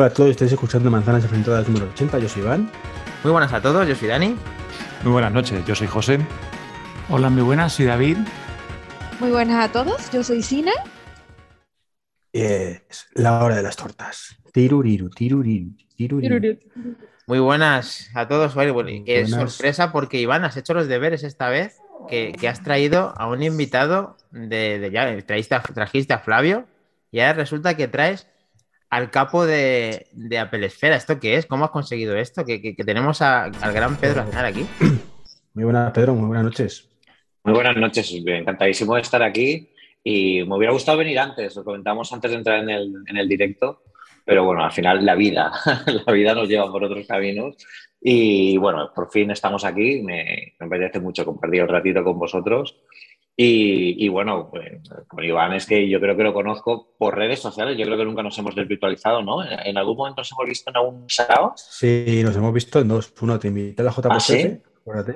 [0.00, 2.70] Hola a todos, estáis escuchando Manzanas Enfrentadas número 80, yo soy Iván.
[3.22, 4.34] Muy buenas a todos, yo soy Dani.
[5.02, 6.18] Muy buenas noches, yo soy José.
[7.10, 8.16] Hola, muy buenas, soy David.
[9.20, 10.72] Muy buenas a todos, yo soy Sina.
[12.32, 14.38] Es la hora de las tortas.
[14.54, 16.58] Tiruriru, tiruriru, tiruriru.
[17.26, 18.54] Muy buenas a todos.
[18.54, 19.52] Qué Buenas.
[19.52, 21.76] sorpresa, porque Iván, has hecho los deberes esta vez,
[22.08, 26.64] que, que has traído a un invitado de, de ya, traíste a- trajiste a Flavio,
[27.12, 28.29] y ahora resulta que traes
[28.90, 30.96] al capo de, de Apple Esfera.
[30.96, 31.46] ¿Esto qué es?
[31.46, 32.44] ¿Cómo has conseguido esto?
[32.44, 34.66] Que, que- que tenemos a- al gran Pedro Aznar aquí.
[35.54, 36.88] Muy buenas, Pedro, muy buenas noches.
[37.42, 39.70] Muy buenas noches, encantadísimo de estar aquí
[40.04, 43.28] y me hubiera gustado venir antes, lo comentamos antes de entrar en el, en el
[43.28, 43.82] directo,
[44.24, 45.50] pero bueno, al final la vida,
[46.06, 47.56] la vida nos lleva por otros caminos
[48.00, 52.76] y bueno, por fin estamos aquí, me, me apetece mucho compartir un ratito con vosotros
[53.36, 57.40] y, y bueno, pues, con Iván es que yo creo que lo conozco por redes
[57.40, 59.42] sociales, yo creo que nunca nos hemos desvirtualizado, ¿no?
[59.42, 61.54] En, algún momento nos hemos visto en algún sarao.
[61.56, 63.14] Sí, nos hemos visto en dos.
[63.22, 64.10] Uno, te invité a la JPC.
[64.10, 64.60] ¿Ah, sí?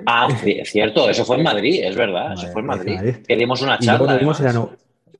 [0.05, 2.95] Ah, es cierto, eso fue en Madrid, es verdad, eso fue en Madrid.
[2.95, 3.15] Madrid.
[3.27, 4.19] Que dimos una charla.
[4.53, 4.71] no-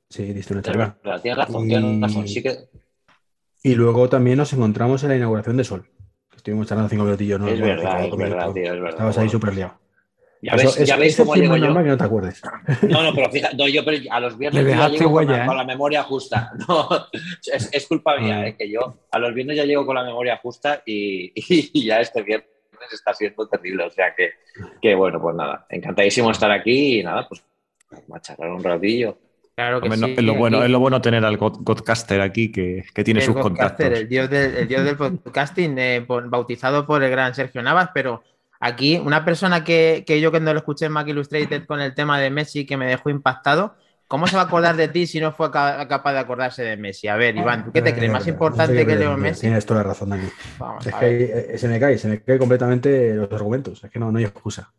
[0.09, 0.97] Sí, diste una charla.
[1.03, 2.27] verdad, tienes razón, Y- tienes razón.
[2.27, 2.55] Sí que
[3.63, 5.89] Y luego también nos encontramos en la inauguración de Sol.
[6.35, 7.39] Estuvimos charlando cinco minutillos.
[7.39, 7.47] ¿no?
[7.47, 8.89] es verdad, es verdad, tío, es verdad.
[8.89, 9.84] Estabas ahí súper liado.
[10.45, 11.65] Ya ves, eso- ya ves eso cómo llego yo.
[11.65, 12.41] normal que no te acuerdes.
[12.83, 15.43] No, no, pero fíjate, no, yo pero a los viernes ya llego con, huella, la,
[15.43, 15.47] ¿eh?
[15.47, 16.51] con la memoria justa.
[16.67, 16.87] No,
[17.53, 18.47] es, es culpa mía, Ah.
[18.47, 21.99] eh, que yo a los viernes ya llego con la memoria justa y, y ya
[22.01, 22.47] este viernes
[22.91, 23.83] está siendo terrible.
[23.85, 24.31] O sea que,
[24.81, 27.43] que bueno, pues nada, encantadísimo de estar aquí y nada, pues
[28.21, 29.17] charlar un ratillo.
[29.55, 30.13] Claro que Hombre, no, sí.
[30.17, 33.21] es, lo bueno, aquí- es lo bueno tener al God- Godcaster aquí que, que tiene
[33.21, 33.85] el sus contactos.
[33.85, 38.21] El dios, del, el dios del podcasting, eh, bautizado por el gran Sergio Navas, pero
[38.65, 42.19] aquí una persona que, que yo cuando lo escuché en Mac Illustrated con el tema
[42.19, 43.75] de Messi que me dejó impactado,
[44.07, 46.77] ¿cómo se va a acordar de ti si no fue ca- capaz de acordarse de
[46.77, 47.07] Messi?
[47.07, 48.11] A ver, Iván, ¿tú qué te crees?
[48.11, 49.41] ¿Más Eh, importante que Leo Messi?
[49.41, 50.27] Tienes toda la razón, Dani.
[50.57, 51.15] Vamos Es a que ver.
[51.55, 53.83] eh, se me cae, se me cae completamente los argumentos.
[53.83, 54.73] Es que no, no hay excusa.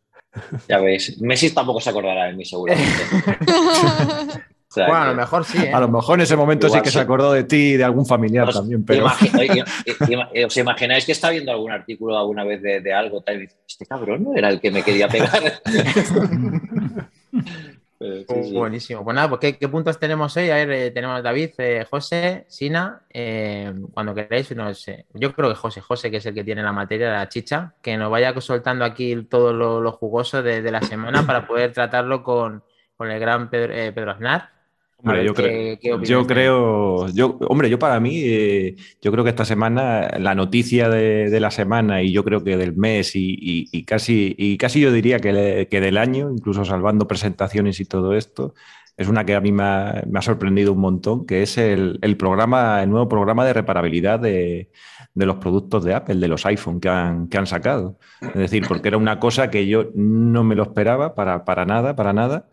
[0.69, 3.11] Ya veis, Messi tampoco se acordará de mí seguramente.
[4.76, 5.72] Sea Bueno, a lo mejor sí, ¿eh?
[5.72, 6.94] A lo mejor en ese momento Igual sí que sí.
[6.98, 9.06] se acordó de ti y de algún familiar Os, también, pero
[10.09, 13.41] ima- ¿Os imagináis que está viendo algún artículo alguna vez de, de algo tal y
[13.41, 15.31] dice, este cabrón no era el que me quería pegar?
[17.98, 18.53] Eh, sí, sí.
[18.54, 19.03] Buenísimo.
[19.03, 20.50] Pues nada, pues ¿qué, qué puntos tenemos hoy?
[20.50, 25.06] A ver, eh, tenemos a David, eh, José, Sina, eh, cuando queráis, no sé.
[25.14, 27.97] Yo creo que José, José, que es el que tiene la materia, la chicha, que
[27.97, 32.22] nos vaya soltando aquí todo lo, lo jugoso de, de la semana para poder tratarlo
[32.22, 32.62] con,
[32.98, 34.50] con el gran Pedro, eh, Pedro Aznar.
[34.99, 39.25] Hombre, yo, qué- creo, qué yo creo, yo, hombre, yo para mí, eh, yo creo
[39.25, 43.15] que esta semana la noticia de, de la semana y yo creo que del mes
[43.15, 47.06] y, y- y casi, y casi yo diría que, le- que del año, incluso salvando
[47.06, 48.55] presentaciones y todo esto,
[48.97, 51.99] es una que a mí me ha, me ha sorprendido un montón, que es el,
[52.01, 54.71] el programa, el nuevo programa de reparabilidad de,
[55.15, 57.99] de los productos de Apple, de los iPhone que han, que han sacado.
[58.23, 61.95] Es decir, porque era una cosa que yo no me lo esperaba para, para nada,
[61.95, 62.49] para nada.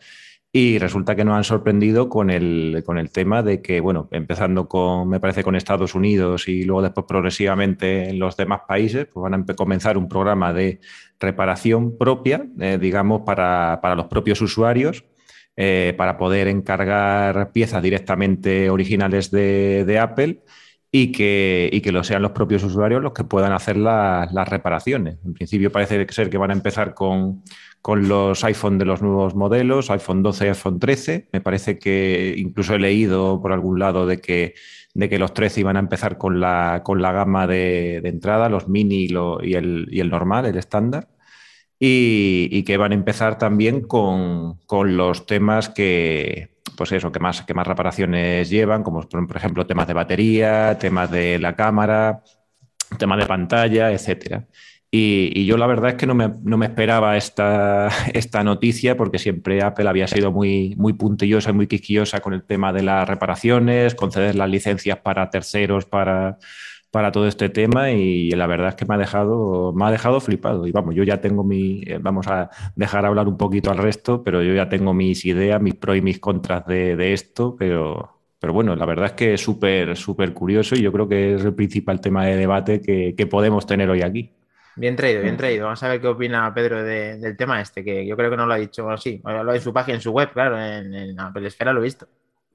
[0.55, 4.67] Y resulta que nos han sorprendido con el, con el tema de que, bueno, empezando
[4.67, 9.23] con, me parece, con Estados Unidos y luego después progresivamente en los demás países, pues
[9.23, 10.79] van a comenzar un programa de
[11.19, 15.05] reparación propia, eh, digamos, para, para los propios usuarios,
[15.57, 20.43] eh, para poder encargar piezas directamente originales de, de Apple
[20.91, 24.47] y que, y que lo sean los propios usuarios los que puedan hacer la- las
[24.47, 25.17] reparaciones.
[25.25, 27.41] En principio parece ser que van a empezar con,
[27.83, 31.27] con los iPhone de los nuevos modelos, iPhone 12 y iPhone 13.
[31.33, 34.55] Me parece que incluso he leído por algún lado de que,
[34.93, 38.47] de que los 13 iban a empezar con la, con la gama de, de entrada,
[38.47, 41.09] los mini y, el, y el normal, el estándar.
[41.77, 47.19] Y, y que van a empezar también con, con los temas que, pues eso, que
[47.19, 51.53] más, que más reparaciones llevan, como por por ejemplo temas de batería, temas de la
[51.57, 52.23] cámara,
[52.97, 54.47] temas de pantalla, etcétera.
[54.95, 59.17] Y, yo la verdad es que no me, no me esperaba esta, esta noticia porque
[59.17, 63.09] siempre Apple había sido muy, muy puntillosa y muy quisquillosa con el tema de las
[63.09, 66.37] reparaciones, conceder las licencias para terceros, para,
[66.91, 70.21] para todo este tema y la verdad es que me ha dejado, me ha dejado
[70.21, 70.67] flipado.
[70.67, 74.23] Y vamos, yo ya tengo mi, eh, vamos a dejar hablar un poquito al resto,
[74.23, 78.19] pero yo ya tengo mis ideas, mis pros y mis contras de, de esto, pero,
[78.39, 81.43] pero bueno, la verdad es que es súper, súper curioso y yo creo que es
[81.43, 84.31] el principal tema de debate que, que podemos tener hoy aquí.
[84.75, 85.65] Bien traído, bien traído.
[85.65, 88.45] Vamos a ver qué opina Pedro de- del tema este, que yo creo que no
[88.45, 88.83] lo ha dicho.
[88.83, 91.73] Bueno, sí, lo ha en su página, en su web, claro, en, en Apple Esfera
[91.73, 92.07] lo he visto.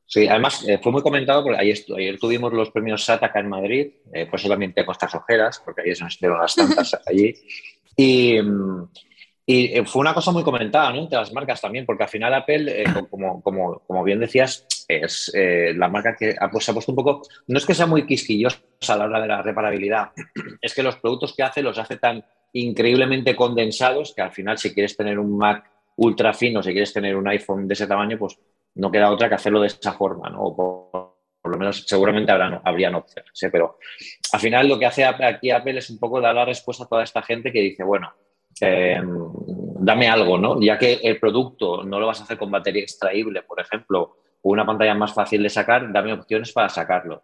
[0.06, 3.92] Sí, además eh, fue muy comentado porque ayer, tuvimos los premios SAT acá en Madrid,
[4.12, 7.34] eh, por eso también tengo estas ojeras, porque ayer se nos dieron las tantas allí.
[7.96, 8.88] Y, mm,
[9.50, 10.98] Y eh, fue una cosa muy comentada ¿no?
[10.98, 15.32] entre las marcas también, porque al final Apple, eh, como, como, como, bien decías, es
[15.34, 18.04] eh, la marca que pues, se ha puesto un poco, no es que sea muy
[18.04, 18.58] quisquillosa
[18.88, 20.10] a la hora de la reparabilidad,
[20.60, 22.22] es que los productos que hace los hace tan
[22.52, 25.64] increíblemente condensados que al final si quieres tener un Mac
[25.96, 28.38] ultra fino, si quieres tener un iPhone de ese tamaño, pues
[28.74, 30.42] no queda otra que hacerlo de esa forma, ¿no?
[30.42, 33.78] O por, lo menos seguramente habrán, habrían opciones, pero
[34.30, 37.02] al final lo que hace aquí Apple es un poco dar la respuesta a toda
[37.02, 38.12] esta gente que dice, bueno,
[38.60, 39.00] eh,
[39.80, 40.60] dame algo, ¿no?
[40.60, 44.50] Ya que el producto no lo vas a hacer con batería extraíble, por ejemplo, o
[44.50, 47.22] una pantalla más fácil de sacar, dame opciones para sacarlo.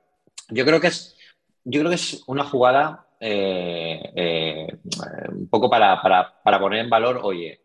[0.50, 1.16] Yo creo que es,
[1.64, 4.68] yo creo que es una jugada eh,
[5.28, 7.62] un poco para, para, para, poner en valor, oye,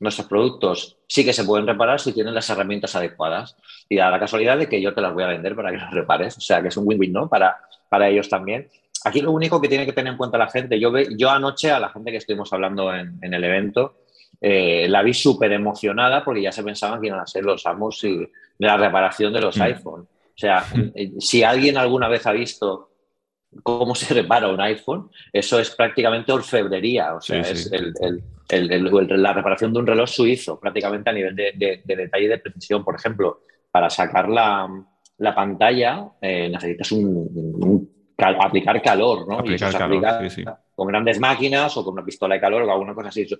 [0.00, 3.56] nuestros productos sí que se pueden reparar si tienen las herramientas adecuadas.
[3.88, 5.92] Y da la casualidad de que yo te las voy a vender para que las
[5.92, 6.36] repares.
[6.36, 7.28] O sea, que es un win-win, ¿no?
[7.28, 8.68] Para, para ellos también.
[9.04, 11.70] Aquí lo único que tiene que tener en cuenta la gente, yo, ve, yo anoche
[11.70, 13.98] a la gente que estuvimos hablando en, en el evento,
[14.40, 18.02] eh, la vi súper emocionada porque ya se pensaban que iban a ser los amos
[18.04, 18.28] y, de
[18.58, 19.62] la reparación de los mm.
[19.62, 20.00] iPhone.
[20.02, 21.18] O sea, mm.
[21.20, 22.90] si alguien alguna vez ha visto
[23.62, 27.14] cómo se repara un iPhone, eso es prácticamente orfebrería.
[27.14, 27.70] O sea, sí, es sí.
[27.72, 31.82] El, el, el, el, la reparación de un reloj suizo, prácticamente a nivel de, de,
[31.84, 32.84] de detalle y de precisión.
[32.84, 34.68] Por ejemplo, para sacar la,
[35.18, 37.87] la pantalla eh, necesitas un, un,
[38.18, 39.38] cal, aplicar calor, ¿no?
[39.38, 40.44] Aplicar y eso calor, aplica sí, sí.
[40.74, 43.22] con grandes máquinas o con una pistola de calor o alguna cosa así.
[43.22, 43.36] Eso,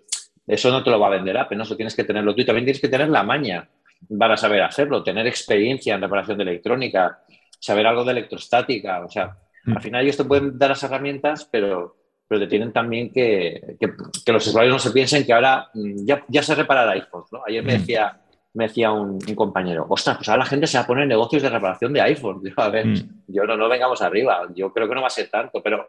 [0.47, 1.65] eso no te lo va a vender Apple, ¿no?
[1.65, 3.69] Eso tienes que tenerlo tú y también tienes que tener la maña
[4.17, 7.19] para saber hacerlo, tener experiencia en reparación de electrónica,
[7.59, 9.77] saber algo de electrostática, o sea, mm.
[9.77, 11.97] al final ellos te pueden dar las herramientas, pero,
[12.29, 13.89] pero te tienen también que, que,
[14.25, 17.25] que, los usuarios no se piensen que ahora mm, ya, ya se repara el iPhone,
[17.33, 17.41] ¿no?
[17.47, 17.81] Ayer me Mm.
[17.81, 18.21] decía,
[18.59, 21.43] me decía un, un, compañero, ostras, pues ahora la gente se va a poner negocios
[21.43, 22.41] de reparación de iPhone.
[22.43, 23.23] Digo, a ver, mm.
[23.29, 25.89] yo no, no vengamos arriba, yo creo que no va a ser tanto, pero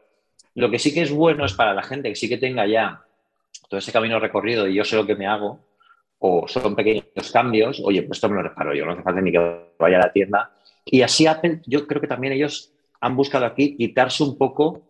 [0.54, 3.02] lo que sí que es bueno es para la gente que sí que tenga ya
[3.68, 5.60] todo ese camino recorrido y yo sé lo que me hago,
[6.20, 9.32] o son pequeños cambios, oye, pues esto me lo reparo yo, no hace falta ni
[9.32, 10.52] que vaya a la tienda.
[10.86, 12.72] Y así Apple, yo creo que también ellos
[13.02, 14.84] han buscado aquí quitarse un poco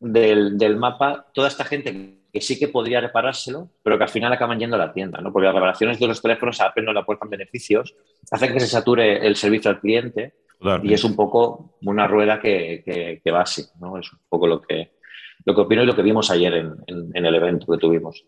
[0.00, 4.32] del, del mapa toda esta gente que sí que podría reparárselo, pero que al final
[4.32, 5.32] acaban yendo a la tienda, ¿no?
[5.32, 7.94] Porque las reparaciones de los teléfonos a Apple no le aportan beneficios,
[8.30, 10.34] hacen que se sature el servicio al cliente
[10.82, 13.98] y es un poco una rueda que, que, que, va así, ¿no?
[13.98, 14.92] Es un poco lo que,
[15.44, 18.24] lo que opino y lo que vimos ayer en, en, en el evento que tuvimos.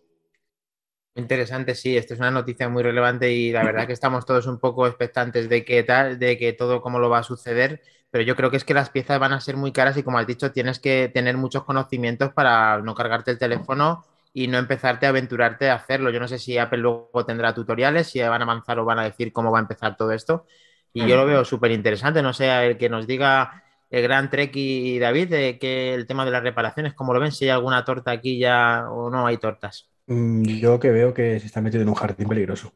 [1.16, 4.58] Interesante, sí, esto es una noticia muy relevante y la verdad que estamos todos un
[4.60, 8.36] poco expectantes de que tal, de que todo cómo lo va a suceder, pero yo
[8.36, 10.52] creo que es que las piezas van a ser muy caras y como has dicho,
[10.52, 15.68] tienes que tener muchos conocimientos para no cargarte el teléfono y no empezarte a aventurarte
[15.68, 16.10] a hacerlo.
[16.10, 19.04] Yo no sé si Apple luego tendrá tutoriales, si van a avanzar o van a
[19.04, 20.46] decir cómo va a empezar todo esto.
[20.92, 22.22] Y yo lo veo súper interesante.
[22.22, 26.24] No sé, el que nos diga el gran Trek y David de que el tema
[26.24, 27.32] de las reparaciones, ¿cómo lo ven?
[27.32, 29.89] Si hay alguna torta aquí ya o no hay tortas.
[30.10, 32.72] Mm, yo que veo que se está metiendo en un jardín peligroso.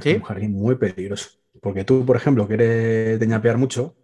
[0.00, 0.14] ¿Sí?
[0.14, 1.30] Un jardín muy peligroso.
[1.60, 3.96] Porque tú, por ejemplo, quieres deñapear mucho,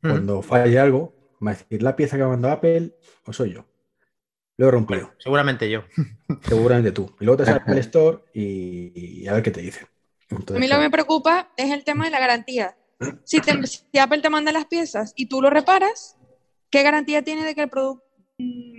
[0.00, 0.42] cuando mm.
[0.42, 1.12] falle algo,
[1.44, 2.94] va a decir la pieza que mandó Apple
[3.26, 3.66] o soy yo.
[4.56, 5.00] Lo he rompido.
[5.00, 5.82] Bueno, seguramente yo.
[6.42, 7.16] Seguramente tú.
[7.18, 9.86] Y luego te sales al store y, y, a ver qué te dice.
[10.28, 12.76] Entonces, a mí lo que me preocupa es el tema de la garantía.
[13.24, 16.16] Si, te, si Apple te manda las piezas y tú lo reparas,
[16.68, 18.09] ¿qué garantía tiene de que el producto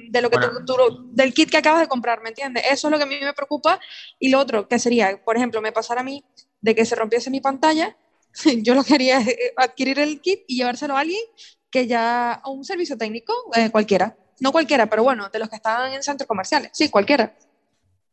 [0.10, 0.66] de lo que bueno.
[0.66, 2.64] tú, tú, del kit que acabas de comprar, ¿me entiendes?
[2.70, 3.80] Eso es lo que a mí me preocupa.
[4.20, 6.24] Y lo otro, que sería, por ejemplo, me pasara a mí
[6.60, 7.96] de que se rompiese mi pantalla,
[8.64, 9.22] yo lo quería
[9.58, 11.22] adquirir el kit y llevárselo a alguien
[11.70, 15.56] que ya, a un servicio técnico, eh, cualquiera, no cualquiera, pero bueno, de los que
[15.56, 17.36] están en centros comerciales, sí, cualquiera.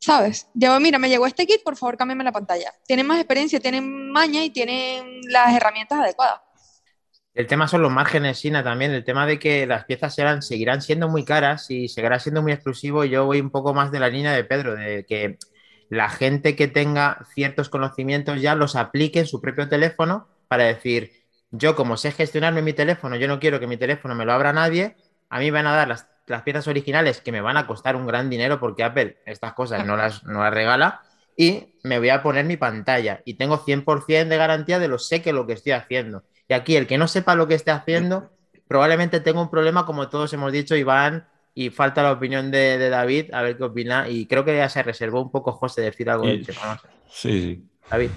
[0.00, 0.46] ¿Sabes?
[0.54, 2.72] Yo, mira, me llegó este kit, por favor, cámbiame la pantalla.
[2.86, 6.40] Tienen más experiencia, tienen maña y tienen las herramientas adecuadas.
[7.38, 8.90] El tema son los márgenes, Sina, también.
[8.90, 12.50] El tema de que las piezas serán, seguirán siendo muy caras y seguirá siendo muy
[12.50, 13.04] exclusivo.
[13.04, 15.38] Yo voy un poco más de la línea de Pedro, de que
[15.88, 21.12] la gente que tenga ciertos conocimientos ya los aplique en su propio teléfono para decir,
[21.52, 24.52] yo como sé gestionarme mi teléfono, yo no quiero que mi teléfono me lo abra
[24.52, 24.96] nadie,
[25.30, 28.08] a mí van a dar las, las piezas originales que me van a costar un
[28.08, 31.02] gran dinero porque Apple estas cosas no las, no las regala
[31.36, 35.22] y me voy a poner mi pantalla y tengo 100% de garantía de lo sé
[35.22, 36.24] que lo que estoy haciendo.
[36.48, 38.30] Y aquí el que no sepa lo que esté haciendo,
[38.66, 42.88] probablemente tenga un problema, como todos hemos dicho, Iván, y falta la opinión de, de
[42.88, 44.08] David, a ver qué opina.
[44.08, 46.80] Y creo que ya se reservó un poco José decir algo tema.
[47.10, 47.68] Sí, sí.
[47.90, 48.10] David.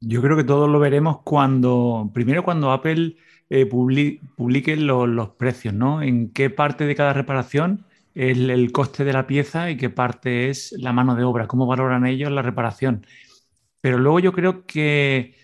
[0.00, 3.16] Yo creo que todos lo veremos cuando, primero cuando Apple
[3.50, 6.02] eh, publi publique lo, los precios, ¿no?
[6.02, 9.90] En qué parte de cada reparación es el, el coste de la pieza y qué
[9.90, 13.06] parte es la mano de obra, cómo valoran ellos la reparación.
[13.80, 15.36] Pero luego yo creo que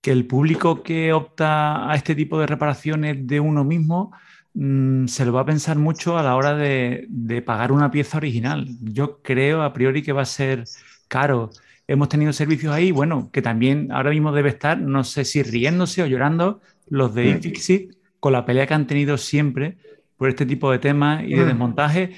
[0.00, 4.12] que el público que opta a este tipo de reparaciones de uno mismo
[4.54, 8.16] mmm, se lo va a pensar mucho a la hora de, de, pagar una pieza
[8.18, 8.66] original.
[8.82, 10.64] Yo creo a priori que va a ser
[11.08, 11.60] caros.
[11.86, 16.02] Hemos tenido servicios ahí, bueno, que también ahora mismo debe estar, no sé si riéndose
[16.02, 17.36] o llorando, los de Mm.
[17.38, 19.76] iFixit, con la pelea que han tenido siempre
[20.16, 21.48] por este tipo de temas y de Mm.
[21.48, 22.12] desmontaje.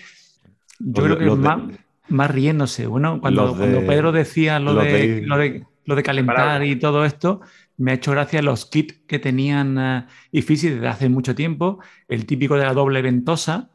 [0.78, 2.86] Yo creo que de- más, riéndose.
[2.86, 6.76] Bueno, cuando, Los de- cuando Pedro decía lo de, lo de, lo de calentar y
[6.76, 7.40] todo esto,
[7.76, 11.78] me ha hecho gracia los kits que tenían eh, iFixit desde hace mucho tiempo.
[12.08, 13.70] El típico de la doble ventosa,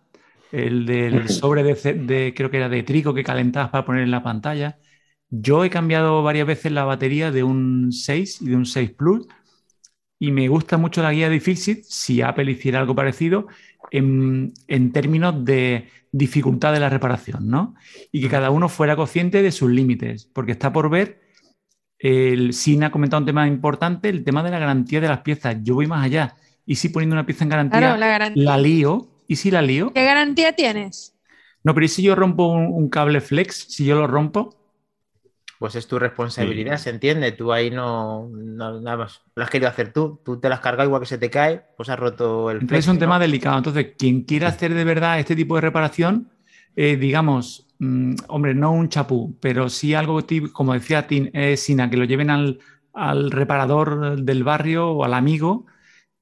[0.52, 4.24] el del sobre de, creo que era de trigo que calentabas para poner en la
[4.24, 4.80] pantalla.
[5.30, 9.28] Yo he cambiado varias veces la batería de un 6 y de un 6 Plus
[10.20, 13.48] y me gusta mucho la guía de iFixit si Apple hiciera algo parecido
[13.92, 17.76] en, en términos de dificultad de la reparación, ¿no?
[18.12, 21.27] Y que cada uno fuera consciente de sus límites, porque está por ver,
[22.00, 25.58] el SIN ha comentado un tema importante, el tema de la garantía de las piezas.
[25.64, 26.36] Yo voy más allá.
[26.66, 28.44] Y si poniendo una pieza en garantía Claro, la garantía.
[28.46, 29.92] la lío, ¿y si la lío?
[29.94, 31.16] ¿Qué garantía tienes?
[31.64, 33.56] No, pero ¿y si yo rompo un, un cable flex?
[33.70, 34.56] Si yo lo rompo,
[35.60, 37.32] Pues es tu responsabilidad, se entiende.
[37.32, 39.22] Tú ahí no, no- nada más.
[39.36, 40.22] Lo has querido hacer tú.
[40.24, 42.86] Tú te las has cargado igual que se te cae, pues has roto el Entonces
[42.86, 43.00] es un ¿no?
[43.00, 43.58] tema delicado.
[43.58, 46.30] Entonces, quien quiera hacer de verdad este tipo de reparación,
[46.78, 50.22] eh, digamos, mm, hombre, no un chapú, pero sí algo
[50.54, 52.60] como decía Tin- eh, Sina, que lo lleven al,
[53.32, 55.68] reparador del barrio o al amigo.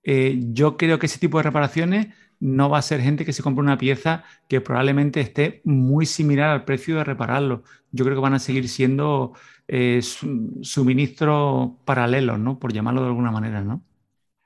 [0.03, 2.07] eh, yo creo que ese tipo de reparaciones
[2.39, 6.49] no va a ser gente que se compre una pieza que probablemente esté muy similar
[6.49, 7.63] al precio de repararlo.
[7.91, 9.33] Yo creo que van a seguir siendo
[9.67, 12.59] eh, su- suministros paralelos, ¿no?
[12.59, 13.83] Por llamarlo de alguna manera, ¿no?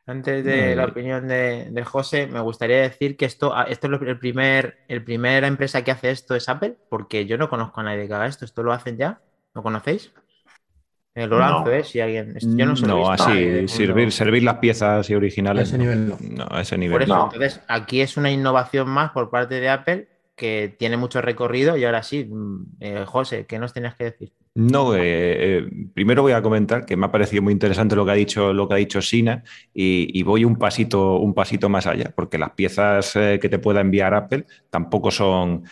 [0.10, 4.18] Antes de la opinión de, de José, me gustaría decir que esto, esto es el
[4.18, 8.08] primer, el primera empresa que hace esto es Apple, porque yo no conozco a nadie
[8.08, 8.44] que haga esto.
[8.46, 9.22] ¿Esto lo hacen ya?
[9.54, 10.12] ¿Lo conocéis?
[11.14, 11.72] Eh, lo lanzo, No.
[11.72, 11.84] ¿eh?
[11.84, 12.36] Si alguien.
[12.42, 15.68] yo no, no, así, cuando- servir, servir las piezas y A originales.
[15.70, 15.84] ese no.
[15.84, 16.18] nivel no.
[16.22, 17.02] No, a ese Por nivel.
[17.04, 17.24] eso, No.
[17.26, 21.84] entonces, aquí es una innovación más por parte de Apple que tiene mucho recorrido y
[21.86, 24.34] ahora sí, mm, eh, José, ¿qué nos tenías que decir?
[24.60, 28.12] No, eh, eh, primero voy a comentar que me ha parecido muy interesante lo que
[28.12, 29.42] ha dicho, lo que ha dicho Sina
[29.74, 33.80] y, voy un pasito, un pasito más allá, porque las piezas eh, que te pueda
[33.80, 35.64] enviar Apple tampoco son,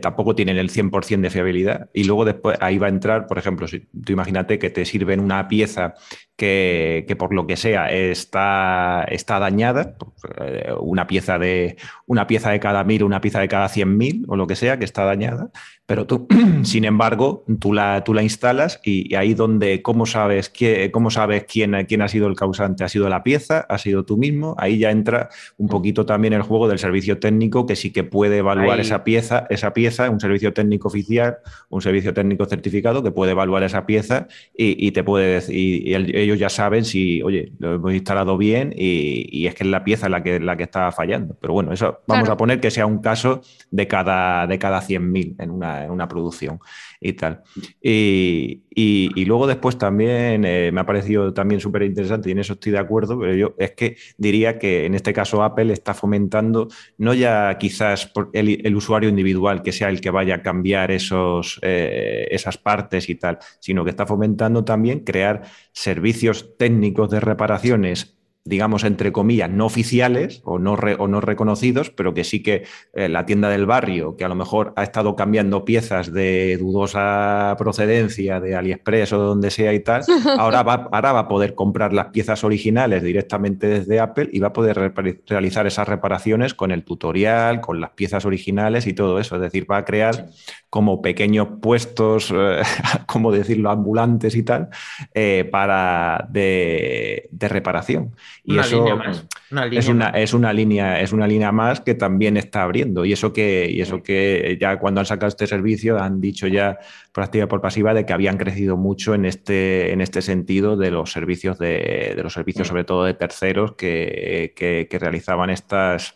[0.00, 1.90] tampoco tienen el 100% de fiabilidad.
[1.92, 5.18] Y luego después ahí va a entrar, por ejemplo, si tú imagínate que te sirven
[5.18, 5.94] una pieza
[6.36, 9.96] que, que por lo que sea está, está dañada,
[10.38, 14.36] eh, una pieza de una pieza de cada mil, una pieza de cada 100.000 o
[14.36, 15.50] lo que sea que está dañada,
[15.86, 16.26] pero tú,
[16.64, 21.10] sin embargo, tú la, tú la instalas y, y ahí donde, ¿cómo sabes, qué, cómo
[21.10, 22.82] sabes quién, quién ha sido el causante?
[22.82, 23.64] ¿Ha sido la pieza?
[23.68, 24.56] ¿Ha sido tú mismo?
[24.58, 25.28] Ahí ya entra
[25.58, 28.80] un poquito también el juego del servicio técnico que sí que puede evaluar Ahí.
[28.80, 31.36] esa pieza, esa pieza, un servicio técnico oficial,
[31.68, 34.26] un servicio técnico certificado que puede evaluar esa pieza
[34.56, 37.92] y, y te puede decir, y, y el- ellos ya saben si, oye, lo hemos
[37.94, 41.36] instalado bien y, y es que es la pieza la que, la que está fallando.
[41.40, 42.32] Pero bueno, eso vamos Claro.
[42.32, 43.40] a poner que sea un caso
[43.70, 46.58] de cada, de cada 100.000 en una, en una producción
[47.00, 47.42] y tal.
[47.80, 52.38] Y, y- y luego después también eh, me ha parecido también súper interesante y en
[52.38, 55.94] eso estoy de acuerdo, pero yo es que diría que en este caso Apple está
[55.94, 56.68] fomentando
[56.98, 60.90] no ya quizás por el, el usuario individual que sea el que vaya a cambiar
[60.90, 65.42] esos, eh, esas partes y tal, sino que está fomentando también crear
[65.72, 68.15] servicios técnicos de reparaciones
[68.48, 72.64] digamos, entre comillas, no oficiales o no, re- o no reconocidos, pero que sí que
[72.94, 77.54] eh, la tienda del barrio, que a lo mejor ha estado cambiando piezas de dudosa
[77.58, 80.02] procedencia, de AliExpress o de donde sea y tal,
[80.38, 84.48] ahora va, ahora va a poder comprar las piezas originales directamente desde Apple y va
[84.48, 84.92] a poder
[85.26, 89.36] realizar esas reparaciones con el tutorial, con las piezas originales y todo eso.
[89.36, 90.26] Es decir, va a crear
[90.70, 92.60] como pequeños puestos, eh,
[93.06, 94.68] como decirlo, ambulantes y tal,
[95.14, 98.14] eh, para de, de reparación.
[98.44, 99.26] Y Una eso línea más.
[99.50, 100.14] Una línea es una, más.
[100.16, 103.04] es una línea, es una línea más que también está abriendo.
[103.04, 106.78] Y eso que, y eso que ya cuando han sacado este servicio han dicho ya
[107.12, 110.76] por activa y por pasiva de que habían crecido mucho en este, en este sentido
[110.76, 112.70] de los servicios de, de los servicios, Mm.
[112.70, 116.15] sobre todo de terceros, que, que- que realizaban estas,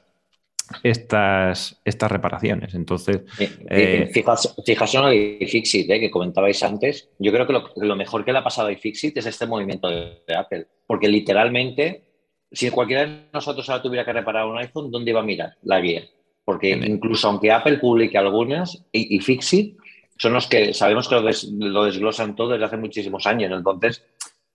[0.83, 2.75] estas, estas reparaciones.
[2.75, 7.09] Entonces, Eh, Eh, fijaos, fijaos en lo de iFixit, eh, que comentabais antes.
[7.19, 9.89] Yo creo que lo, lo mejor que le ha pasado a iFixit es este movimiento
[9.89, 10.67] de, de Apple.
[10.87, 12.05] Porque literalmente,
[12.51, 15.81] si cualquiera de nosotros ahora tuviera que reparar un iPhone, ¿dónde iba a mirar la
[15.81, 16.03] guía?
[16.45, 19.77] Porque incluso aunque Apple publique algunas, y, iFixit
[20.17, 23.53] son los que sabemos que lo, des- lo desglosan todo desde hace muchísimos años.
[23.53, 24.05] Entonces,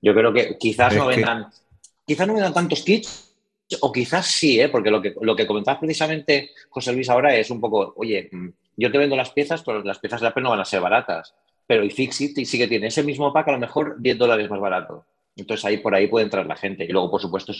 [0.01, 1.47] yo creo que quizás no que- vendan,
[2.05, 3.34] quizás no vendan tantos kits,
[3.81, 4.69] o quizás sí, ¿eh?
[4.69, 8.49] porque lo que, lo que comentabas precisamente, José Luis, ahora es un poco, oye, mm,
[8.77, 11.33] yo te vendo las piezas, pero las piezas de Apple no van a ser baratas.
[11.67, 15.05] Pero iFixit sí que tiene ese mismo pack, a lo mejor 10 dólares más barato.
[15.35, 16.85] Entonces ahí por ahí puede entrar la gente.
[16.85, 17.51] Y luego, por supuesto,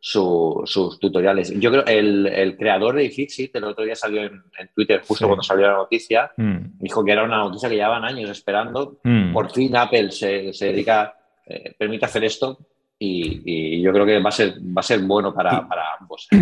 [0.00, 1.58] sus tutoriales.
[1.58, 4.42] Yo creo el, el creador de iFixit el otro día salió en,
[4.74, 6.78] Twitter, justo cuando salió la noticia, mm.
[6.80, 8.98] dijo que era una noticia que llevaban años esperando.
[9.04, 9.32] Mm.
[9.32, 11.14] Por fin Apple se, se dedica,
[11.46, 12.58] eh, permite hacer esto
[12.98, 15.66] y, yo creo que va a ser, va a ser bueno para,
[16.00, 16.28] ambos.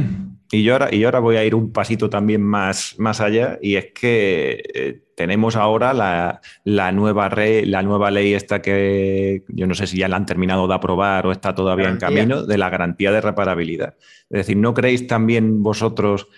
[0.52, 3.74] Y yo, ahora, y ahora voy a ir un pasito también más, más allá, y
[3.74, 6.40] es que eh, tenemos ahora la,
[6.92, 10.74] nueva la nueva ley esta que yo no sé si ya la han terminado de
[10.74, 13.96] aprobar o está todavía en camino, de la garantía de reparabilidad.
[14.30, 16.28] Es decir, ¿no creéis también vosotros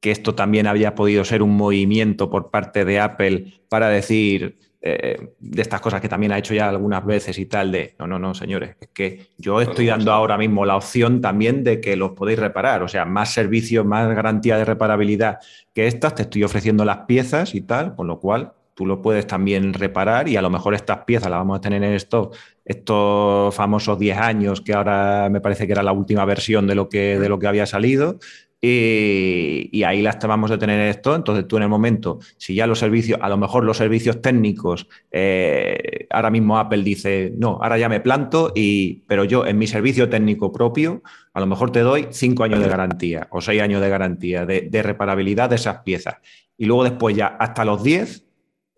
[0.00, 5.34] que esto también había podido ser un movimiento por parte de Apple para decir, eh,
[5.38, 8.18] de estas cosas que también ha hecho ya algunas veces y tal, de no, no,
[8.18, 12.10] no, señores, es que yo estoy dando ahora mismo la opción también de que los
[12.12, 15.38] podéis reparar, o sea, más servicios, más garantía de reparabilidad
[15.72, 19.24] que estas, te estoy ofreciendo las piezas y tal, con lo cual tú lo puedes
[19.24, 22.32] también reparar y a lo mejor estas piezas las vamos a tener en esto
[22.64, 26.88] estos famosos 10 años que ahora me parece que era la última versión de lo
[26.88, 28.18] que, de lo que había salido
[28.64, 31.16] y, ahí las vamos a tener esto.
[31.16, 34.86] Entonces tú en el momento, si ya los servicios, a lo mejor los servicios técnicos,
[35.10, 39.66] eh, ahora mismo Apple dice, no, ahora ya me planto, y, pero yo en mi
[39.66, 41.02] servicio técnico propio,
[41.34, 44.68] a lo mejor te doy cinco años de garantía o seis años de garantía de,
[44.70, 46.16] de reparabilidad de esas piezas.
[46.56, 48.24] Y luego después ya hasta los 10,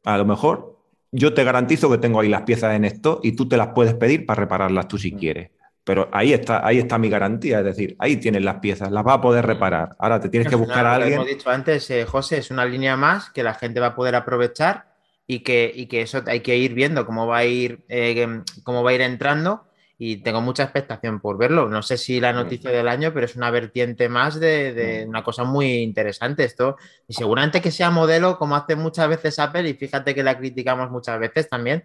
[0.05, 0.79] a lo mejor
[1.13, 3.95] yo te garantizo que tengo ahí las piezas en esto y tú te las puedes
[3.95, 5.51] pedir para repararlas tú si quieres.
[5.85, 9.19] Pero ahí está, ahí está mi garantía, es decir, ahí tienes las piezas, las vas
[9.19, 9.95] a poder reparar.
[9.99, 11.19] Ahora te tienes que buscar a alguien.
[11.19, 13.95] Como he dicho antes, eh, José, es una línea más que la gente va a
[13.95, 14.95] poder aprovechar
[15.27, 18.83] y que, y que eso hay que ir viendo cómo va a ir, eh, cómo
[18.83, 19.69] va a ir entrando.
[19.97, 21.69] Y tengo mucha expectación por verlo.
[21.69, 25.23] No sé si la noticia del año, pero es una vertiente más de, de una
[25.23, 26.77] cosa muy interesante esto.
[27.07, 30.91] Y seguramente que sea modelo, como hace muchas veces Apple, y fíjate que la criticamos
[30.91, 31.85] muchas veces también,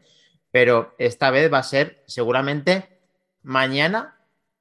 [0.51, 2.98] pero esta vez va a ser seguramente
[3.43, 4.15] mañana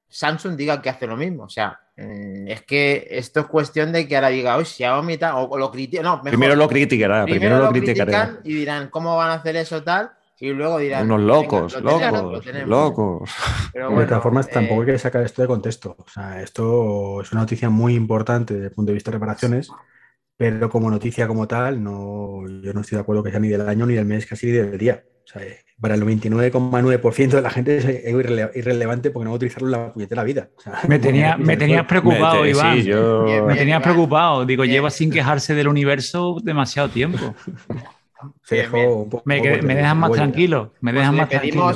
[0.09, 1.45] Samsung diga que hace lo mismo.
[1.45, 5.35] O sea, mm, es que esto es cuestión de que ahora diga, hoy Xiaomi tal,
[5.37, 6.05] o, lo critican.
[6.05, 10.13] No, primero lo criticará, primero, lo, criticarán y dirán, ¿cómo van a hacer eso tal?
[10.41, 11.05] Y luego dirán.
[11.11, 13.31] Unos locos, locos, locos.
[13.73, 15.97] Pero de todas formas, tampoco hay eh, que sacar esto de contexto.
[15.99, 19.69] O sea, esto es una noticia muy importante desde el punto de vista de reparaciones,
[20.37, 23.69] pero como noticia como tal, no, yo no estoy de acuerdo que sea ni del
[23.69, 25.03] año, ni del mes, casi ni del día.
[25.29, 25.43] O sea,
[25.81, 29.93] para el 99,9% de la gente es irrelevante porque no va a utilizarlo en la
[29.93, 30.49] puñetera vida.
[30.89, 32.79] me, tenía, me tenías preocupado, Iván.
[33.47, 34.45] Me tenías preocupado.
[34.45, 37.35] Digo, lleva sin quejarse del universo demasiado tiempo.
[39.25, 40.73] me, dejan más tranquilo.
[40.81, 41.73] Me dejan más tranquilo.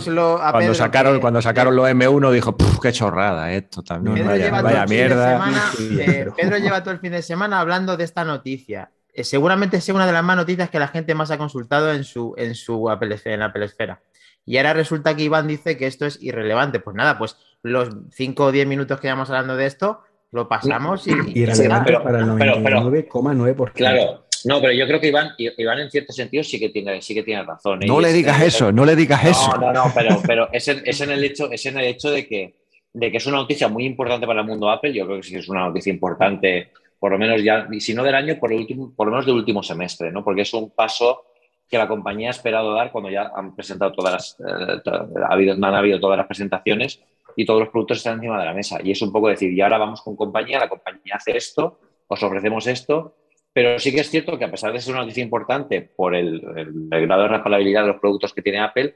[0.51, 4.27] Cuando sacaron, cuando sacaron los M1 dijo, qué chorrada esto también.
[4.27, 5.53] vaya, mierda.
[5.79, 8.91] Eh, Pedro lleva todo el fin de semana hablando de esta noticia.
[9.12, 12.05] Eh, seguramente sea una de las más noticias que la gente más ha consultado en
[12.05, 14.01] su, en su Apple, en Apple Esfera.
[14.44, 16.81] Y ahora resulta que Iván dice que esto es irrelevante.
[16.81, 20.01] Pues nada, pues los 5 o 10 minutos que llevamos hablando de esto,
[20.33, 21.12] lo pasamos y.
[21.35, 23.72] Irrelevante para el 99,9%.
[23.72, 27.14] Claro, no, pero yo creo que Iván, Iván en cierto sentido sí que tiene, sí
[27.14, 27.83] que tiene razón.
[27.83, 27.87] ¿eh?
[27.87, 29.57] No le digas eso, no le digas eso.
[29.59, 32.27] No, no, pero, pero es, en, es, en, el hecho, es en el hecho de
[32.27, 32.57] que,
[32.92, 34.92] de que es una noticia muy importante para el mundo Apple.
[34.92, 36.72] Yo creo que sí es una noticia importante
[37.03, 39.27] por lo menos ya, y si no del año, por, el último, por lo menos
[39.27, 40.23] del último semestre, ¿no?
[40.23, 41.25] Porque es un paso
[41.69, 44.81] que la compañía ha esperado dar cuando ya han presentado todas las, eh,
[45.29, 47.03] ha habido, han habido todas las presentaciones
[47.35, 48.79] y todos los productos están encima de la mesa.
[48.85, 52.23] Y es un poco decir, y ahora vamos con compañía, la compañía hace esto, os
[52.23, 53.17] ofrecemos esto,
[53.53, 56.41] pero sí que es cierto que a pesar de ser una noticia importante por el,
[56.88, 58.95] grado de respaldabilidad de los productos que tiene Apple,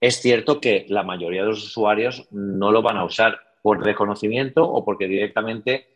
[0.00, 4.62] es cierto que la mayoría de los usuarios no lo van a usar por desconocimiento
[4.62, 5.93] o porque directamente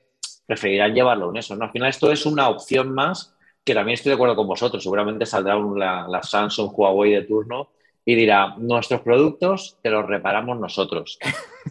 [0.48, 1.54] preferirán llevarlo en eso.
[1.54, 1.66] ¿no?
[1.66, 4.82] Al final esto es una opción más que también estoy de acuerdo con vosotros.
[4.82, 7.68] Seguramente saldrá la, Samsung Huawei de turno
[8.02, 11.18] y dirá, nuestros productos te los reparamos nosotros,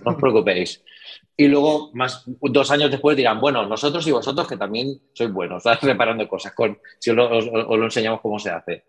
[0.05, 0.83] no os preocupéis.
[1.35, 5.63] Y luego, más dos años después, dirán, bueno, nosotros y vosotros que también sois buenos,
[5.63, 5.81] ¿sabes?
[5.81, 8.83] reparando cosas, con, si os lo, enseñamos cómo se hace.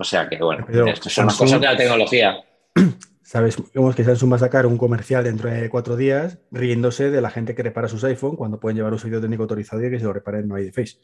[0.00, 2.42] O sea que, bueno, esto son las cosas de la tecnología.
[3.24, 3.56] ¿Sabes?
[3.96, 7.54] que Samsung va a sacar un comercial dentro de cuatro días riéndose de la gente
[7.54, 10.12] que repara sus iPhone cuando pueden llevar un servicio técnico autorizado y que se lo
[10.12, 10.98] reparen no hay de face.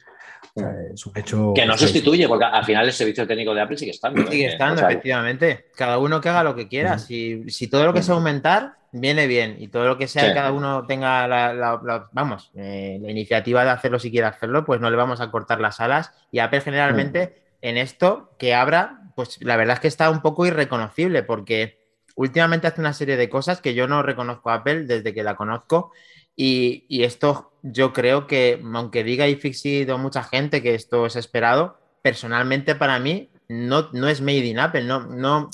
[0.93, 1.55] es un hecho.
[1.55, 4.31] Que no sustituye, porque al final el servicio técnico de Apple sigue estando.
[4.31, 4.49] Sigue ¿eh?
[4.49, 5.69] estando, efectivamente.
[5.75, 6.99] Cada uno que haga lo que quiera.
[6.99, 9.57] si, todo lo que sea aumentar, viene bien.
[9.59, 13.71] Y todo lo que sea que cada uno tenga la, vamos, eh, la iniciativa de
[13.71, 16.13] hacerlo si quiere hacerlo, pues no le vamos a cortar las alas.
[16.31, 20.45] Y Apple generalmente en esto que abra, pues la verdad es que está un poco
[20.45, 21.80] irreconocible, porque
[22.21, 25.37] últimamente hace una serie de cosas que yo no reconozco a Apple desde que la
[25.37, 25.93] conozco.
[26.37, 31.79] Y, esto yo creo que, aunque diga iFixit o mucha gente que esto es esperado,
[32.03, 34.85] personalmente para mí no, no es made in Apple.
[34.85, 35.51] No, no,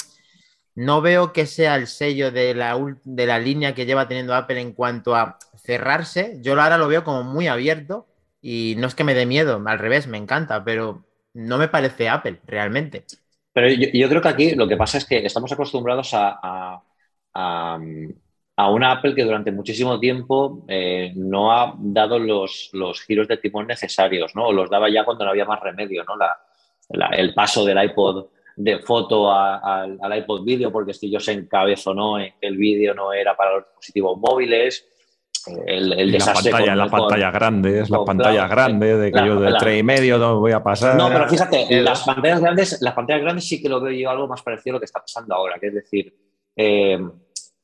[0.74, 4.60] no veo que sea el sello de la, de la línea que lleva teniendo Apple
[4.60, 6.38] en cuanto a cerrarse.
[6.42, 8.08] Yo ahora lo veo como muy abierto
[8.40, 12.08] y no es que me dé miedo, al revés, me encanta, pero no me parece
[12.08, 13.04] Apple realmente.
[13.56, 16.82] Pero yo, creo que aquí lo que pasa es que estamos acostumbrados a,
[17.32, 23.38] a, una Apple que durante muchísimo tiempo eh, no ha dado los, los, giros de
[23.38, 24.48] timón necesarios, ¿no?
[24.48, 26.16] O los daba ya cuando no había más remedio, ¿no?
[27.12, 32.18] el paso del iPod de foto al iPod vídeo, porque si yo se encabezó no
[32.18, 34.86] en el vídeo no era para los dispositivos móviles.
[35.46, 39.54] El, el la pantalla, la pantalla grande, es la pantalla grande de que yo de
[39.58, 40.96] tres y medio no voy a pasar.
[40.96, 44.26] No, pero fíjate, las pantallas grandes, las pantallas grandes sí que lo veo yo algo
[44.26, 46.14] más parecido a lo que está pasando ahora, que es decir,
[46.56, 46.98] eh,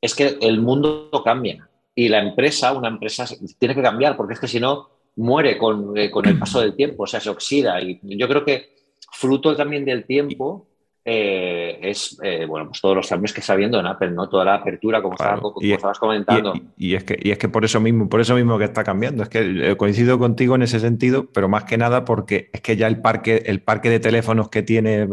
[0.00, 3.26] es que el mundo cambia y la empresa, una empresa,
[3.58, 6.74] tiene que cambiar, porque es que si no, muere con, eh, con el paso del
[6.74, 7.80] tiempo, o sea, se oxida.
[7.80, 8.72] Y yo creo que
[9.12, 10.68] fruto también del tiempo
[11.04, 14.28] eh, es, eh, bueno, pues todos los cambios que está viendo en Apple, ¿no?
[14.28, 15.16] Toda la apertura, como,
[15.60, 16.54] estabas comentando.
[16.76, 19.24] Y, es que, y es que por eso mismo, por eso mismo que está cambiando.
[19.24, 22.76] Es que eh, coincido contigo en ese sentido, pero más que nada porque es que
[22.76, 25.08] ya el parque, el parque de teléfonos que tiene,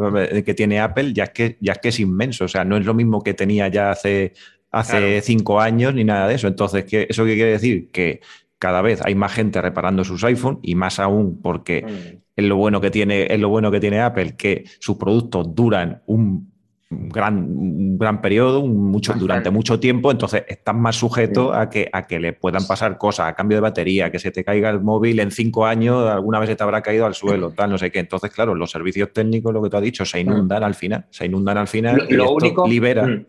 [0.45, 2.45] que tiene Apple ya es que, ya es que es inmenso.
[2.45, 4.33] O sea, no es lo mismo que tenía ya hace,
[4.71, 6.47] hace cinco años ni nada de eso.
[6.47, 7.89] Entonces, ¿qué, ¿eso qué quiere decir?
[7.91, 8.21] Que
[8.59, 12.17] cada vez hay más gente reparando sus iPhones y más aún porque mm.
[12.35, 16.03] es, lo bueno que tiene, es lo bueno que tiene Apple, que sus productos duran
[16.05, 16.49] un
[16.91, 22.19] gran, gran periodo, mucho, durante mucho tiempo, entonces están más sujetos a que, a que
[22.19, 25.29] le puedan pasar cosas, a cambio de batería, que se te caiga el móvil en
[25.29, 27.99] cinco años, alguna vez se te habrá caído al suelo, tal, no sé qué.
[27.99, 31.25] Entonces, claro, los servicios técnicos, lo que tú has dicho, se inundan al final, se
[31.27, 33.05] inundan al final y lo único, libera.
[33.05, 33.25] Mm.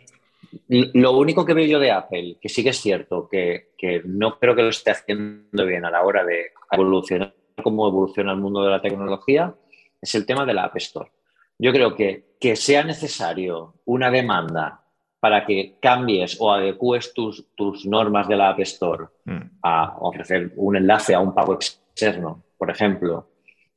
[0.68, 3.70] Lo único que veo yo de Apple, que sí que es cierto, que,
[4.04, 8.38] no creo que lo esté haciendo bien a la hora de evolucionar cómo evoluciona el
[8.38, 9.54] mundo de la tecnología,
[10.00, 11.10] es el tema de la App Store.
[11.58, 14.80] Yo creo que que sea necesario una demanda
[15.20, 19.40] para que cambies o adecues tus, tus normas de la App Store mm.
[19.62, 23.28] a ofrecer un enlace a un pago externo, por ejemplo,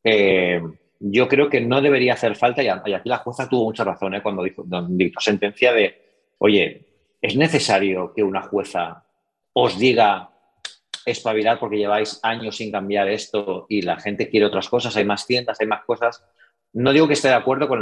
[0.02, 0.62] eh,
[1.02, 4.24] yo creo que no debería hacer falta, y aquí la jueza tuvo mucha razón ¿eh?
[4.24, 6.03] cuando dijo, dijo sentencia de
[6.44, 6.86] oye,
[7.22, 9.06] ¿es necesario que una jueza
[9.54, 10.30] os diga
[11.06, 15.26] espabilar porque lleváis años sin cambiar esto y la gente quiere otras cosas, hay más
[15.26, 16.22] tiendas, hay más cosas?
[16.74, 17.82] No digo que esté de acuerdo con,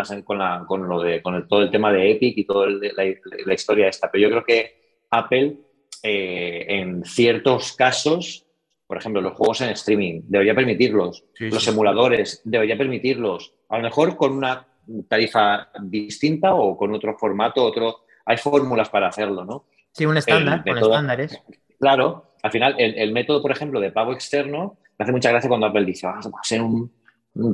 [0.67, 4.21] con, lo de, con todo el tema de Epic y toda la, historia esta, pero
[4.21, 5.57] yo creo que Apple
[6.03, 8.45] eh, en ciertos casos,
[8.85, 14.15] por ejemplo, los juegos en streaming, debería permitirlos, los emuladores, debería permitirlos, a lo mejor
[14.15, 14.67] con una
[15.07, 19.65] tarifa distinta o con otro formato, otro, hay fórmulas para hacerlo, ¿no?
[19.91, 21.41] Sí, un estándar, con estándares.
[21.79, 25.67] Claro, al final, el, método, por ejemplo, de pago externo, me hace mucha gracia cuando
[25.67, 26.91] Apple dice, vamos a ser un,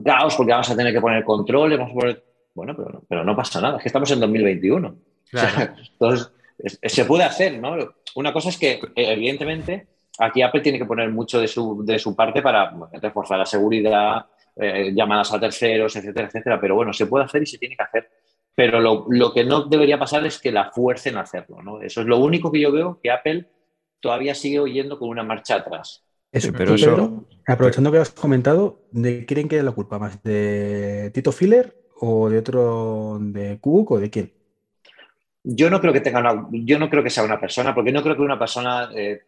[0.03, 2.23] caos porque vamos a tener que poner control, vamos a poner...
[2.53, 2.75] Bueno,
[3.07, 4.95] pero, no pasa nada, es que estamos en 2021.
[5.91, 6.31] entonces,
[6.81, 7.75] se puede hacer, ¿no?
[8.15, 9.87] Una cosa es que, evidentemente,
[10.19, 14.25] aquí Apple tiene que poner mucho de su, de su parte para reforzar la seguridad,
[14.55, 16.59] eh, llamadas a terceros, etcétera, etcétera.
[16.59, 18.09] Pero bueno, se puede hacer y se tiene que hacer
[18.57, 21.61] pero lo, que no debería pasar es que la fuercen a hacerlo.
[21.61, 21.79] ¿no?
[21.79, 23.45] Eso es lo único que yo veo que Apple
[23.99, 26.03] todavía sigue oyendo con una marcha atrás.
[26.31, 27.27] Eso, pero eso...
[27.45, 30.23] aprovechando que has comentado, ¿de quién queda la culpa más?
[30.23, 34.33] ¿De Tito Filler o de otro, de Cook o de quién?
[35.43, 38.01] Yo no creo que tenga una, yo no creo que sea una persona, porque no
[38.01, 39.21] creo que una persona eh,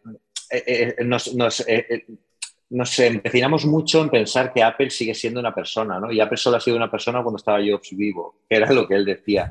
[0.50, 1.64] eh, eh, nos, nos
[2.70, 6.10] empecinamos mucho en pensar que Apple sigue siendo una persona, ¿no?
[6.12, 8.94] Y Apple solo ha sido una persona cuando estaba Jobs vivo, que era lo que
[8.94, 9.50] él decía,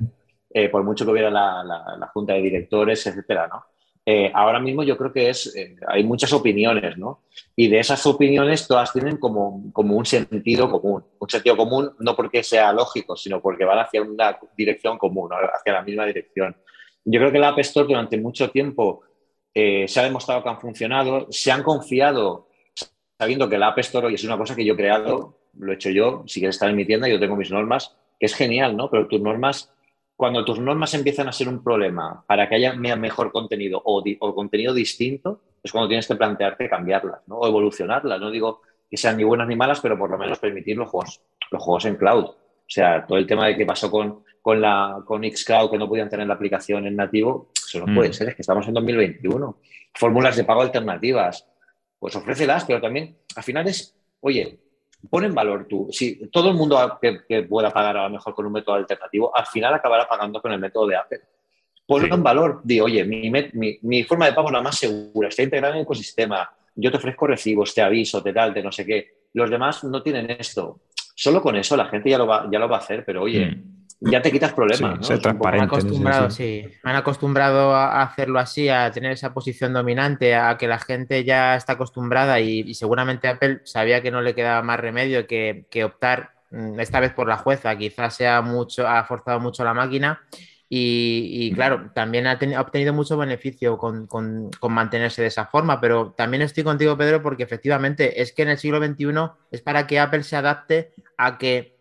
[0.51, 3.65] eh, por mucho que hubiera la, junta de directores, etcétera, ¿no?
[4.05, 7.23] Eh, ahora mismo yo creo que es, eh, hay muchas opiniones, ¿no?
[7.55, 11.03] Y de esas opiniones todas tienen como, como un sentido común.
[11.19, 15.73] Un sentido común no porque sea lógico, sino porque van hacia una dirección común, hacia
[15.73, 16.55] la misma dirección.
[17.05, 19.03] Yo creo que la App Store durante mucho tiempo
[19.53, 22.48] se ha demostrado que han funcionado, se han confiado
[23.19, 25.75] sabiendo que la App Store hoy es una cosa que yo he creado, lo he
[25.75, 28.77] hecho yo, si quieres estar en mi tienda, yo tengo mis normas, que es genial,
[28.77, 28.89] ¿no?
[28.89, 29.73] Pero tus normas,
[30.15, 34.01] cuando tus normas empiezan a ser un problema para que haya mejor contenido o,
[34.33, 37.39] contenido distinto, es cuando tienes que plantearte cambiarlas, ¿no?
[37.39, 38.21] O evolucionarlas.
[38.21, 41.21] No digo que sean ni buenas ni malas, pero por lo menos permitir los juegos,
[41.51, 42.23] los juegos en cloud.
[42.23, 42.35] O
[42.71, 46.09] sea, todo el tema de qué pasó con, con, la, con Xcloud, que no podían
[46.09, 48.13] tener la aplicación en nativo, eso no puede mm.
[48.13, 49.57] ser, es que estamos en 2021.
[49.93, 51.45] Fórmulas de pago alternativas,
[51.99, 54.57] pues ofrécelas, pero también al final es, oye,
[55.09, 55.89] pon en valor tú.
[55.91, 59.45] Si todo el mundo que, pueda pagar a lo mejor con un método alternativo, al
[59.45, 61.21] final acabará pagando con el método de Apple.
[61.85, 65.73] Ponlo en valor, di, oye, mi, forma de pago es la más segura, está integrada
[65.73, 69.25] en el ecosistema, yo te ofrezco recibos, te aviso, te tal, te no sé qué.
[69.33, 70.81] Los demás no tienen esto.
[71.15, 73.47] Solo con eso la gente ya lo va, ya lo va a hacer, pero oye,
[73.47, 73.78] mm.
[74.01, 74.77] Ya te quitas problemas.
[74.77, 75.15] Sí, ¿no?
[75.15, 75.57] han transparente.
[75.57, 76.63] en ese acostumbrado, sí.
[76.83, 81.23] Me han acostumbrado a hacerlo así, a tener esa posición dominante, a que la gente
[81.23, 85.65] ya está acostumbrada y, y seguramente Apple sabía que no le quedaba más remedio que,
[85.69, 87.77] que optar mm, esta vez por la jueza.
[87.77, 90.21] Quizás sea mucho, ha forzado mucho la máquina
[90.71, 95.27] y, y, claro, también ha, teni- ha obtenido mucho beneficio con, con- con mantenerse de
[95.29, 99.07] esa forma, pero también estoy contigo, Pedro, porque efectivamente es que en el siglo XXI
[99.51, 101.78] es para que Apple se adapte a que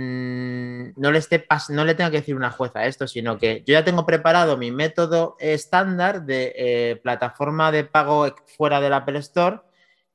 [0.00, 3.62] mm, no le esté pas- no le tenga que decir una jueza esto, sino que
[3.66, 9.18] yo ya tengo preparado mi método estándar de eh, plataforma de pago fuera del Apple
[9.20, 9.60] Store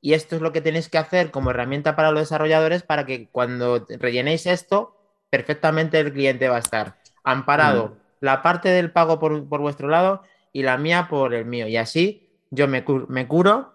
[0.01, 3.29] y esto es lo que tenéis que hacer como herramienta para los desarrolladores para que
[3.29, 4.95] cuando rellenéis esto,
[5.29, 10.21] perfectamente el cliente va a estar amparado la parte del pago por, por vuestro lado
[10.53, 11.67] y la mía por el mío.
[11.67, 13.73] Y así yo me, cu- me curo,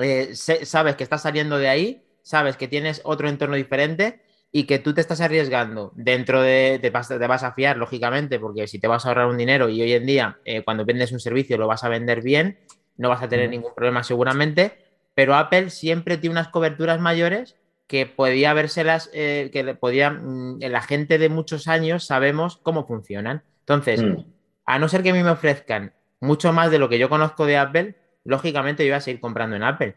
[0.00, 4.20] eh, sabes que estás saliendo de ahí, sabes que tienes otro entorno diferente
[4.56, 8.40] y que tú te estás arriesgando dentro de, te vas, te vas a fiar, lógicamente,
[8.40, 11.12] porque si te vas a ahorrar un dinero y hoy en día eh, cuando vendes
[11.12, 12.58] un servicio lo vas a vender bien,
[12.96, 14.78] no vas a tener ningún problema seguramente,
[15.14, 20.60] pero Apple siempre tiene unas coberturas mayores que podía verselas, eh, que le podía, mm,
[20.60, 23.42] la gente de muchos años sabemos cómo funcionan.
[23.60, 24.24] Entonces, Mm.
[24.64, 27.44] a no ser que a mí me ofrezcan mucho más de lo que yo conozco
[27.44, 29.96] de Apple, lógicamente yo voy a seguir comprando en Apple.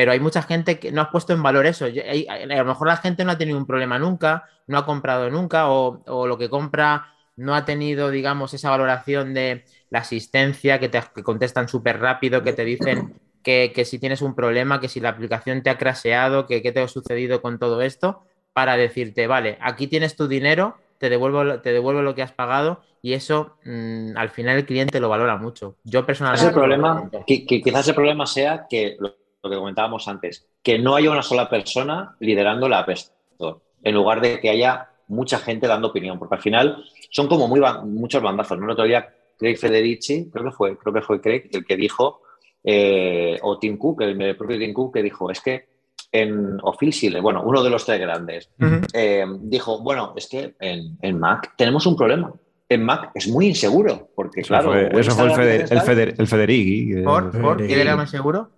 [0.00, 1.86] Pero hay mucha gente que no ha puesto en valor eso.
[1.86, 4.86] Yo- hay- a lo mejor la gente no ha tenido un problema nunca, no ha
[4.86, 9.98] comprado nunca, o, o lo que compra no ha tenido, digamos, esa valoración de la
[10.00, 14.34] asistencia, que te que contestan súper rápido, que te dicen que, que si tienes un
[14.34, 17.82] problema, que si la aplicación te ha craseado, que qué te ha sucedido con todo
[17.82, 18.22] esto,
[18.54, 22.32] para decirte, vale, aquí tienes tu dinero, te devuelvo, lo- te devuelvo lo que has
[22.32, 25.76] pagado y eso mm, al final el cliente lo valora mucho.
[25.84, 26.48] Yo personalmente...
[26.48, 30.94] el problema, qui- quizás el problema sea que lo, lo que comentábamos antes, que no
[30.96, 35.66] haya una sola persona liderando la App Store, en lugar de que haya mucha gente
[35.66, 38.58] dando opinión, porque al final son como muy muchos bandazos.
[38.58, 38.66] ¿no?
[38.66, 42.22] El otro día Craig Federici, creo que fue, creo que fue Craig el que dijo,
[42.62, 45.68] eh, o Tim Cook, el, el propio Tim Cook, que dijo, es que
[46.12, 48.80] en o Phil Schiller, bueno, uno de los tres grandes, Ujú.
[48.92, 52.32] eh, dijo, bueno, es que en, en Mac tenemos un problema.
[52.68, 56.14] En Mac es muy inseguro, porque Eso claro, fue, eso fue el, Feder- el, Feder-
[56.18, 57.02] el Federighi.
[57.02, 57.40] ¿Por?
[57.40, 57.56] ¿Por?
[57.66, 58.50] ¿Quién era más seguro?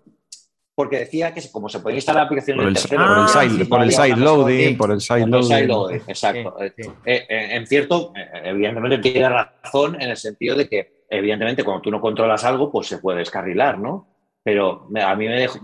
[0.74, 4.18] Porque decía que como se podía instalar aplicaciones por el, de por el side, por
[4.18, 5.68] el loading, por el side loading.
[5.68, 6.56] loading, exacto.
[6.58, 6.90] Sí, Eh, sí.
[7.04, 11.90] eh, en cierto, eh, evidentemente tiene razón en el sentido de que, evidentemente, cuando tú
[11.90, 14.08] no controlas algo, pues se puede descarrilar, ¿no?
[14.42, 15.60] Pero a mí me dejó,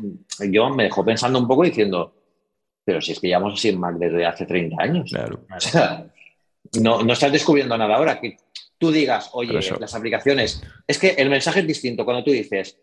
[0.51, 2.15] yo me dejó pensando un poco diciendo,
[2.85, 5.11] pero si es que llevamos sin Mac desde hace 30 años.
[5.11, 5.41] Claro.
[5.55, 6.07] O sea,
[6.81, 8.21] no, no estás descubriendo nada ahora.
[8.21, 8.37] Que
[8.79, 10.63] tú digas, oye, las aplicaciones.
[10.87, 12.79] Es que el mensaje es distinto cuando tú dices,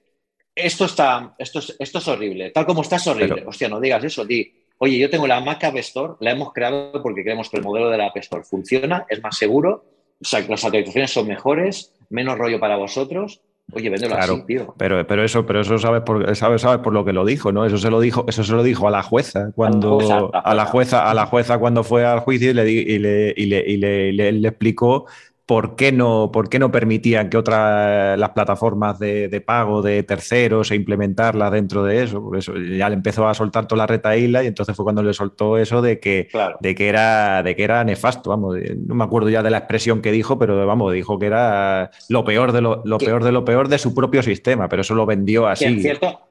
[0.55, 3.35] esto está, esto es, esto es horrible, tal como está es horrible.
[3.35, 6.53] Pero- Hostia, no digas eso, di, oye, yo tengo la Mac App Store, la hemos
[6.53, 9.83] creado porque creemos que el modelo de la App Store funciona, es más seguro,
[10.21, 13.41] o sea, que las actualizaciones son mejores, menos rollo para vosotros.
[13.73, 14.33] Oye, véndelo Claro.
[14.35, 14.75] así, tío.
[14.77, 17.65] Pero, pero eso, pero eso sabes por, sabes, sabes por lo que lo dijo, ¿no?
[17.65, 21.09] Eso se lo dijo, eso se lo dijo a la jueza cuando A la jueza,
[21.09, 24.47] a la jueza, cuando fue al juicio y le, y le, y le, y le
[24.47, 25.07] explicó
[25.45, 30.01] por qué no, por qué no permitían que otras las plataformas de, de pago de
[30.01, 32.19] terceros e implementarlas dentro de eso.
[32.23, 35.13] Por eso ya le empezó a soltar toda la retaíla y entonces fue cuando le
[35.13, 36.57] soltó eso de que Claro.
[36.61, 40.01] de que era de que era nefasto, vamos, no me acuerdo ya de la expresión
[40.01, 43.31] que dijo, pero vamos, dijo que era lo peor de lo, lo Que- peor de
[43.31, 45.81] lo peor de su propio sistema, pero eso lo vendió Que en, así.
[45.81, 46.21] cierto,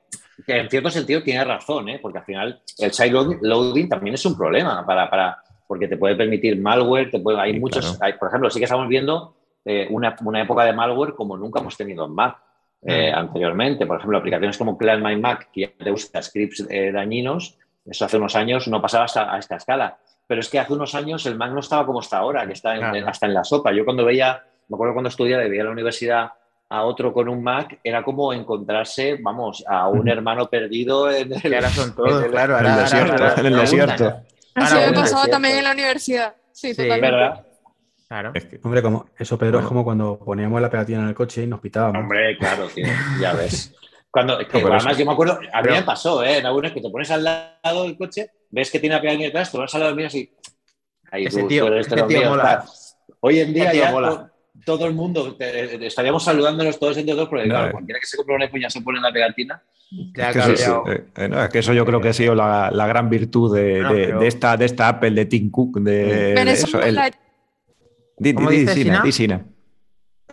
[0.44, 2.00] que en cierto sentido tiene razón, ¿eh?
[2.03, 5.37] porque al final el side load- loading también es un problema para, para,
[5.74, 7.98] porque te puede permitir malware, te puede, hay Sí, muchos, claro.
[8.00, 9.34] hay- por ejemplo, sí que estamos viendo
[9.64, 12.37] eh, una, una época de malware como nunca hemos tenido en Mac
[12.87, 13.87] eh, anteriormente.
[13.87, 18.04] Por ejemplo, aplicaciones como Clear My Mac, que ya te usa scripts eh, dañinos, eso
[18.04, 19.96] hace unos años no pasaba hasta, a esta escala.
[20.28, 22.74] Pero es que hace unos años el Mac no estaba como está ahora, que está
[22.74, 22.96] en- Claro.
[22.96, 23.72] en- hasta en la sopa.
[23.72, 26.30] Yo cuando veía, me acuerdo cuando estudiaba y veía en la universidad
[26.68, 31.54] a otro con un Mac, era como encontrarse, vamos, a un hermano perdido en el,
[31.54, 32.58] ahora son todos, en el- claro.
[32.58, 34.04] en el desierto,
[34.54, 36.34] Así me pasaba es también en la universidad.
[36.52, 36.82] Sí, Sí.
[36.82, 37.16] totalmente.
[37.16, 37.46] ¿Verdad?
[38.08, 38.30] Claro.
[38.34, 39.68] Es que- Hombre, como, eso, Pedro, es Bueno.
[39.68, 42.00] como cuando poníamos la pegatina en el coche y nos pitábamos.
[42.02, 42.86] Hombre, claro, tío,
[43.20, 43.74] ya ves.
[44.10, 46.38] Cuando, que pero además eso- yo me acuerdo, a mí pero- me pasó, ¿eh?
[46.38, 49.50] En algunas que te pones al lado del coche, ves que tiene una pegatina detrás,
[49.50, 50.30] te vas al lado mío y
[51.10, 52.42] ahí Ese tú, tío- tú eres ese los tío míos, mola.
[52.44, 52.68] tal.
[53.20, 54.30] Hoy en día ya mola.
[54.64, 57.72] To- todo el mundo te- te- estaríamos saludándonos todos entre todos, porque No, claro, eh.
[57.72, 59.62] cualquiera que se compre un iPhone ya se pone la pegatina.
[60.16, 62.34] Ya Es que eso, eh, eh, no, es que eso yo creo que ha sido
[62.34, 65.50] la, la gran virtud de, No, de- pero- de esta, de esta Apple, de Tim
[65.50, 66.52] Cook, de, de Venezuela,
[66.88, 67.06] eso.
[67.06, 67.14] el-
[68.18, 69.02] di, di- ¿Cómo di, dices, Sina, Sina?
[69.04, 69.46] di, Sina.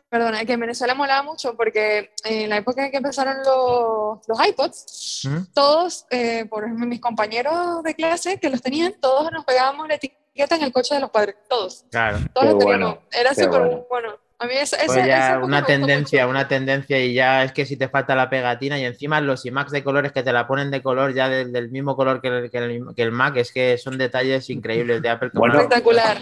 [0.09, 4.47] perdona, que en Venezuela molaba mucho porque en la época en que empezaron los, los
[4.47, 5.53] iPods, ¿Mm?
[5.53, 9.95] todos, eh, por ejemplo, mis compañeros de clase que los tenían, todos nos pegábamos la
[9.95, 11.85] etiqueta etiqueta en el coche de los padres, todos.
[11.91, 12.19] Claro.
[12.33, 12.95] Todos Qué lo teníamos.
[12.95, 13.85] bueno, Era súper bueno.
[13.89, 14.09] bueno.
[14.39, 16.31] A mí esa, Pues ya esa una tendencia, mucho.
[16.31, 19.71] una tendencia y ya es que si te falta la pegatina y encima los IMAX
[19.71, 22.49] de colores que te la ponen de color ya del, del mismo color que el,
[22.49, 25.29] que el- que el Mac, es que son detalles increíbles de Apple.
[25.33, 26.17] Bueno, Espectacular.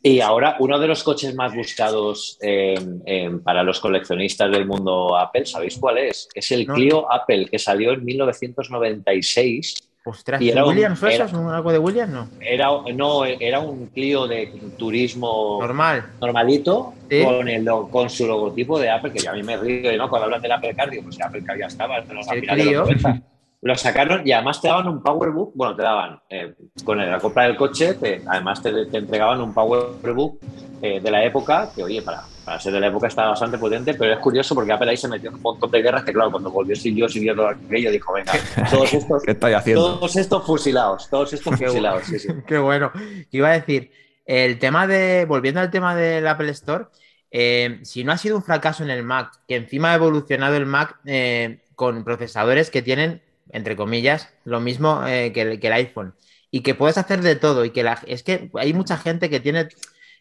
[0.00, 5.16] Y ahora, uno de los coches más buscados eh, eh, para los coleccionistas del mundo
[5.16, 6.28] Apple, ¿sabéis cuál es?
[6.34, 6.74] Es el No.
[6.74, 9.85] Clio Apple, que salió en 1996.
[10.08, 11.08] Ostras, y era un- ¿Williams eso?
[11.08, 12.12] era- ¿Es un- algo de Williams?
[12.12, 12.28] No.
[12.40, 16.04] Era, no, era un Clio de turismo Normal.
[16.20, 17.24] normalito, Sí.
[17.24, 20.08] con, el, con su logotipo de Apple, que yo a mí me río, ¿no?
[20.08, 22.80] Cuando hablan del Apple Car, digo, pues Apple Car ya estaba, los, El Clio.
[22.80, 23.20] los 90.
[23.62, 27.44] Lo sacaron y además te daban un Powerbook, bueno, te daban, eh, con la compra
[27.44, 30.38] del coche, te- además te, te entregaban un Powerbook
[30.82, 33.94] eh, de la época, que oye, para, para ser de la época estaba bastante potente,
[33.94, 36.30] pero es curioso porque Apple ahí se metió en un montón de guerras que, claro,
[36.30, 38.32] cuando volvió Silvio y vio todo aquello, dijo, venga,
[38.70, 39.98] todos estos, ¿Qué estáis haciendo?
[39.98, 42.28] todos estos fusilados, todos estos Qué fusilados, sí, sí.
[42.46, 42.92] Qué bueno.
[43.32, 43.90] Iba a decir,
[44.26, 46.84] el tema de, volviendo al tema del Apple Store,
[47.32, 50.66] eh, si no ha sido un fracaso en el Mac, que encima ha evolucionado el
[50.66, 55.72] Mac eh, con procesadores que tienen, entre comillas, lo mismo eh, que, el, que el
[55.72, 56.14] iPhone,
[56.52, 59.40] y que puedes hacer de todo, y que la, es que hay mucha gente que
[59.40, 59.66] tiene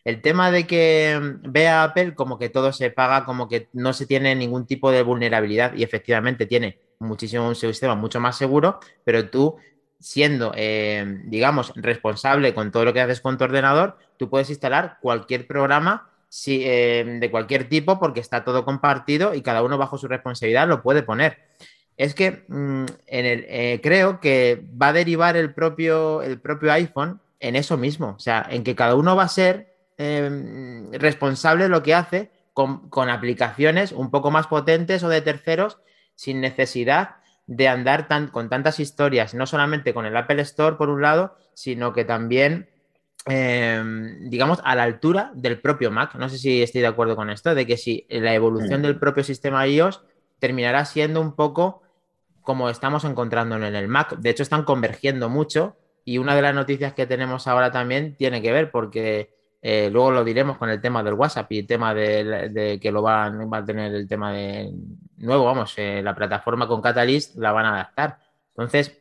[0.06, 3.68] el tema de que mm, ve a Apple como que todo se paga, como que
[3.74, 8.38] no se tiene ningún tipo de vulnerabilidad, y efectivamente tiene muchísimo un sistema mucho más
[8.38, 9.58] seguro, pero tú
[10.00, 15.00] siendo, eh, digamos, responsable con todo lo que haces con tu ordenador, tú puedes instalar
[15.02, 19.98] cualquier programa si, eh, de cualquier tipo porque está todo compartido y cada uno bajo
[19.98, 21.40] su responsabilidad lo puede poner.
[21.98, 27.56] Es que mm, eh, creo que va a derivar el propio, el propio iPhone en
[27.56, 31.84] eso mismo, o sea, en que cada uno va a ser eh, responsable de lo
[31.84, 35.80] que hace con, con aplicaciones un poco más potentes o de terceros
[36.16, 40.90] sin necesidad de andar tan, con tantas historias, no solamente con el Apple Store por
[40.90, 42.70] un lado, sino que también,
[43.28, 43.84] eh,
[44.22, 46.16] digamos, a la altura del propio Mac.
[46.16, 49.24] No sé si estoy de acuerdo con esto, de que si la evolución del propio
[49.24, 50.04] sistema iOS
[50.40, 51.84] terminará siendo un poco
[52.42, 54.18] como estamos encontrándolo en el Mac.
[54.18, 58.42] De hecho, están convergiendo mucho y una de las noticias que tenemos ahora también tiene
[58.42, 59.34] que ver porque
[59.68, 62.92] eh, luego lo diremos con el tema del WhatsApp y el tema de, de que
[62.92, 64.72] lo van va a tener el tema de
[65.18, 68.20] nuevo, vamos, eh, la plataforma con Catalyst la van a adaptar.
[68.50, 68.96] Entonces,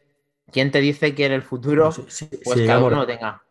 [0.51, 3.43] ¿quién te dice que en el futuro Sí, sí, pues sí, cada uno lo tenga?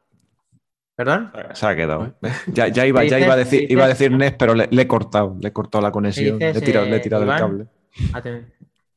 [0.95, 1.32] ¿Perdón?
[1.54, 2.15] Se ha quedado.
[2.47, 4.67] Ya, ya iba, ya Dices- iba a decir, dices- iba a decir Nes, pero le,
[4.71, 7.23] le he cortado, le he cortado la conexión, le he tirado, le he eh, tirado
[7.23, 7.67] el cable.
[8.13, 8.52] Aten-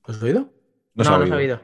[0.05, 0.49] ¿Os has oído?
[0.95, 1.27] No, No, ha no oído.
[1.27, 1.61] he sabido.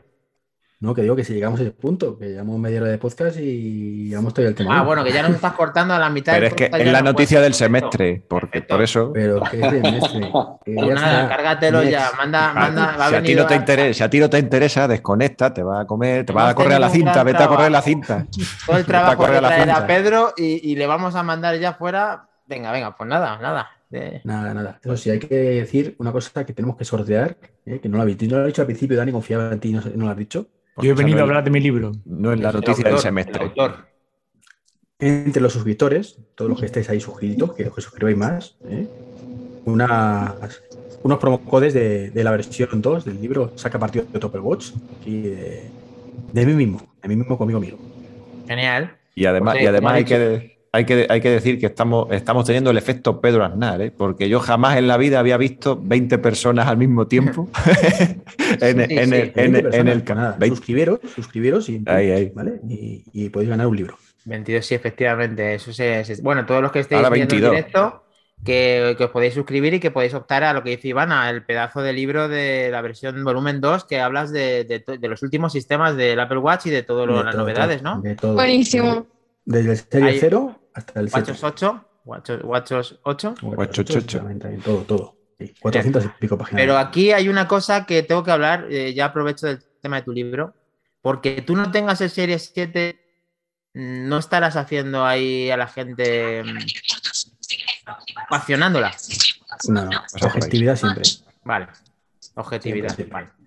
[0.83, 3.39] No, que digo que si llegamos a ese punto, que llevamos media hora de podcast
[3.39, 4.81] y llevamos todavía el tema.
[4.81, 6.33] Ah, bueno, que ya nos estás cortando a la mitad.
[6.33, 7.65] Pero del es que es la no noticia del Perfecto.
[7.65, 8.75] semestre, porque Perfecto.
[8.75, 9.11] por eso.
[9.15, 10.21] Pero que es de mestre.
[10.65, 11.29] que Pues ya nada, está.
[11.37, 14.29] cárgatelo ya, manda, manda, va si, a ti no te interesa, si a ti no
[14.29, 17.45] te interesa, desconecta, te va a comer, te va a correr a la cinta, vete
[17.45, 18.27] a correr a la cinta.
[18.67, 19.87] todo el trabajo de a a.
[19.87, 22.29] Pedro y, y le vamos a mandar ya fuera.
[22.47, 23.71] Venga, venga, pues nada, nada.
[23.89, 24.81] De- Nada, nada.
[24.83, 27.79] Eso sí, hay que decir una cosa que tenemos que sortear, ¿eh?
[27.79, 29.81] que no lo habéis no lo he dicho al principio, Dani, confiaba en ti, no,
[29.95, 30.49] no lo has dicho.
[30.79, 31.93] Yo he venido no a hablar de mi libro.
[32.05, 33.53] No es la el noticia del semestre.
[34.99, 38.87] Entre los suscriptores, todos los que estéis ahí suscritos, que os suscribáis más, ¿eh?
[39.65, 40.63] unas-
[41.03, 45.23] unos promocodes de, de la versión 2 del libro Saca partido de Topper Watch, aquí
[45.23, 45.63] de,
[46.33, 47.79] de mí mismo, de mí mismo conmigo mismo.
[48.47, 48.97] Genial.
[49.17, 52.47] Y además, Pues, y además hay que, hay, que, hay que decir que estamos, estamos
[52.47, 53.91] teniendo el efecto Pedro Aznar, ¿eh?
[53.97, 57.49] porque yo jamás en la vida había visto 20 personas al mismo tiempo
[58.61, 59.15] en, Sí, en sí.
[59.15, 60.57] el, en, 20 el- en personas, el nada, 20.
[60.57, 62.33] suscribiros, suscribiros y, Ahí, ahí.
[62.35, 62.61] ¿vale?
[62.69, 63.99] Y, y podéis ganar un libro.
[64.25, 65.55] 22, sí, efectivamente.
[65.55, 67.51] Eso se, se- bueno, todos los que estéis viendo 22.
[67.51, 68.05] directo,
[68.45, 71.45] que, que os podéis suscribir y que podéis optar a lo que dice Ivana, el
[71.45, 75.97] pedazo de libro de la versión volumen 2 que hablas de, de los últimos sistemas
[75.97, 78.01] del Apple Watch y de todas las todo, novedades, ¿no?
[78.01, 78.35] De todo.
[78.35, 79.07] Buenísimo.
[79.45, 81.33] Desde el serie Hay- 0 hasta el 7.
[81.33, 83.35] Watchos 8, Watchos, Watchos 8.
[83.43, 84.19] Ocho, ocho, ocho.
[84.19, 85.17] También, también, todo, todo.
[85.39, 86.63] Sí, 400 y pico páginas.
[86.63, 90.03] Pero aquí hay una cosa que tengo que hablar, eh, ya aprovecho del tema de
[90.03, 90.55] tu libro,
[91.01, 92.99] porque tú no tengas el Serie 7,
[93.75, 96.59] mm, no estarás haciendo ahí a la gente mm,
[98.29, 98.95] pasionándola.
[99.69, 101.03] No, no, Pues objetividad siempre.
[101.45, 101.69] Vale,
[102.35, 102.95] objetividad.
[102.95, 103.15] Siempre, siempre.
[103.15, 103.43] vale.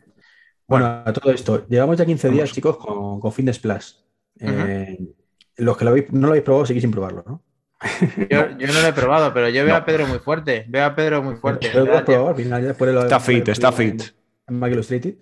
[0.67, 4.03] Bueno, a todo esto, llevamos ya 15 días, chicos, con, con Fitness Plus.
[4.39, 4.97] Eh,
[5.57, 7.41] Los que lo habéis- no lo habéis probado, seguís sin probarlo, ¿no?
[8.29, 9.79] Yo, yo no lo he probado, pero yo veo No.
[9.79, 10.65] a Pedro muy fuerte.
[10.67, 11.67] Veo a Pedro muy fuerte.
[11.71, 12.05] Pero lo has ¿verdad?
[12.05, 14.01] probado, al final ya después lo Está fit, está fit.
[14.47, 15.15] En Mac Illustrated.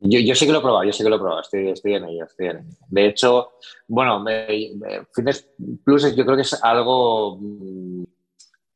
[0.00, 1.94] Yo, yo sí que lo he probado, yo sí que lo he probado, estoy, estoy
[1.94, 2.76] en ello, estoy en ello.
[2.88, 3.52] De hecho,
[3.88, 5.48] bueno, me- me- Fitness
[5.82, 8.04] Plus yo creo que es algo mm,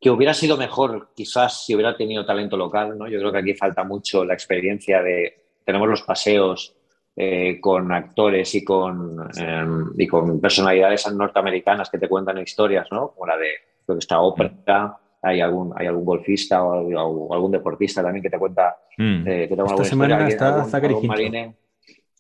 [0.00, 3.08] que hubiera sido mejor quizás si hubiera tenido talento local, ¿no?
[3.08, 6.74] Yo creo que aquí falta mucho la experiencia de, tenemos los paseos
[7.20, 13.08] eh, con actores y con, em, y con personalidades norteamericanas que te cuentan historias, ¿no?
[13.08, 13.48] Como la de,
[13.84, 18.38] creo que está Oprah, hay algún, hay algún golfista o, algún deportista también que te
[18.38, 19.26] cuenta mm.
[19.26, 20.94] eh, que te Esta semana está Zachary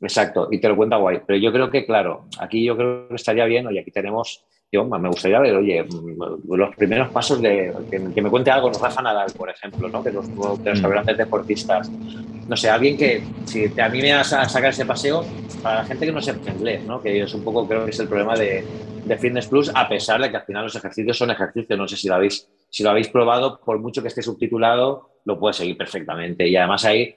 [0.00, 1.20] Exacto, y te lo cuenta guay.
[1.24, 4.84] Pero yo creo que, claro, aquí yo creo que estaría bien, oye, aquí tenemos yo
[4.84, 9.02] me gustaría ver, oye, mm, los primeros pasos de que, me cuente algo, nos Rafa
[9.02, 10.02] Nadal, por ejemplo, ¿no?
[10.02, 10.86] que los, de los mm.
[10.86, 11.90] grandes deportistas.
[11.90, 15.24] No sé, alguien que, si te anime a, sacar ese paseo,
[15.62, 17.00] para la gente que no sepa inglés, ¿no?
[17.02, 18.64] que es un poco, creo que es el problema de,
[19.04, 21.78] de Fitness Plus, a pesar de que al final los ejercicios son ejercicios.
[21.78, 25.38] No sé si lo habéis, si lo habéis probado, por mucho que esté subtitulado, lo
[25.38, 26.46] puedes seguir perfectamente.
[26.46, 27.16] Y además ahí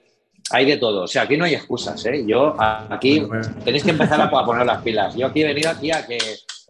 [0.49, 1.03] hay de todo.
[1.03, 2.03] O sea, aquí no hay excusas.
[2.05, 2.23] ¿eh?
[2.25, 3.23] Yo aquí
[3.63, 5.15] tenéis que empezar a poner las pilas.
[5.15, 6.17] Yo aquí he venido aquí a que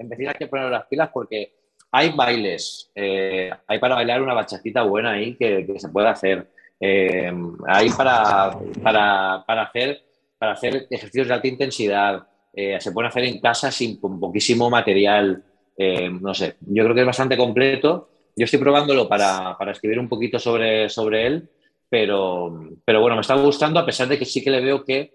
[0.02, 1.54] empecéis a poner las pilas porque
[1.92, 2.92] hay bailes.
[2.96, 6.48] Eh, hay para bailar una bachacita buena ahí que, se puede hacer.
[6.80, 7.32] Eh,
[7.68, 10.02] hay para, para, hacer,
[10.38, 12.28] para hacer ejercicios de alta intensidad.
[12.54, 15.44] Eh, se puede hacer en casa sin con poquísimo material.
[15.78, 18.10] no sé, yo creo que es bastante completo.
[18.36, 21.50] Yo estoy probándolo para, para escribir un poquito sobre, sobre él
[21.92, 25.14] pero, pero bueno, me está gustando a pesar de que sí que le veo que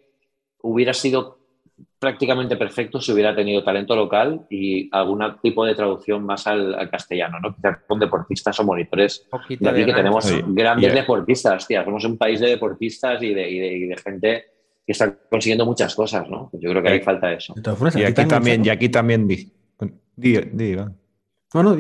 [0.61, 1.39] hubiera sido
[1.99, 7.39] prácticamente perfecto si hubiera tenido talento local y algún tipo de traducción más al, castellano,
[7.41, 7.55] ¿no?
[7.55, 11.85] Quizás con deportistas o monitores de aquí que tenemos grandes deportistas, tía.
[11.85, 14.45] Somos un país de deportistas y de, y de, gente
[14.87, 16.51] que está consiguiendo muchas cosas, ¿no?
[16.53, 17.55] Yo creo que hay falta eso.
[17.95, 19.51] Y aquí también, y aquí también di,
[20.14, 20.77] di, di,
[21.55, 21.76] no, no,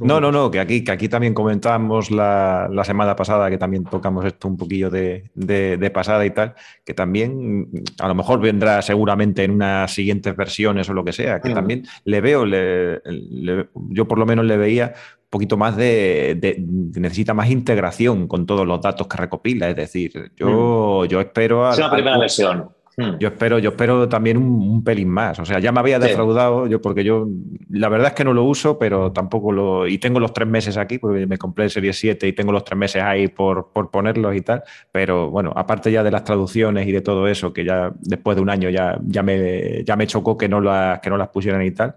[0.00, 4.24] no, no, no, que aquí, que aquí también comentábamos la, semana pasada, que también tocamos
[4.24, 6.54] esto un poquillo de, pasada y tal,
[6.84, 7.68] que también
[7.98, 11.84] a lo mejor vendrá seguramente en unas siguientes versiones o lo que sea, que también
[12.04, 16.56] le veo, yo por lo menos le veía un poquito más de,
[16.94, 21.70] necesita más integración con todos los datos que recopila, es decir, yo, yo espero...
[21.70, 22.70] es la primera versión.
[22.96, 23.18] Hmm.
[23.18, 25.38] Yo espero, yo espero también un, pelín más.
[25.38, 27.28] O sea, ya me había defraudado yo porque yo
[27.70, 29.86] la verdad es que no lo uso, pero tampoco lo.
[29.86, 32.64] Y tengo los tres meses aquí, porque me compré el Serie 7 y tengo los
[32.64, 34.62] tres meses ahí por, por ponerlos y tal.
[34.90, 38.42] Pero bueno, aparte ya de las traducciones y de todo eso, que ya después de
[38.42, 41.62] un año ya, ya, me, ya me chocó que no, las, que no las pusieran
[41.62, 41.96] y tal.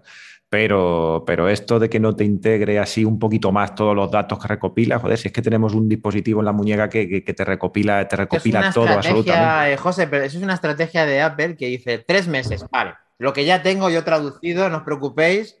[0.54, 4.38] Pero, pero esto de que no te integre así un poquito más todos los datos
[4.38, 8.06] que recopila, joder, si es que tenemos un dispositivo en la muñeca que, te recopila,
[8.06, 9.72] te recopila todo absolutamente.
[9.72, 13.32] Eh, José, pero eso es una estrategia de Apple que dice tres meses, vale, lo
[13.32, 15.58] que ya tengo yo traducido, no os preocupéis,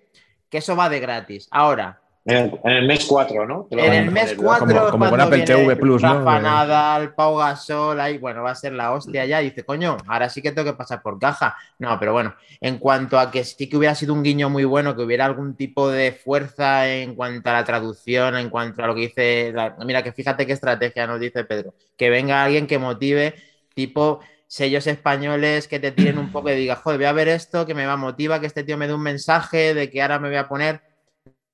[0.48, 1.48] que eso va de gratis.
[1.50, 3.68] Ahora, en el, mes 4, ¿no?
[3.70, 6.48] En el mes 4 como, con Apple TV Plus, Rafa ¿no?
[6.48, 9.40] Nadal, Pau Gasol, ahí, bueno, va a ser la hostia ya.
[9.40, 11.54] dice, coño, ahora sí que tengo que pasar por caja.
[11.78, 14.96] No, pero bueno, en cuanto a que sí que hubiera sido un guiño muy bueno,
[14.96, 18.94] que hubiera algún tipo de fuerza en cuanto a la traducción, en cuanto a lo
[18.94, 19.52] que dice.
[19.84, 21.74] Mira, que fíjate qué estrategia nos dice Pedro.
[21.94, 23.34] Que venga alguien que motive,
[23.74, 27.66] tipo sellos españoles que te tiren un poco y diga, joder, voy a ver esto,
[27.66, 30.18] que me va a motivar, que este tío me dé un mensaje de que ahora
[30.18, 30.80] me voy a poner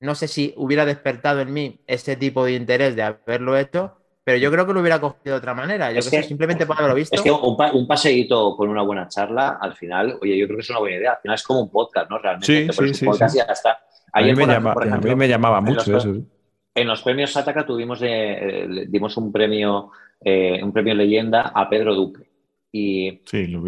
[0.00, 4.38] no sé si hubiera despertado en mí ese tipo de interés de haberlo hecho, pero
[4.38, 5.92] yo creo que lo hubiera cogido de otra manera.
[5.92, 7.16] Yo que, simplemente por haberlo visto.
[7.16, 10.70] Es que un, paseíto con una buena charla, al final, oye, yo creo que es
[10.70, 11.12] una buena idea.
[11.12, 12.18] Al final es como un podcast, ¿no?
[12.18, 12.46] Realmente.
[12.46, 13.80] Sí, sí, sí, podcast ya está.
[14.12, 16.14] a, mí me, llamaba mucho eso.
[16.74, 19.90] En los premios Sataka tuvimos eh, dimos un premio,
[20.24, 22.30] eh, un premio leyenda a Pedro Duque.
[22.72, 23.20] Y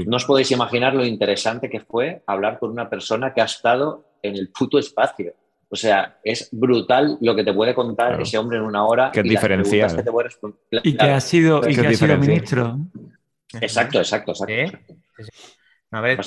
[0.06, 4.04] no os podéis imaginar lo interesante que fue hablar con una persona que ha estado
[4.22, 5.34] en el puto espacio.
[5.72, 9.10] O sea, es brutal lo que te puede contar ese hombre en una hora.
[9.10, 10.04] Que es diferencial.
[10.82, 12.78] y que ha sido, y que ha sido ministro.
[13.58, 14.94] Exacto, exacto, exacto.
[15.90, 16.20] A ver,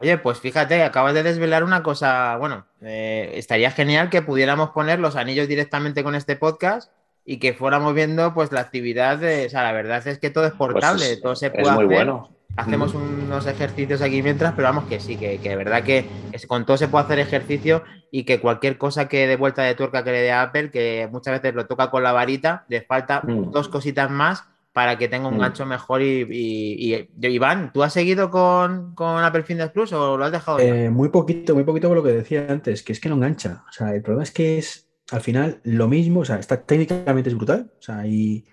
[0.00, 2.36] oye, pues fíjate, acabas de desvelar una cosa.
[2.36, 6.92] Bueno, eh, estaría genial que pudiéramos poner los anillos directamente con este podcast
[7.24, 9.46] y que fuéramos viendo pues la actividad de.
[9.46, 11.86] O sea, la verdad es que todo es pues portable, todo se puede es muy
[11.86, 16.06] Bueno hacemos unos ejercicios aquí mientras, pero vamos que sí, que, de verdad que,
[16.46, 17.82] con todo se puede hacer ejercicio
[18.14, 21.08] y que cualquier cosa que de vuelta de tuerca que le dé a Apple, que
[21.10, 23.50] muchas veces lo toca con la varita, le falta mm.
[23.50, 24.44] dos cositas más
[24.74, 25.40] para que tenga un mm.
[25.40, 26.02] gancho mejor.
[26.02, 30.58] Y, y, Iván, ¿tú has seguido con, con, Apple Fitness Plus o lo has dejado?
[30.60, 33.64] Eh, muy poquito, muy poquito con lo que decía antes, que es que no engancha.
[33.70, 37.30] O sea, el problema es que es al final lo mismo, o sea, está técnicamente
[37.30, 38.44] es brutal, o sea, y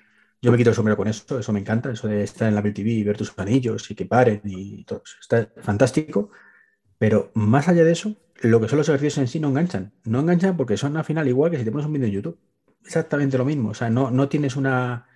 [0.41, 2.61] yo me quito el sombrero con eso, eso me encanta, eso de estar en la
[2.61, 5.03] Apple TV y ver tus anillos y que paren y todo.
[5.19, 6.29] Está fantástico.
[6.97, 9.93] Pero más allá de eso, lo que son los ejercicios en sí no enganchan.
[10.05, 12.39] No enganchan porque son al final igual que si te pones un vídeo en YouTube.
[12.83, 13.69] Exactamente lo mismo.
[13.69, 15.07] O sea, no, no tienes una,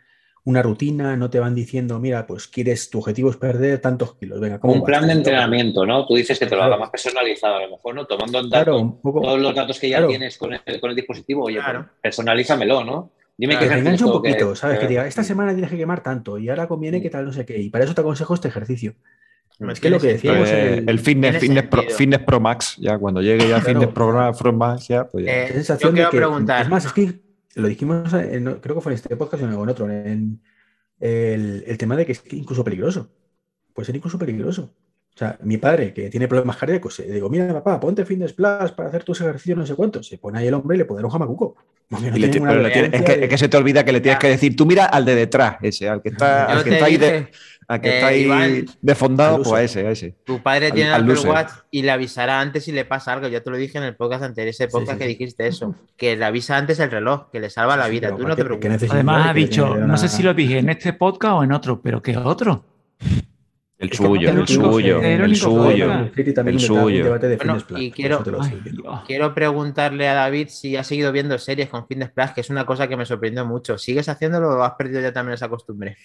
[0.46, 4.40] una rutina, no te van diciendo, mira, pues quieres, tu objetivo es perder tantos kilos.
[4.40, 6.06] Venga, ¿cómo un plan de entrenamiento, ¿no?
[6.06, 8.06] Tú dices que te lo haga más personalizado, a lo mejor, ¿no?
[8.06, 11.60] Tomando en datos todos los datos que ya tienes con el, con el dispositivo, oye,
[11.64, 13.12] pues personalízamelo, ¿no?
[13.38, 14.80] Dime que engancha un poquito, ¿sabes?
[14.80, 17.46] Que diga, esta semana tienes que quemar tanto y ahora conviene que tal, no sé
[17.46, 17.58] qué.
[17.58, 18.96] Y para eso te aconsejo este ejercicio.
[19.72, 21.84] Es que lo que decíamos Eh, el- el fitness, fitness, pro.
[21.84, 23.66] Fitness Pro Max, ya cuando llegue ya Claro.
[23.66, 25.32] Fitness Pro, Pro Max, ya, pues ya.
[25.43, 26.61] Eh, Qué sensación yo de quiero que, preguntar.
[26.64, 27.14] Es más, es que
[27.55, 30.41] lo dijimos, en- no- creo que fue en este podcast o en otro, en
[30.99, 33.09] el, el tema de que es que incluso peligroso.
[33.74, 34.74] Puede ser incluso peligroso.
[35.16, 38.72] O sea, mi padre, que tiene problemas cardíacos, le digo, mira, papá, ponte Fitness Plus
[38.76, 40.01] para hacer tus ejercicios, no sé cuánto.
[40.01, 41.55] Se pone ahí el hombre y le puede dar un jamacuco.
[41.89, 42.51] No tiene tiene-
[42.91, 44.20] es, que, de- es que se te olvida que le tienes Ya.
[44.20, 46.97] que decir, tú mira al de detrás, ese, al que está, al que está ahí,
[46.97, 47.28] de,
[47.68, 50.16] dije, al que eh, está ahí Iván, de fondado, al pues a ese, a ese.
[50.26, 51.30] Tu padre Al- tiene al el Apple.
[51.30, 53.28] Watch y le avisará antes si le pasa algo.
[53.28, 55.76] Ya te lo dije en el podcast anterior, ese podcast sí, que dijiste eso.
[55.97, 58.09] Que le avisa antes el reloj, que le salva la vida.
[58.09, 58.91] Tú no te aparte, ¿qué preocupes.
[58.91, 61.51] Además ha que dicho, que no sé si lo dije en este podcast o en
[61.51, 62.64] otro, pero ¿qué otro?
[63.80, 65.92] El suyo, el suyo, el suyo.
[66.48, 67.06] el suyo.
[67.80, 68.62] y quiero- Ay.
[69.06, 72.66] Quiero preguntarle a David si ha seguido viendo series con Fitness Plus, que es una
[72.66, 73.78] cosa que me sorprendió mucho.
[73.78, 75.98] ¿Sigues haciéndolo o has perdido ya también esa costumbre?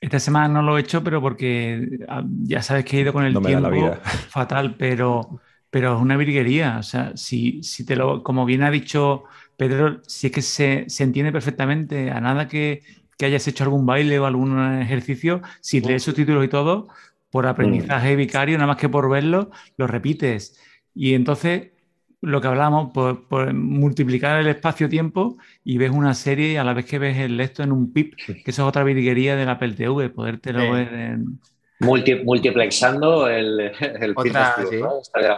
[0.00, 3.24] Esta semana no lo he hecho, pero porque ah, ya sabes que he ido con
[3.24, 4.00] el No tiempo vida.
[4.28, 6.78] fatal, pero, pero es una virguería.
[6.78, 9.24] O sea, si, si te lo, como bien ha dicho
[9.56, 12.82] Pedro, si es que se, se entiende perfectamente, a nada que,
[13.16, 16.88] que hayas hecho algún baile o algún ejercicio, si lees subtítulos y todo,
[17.32, 20.60] por aprendizaje vicario, nada más que por verlo, lo repites.
[20.94, 21.70] Y entonces,
[22.20, 26.74] lo que hablamos, por, por multiplicar el espacio-tiempo y ves una serie y a la
[26.74, 29.52] vez que ves el esto en un pip, que eso es otra virguería de la
[29.52, 30.70] Apple TV, podértelo Sí.
[30.70, 31.40] ver en...
[31.80, 34.14] Multi- multiplexando el, el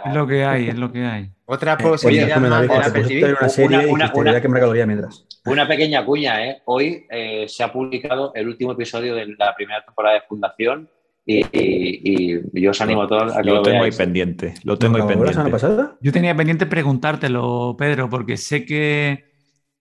[0.05, 1.31] Es lo que hay, es lo que hay.
[1.45, 5.25] Otra Eh, posibilidad déjame, más David, de una serie Una- y una- una- mientras.
[5.45, 6.61] Una pequeña cuña, ¿eh?
[6.65, 10.89] Hoy eh, se ha publicado el último episodio de la primera temporada de Fundación
[11.25, 13.97] y, y- y yo os animo a todos a que Lo lo, tengo ahí veáis.
[13.97, 15.51] pendiente, lo tengo ahí ¿Acabó la semana pendiente.
[15.51, 15.97] pasada?
[15.99, 19.23] Yo tenía pendiente preguntártelo, Pedro, porque sé que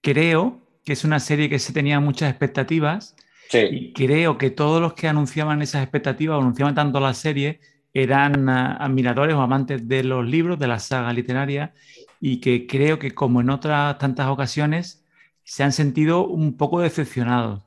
[0.03, 3.16] creo que es una serie que se tenía muchas expectativas
[3.49, 7.61] Sí, y creo que todos los que anunciaban esas expectativas o anunciaban tanto la serie
[7.95, 11.74] eran ah, admiradores o amantes de los libros, de la saga literaria
[12.20, 15.05] y que creo que como en otras tantas ocasiones
[15.45, 17.62] se han sentido un poco decepcionados.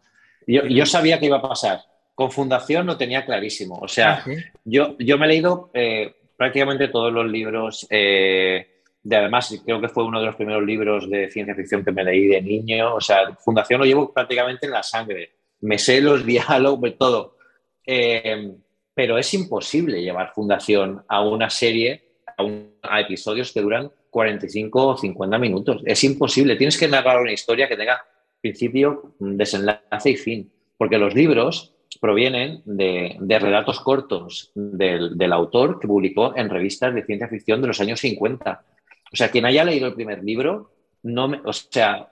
[0.48, 1.80] yo, yo sabía que iba a pasar.
[2.18, 3.78] Con Fundación lo tenía clarísimo.
[3.80, 4.34] O sea, Ah, sí.
[4.66, 9.88] Yo, yo me he leído eh, prácticamente todos los libros, eh, de además creo que
[9.88, 13.02] fue uno de los primeros libros de ciencia ficción que me leí de niño, o
[13.02, 15.30] sea, Fundación lo llevo prácticamente en la sangre,
[15.62, 17.38] me sé los diálogos, todo,
[17.86, 18.52] Eh,
[18.96, 22.02] pero es imposible llevar Fundación a una serie,
[22.36, 27.22] a, un- a episodios que duran 45 o 50 minutos, es imposible, tienes que narrar
[27.22, 28.02] una historia que tenga
[28.42, 35.88] principio, desenlace y fin, porque los libros provienen de, relatos cortos del, del autor que
[35.88, 38.64] publicó en revistas de ciencia ficción de los años 50.
[39.12, 40.72] O sea, quien haya leído el primer libro,
[41.04, 42.12] no me, o sea,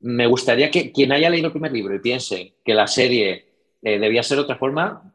[0.00, 3.46] me gustaría que quien haya leído el primer libro y piense que la serie
[3.82, 5.12] eh, debía ser de otra forma,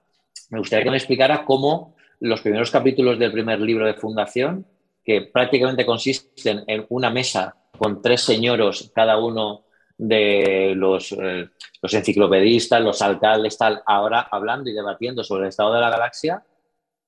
[0.50, 4.66] me gustaría que me explicara cómo los primeros capítulos del primer libro de Fundación,
[5.04, 9.66] que prácticamente consisten en una mesa con tres señoros, cada uno
[10.08, 11.48] de los, eh,
[11.82, 16.44] los enciclopedistas, los alcaldes, tal, ahora hablando y debatiendo sobre el estado de la galaxia,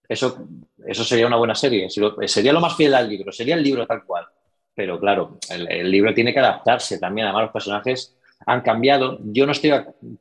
[0.08, 0.48] eso,
[0.86, 1.90] eso sería una buena serie.
[1.90, 4.26] Sería lo más fiel al libro, sería el libro tal cual.
[4.74, 7.28] Pero claro, el, libro tiene que adaptarse también.
[7.28, 8.16] Además, los personajes
[8.46, 9.18] han cambiado.
[9.24, 9.72] Yo no estoy,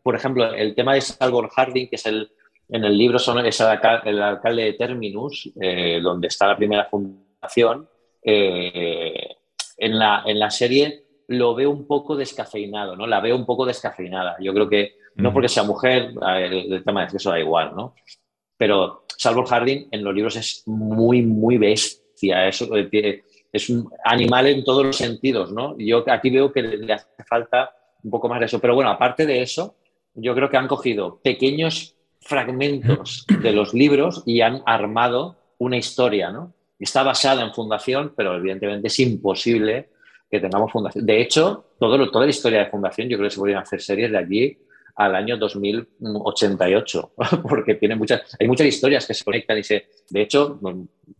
[0.03, 2.31] por ejemplo, el tema de Salvor Harding, que es el,
[2.69, 7.89] en el libro son, es el alcalde de Terminus, eh, donde está la primera fundación.
[8.23, 9.37] eh,
[9.77, 13.07] en, la, en la serie lo veo un poco descafeinado, ¿no?
[13.07, 14.37] La veo un poco descafeinada.
[14.41, 15.35] Yo creo que no Ujú.
[15.35, 17.95] porque sea mujer, el, el tema de eso da igual, ¿no?
[18.57, 22.49] Pero Salvor Harding en los libros es muy, muy bestia.
[22.49, 23.23] Es, eh,
[23.53, 25.77] es un animal en todos los sentidos, ¿no?
[25.79, 28.61] Yo aquí veo que le, le hace falta un poco más de eso.
[28.61, 29.77] Pero bueno, aparte de eso,
[30.15, 36.31] yo creo que han cogido pequeños fragmentos de los libros y han armado una historia,
[36.31, 36.53] ¿no?
[36.79, 39.91] Está basada en Fundación, pero evidentemente es imposible
[40.35, 41.05] que tengamos Fundación.
[41.07, 43.81] De hecho, todo, lo- toda la historia de Fundación, yo creo que se podrían hacer
[43.81, 44.59] series de aquí
[44.97, 47.13] al año 2088,
[47.49, 49.87] porque tiene muchas, hay muchas historias que se conectan y se...
[50.11, 50.61] De hecho,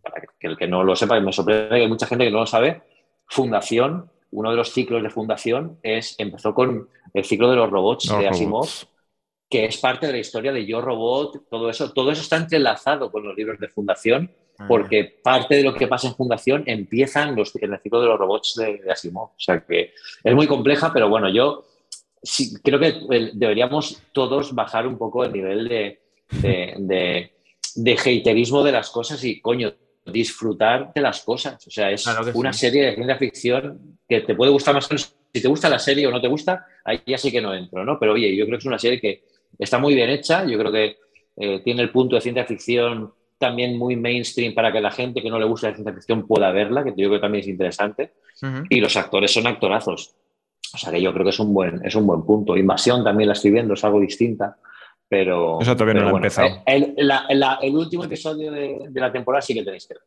[0.01, 2.39] para que el que no lo sepa, me sorprende que hay mucha gente que no
[2.39, 2.81] lo sabe,
[3.27, 8.07] Fundación, uno de los ciclos de Fundación es, empezó con el ciclo de los robots
[8.17, 8.87] de Asimov, robots.
[9.49, 13.11] que es parte de la historia de Yo Robot, todo eso, todo eso está entrelazado
[13.11, 14.31] con los libros de Fundación,
[14.67, 18.19] porque parte de lo que pasa en Fundación empiezan los, en el ciclo de los
[18.19, 19.29] robots de, de Asimov.
[19.29, 19.93] O sea que
[20.23, 21.65] es muy compleja, pero bueno, yo
[22.21, 25.99] sí, creo que eh, deberíamos todos bajar un poco el nivel de,
[26.41, 27.31] de, de,
[27.75, 29.73] de haterismo de las cosas y, coño,
[30.05, 31.65] disfrutar de las cosas.
[31.67, 32.59] O sea, es Claro una sí.
[32.59, 35.15] serie de ciencia ficción que te puede gustar más o menos.
[35.33, 37.83] Si te gusta la serie o no te gusta, ahí ya sí que no entro,
[37.83, 37.99] ¿no?
[37.99, 39.23] Pero oye, yo creo que es una serie que
[39.59, 40.45] está muy bien hecha.
[40.45, 40.97] Yo creo que
[41.37, 45.29] eh, tiene el punto de ciencia ficción también muy mainstream para que la gente que
[45.29, 48.13] no le gusta la ciencia ficción pueda verla, que yo creo que también es interesante.
[48.69, 50.15] Y los actores son actorazos.
[50.73, 52.57] O sea que yo creo que es un buen, es un buen punto.
[52.57, 54.57] Invasión también la estoy viendo, es algo distinta.
[55.07, 55.59] Pero.
[55.61, 56.63] Eso todavía no lo he empezado.
[56.65, 60.03] El, el, último episodio de, de, la temporada sí que tenéis que ver.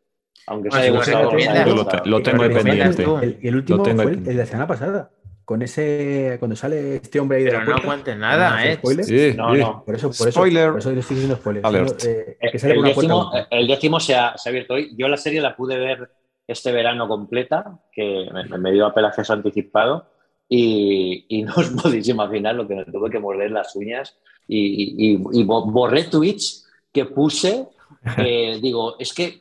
[0.48, 2.04] Aunque os haya gustado.
[2.04, 3.04] Lo, tengo ahí pendiente.
[3.42, 5.10] El, último fue el de la semana pasada
[5.48, 8.78] con ese cuando sale este hombre ahí de Pero no cuentes nada, ¿eh?
[9.02, 9.82] Sí, no, no.
[9.82, 10.72] Por eso, por eso, Spoiler.
[10.72, 11.64] por eso estoy diciendo spoiler.
[12.04, 14.94] Eh, que sale el, décimo, el, décimo, se ha, se ha, abierto hoy.
[14.98, 16.10] Yo la serie la pude ver
[16.46, 20.10] este verano completa, que me, me dio a acceso anticipado,
[20.50, 25.14] y, y, no os podéis imaginar lo que me tuve que morder las uñas y,
[25.14, 27.68] y, y borré tweets que puse.
[28.18, 29.40] Eh, digo, es que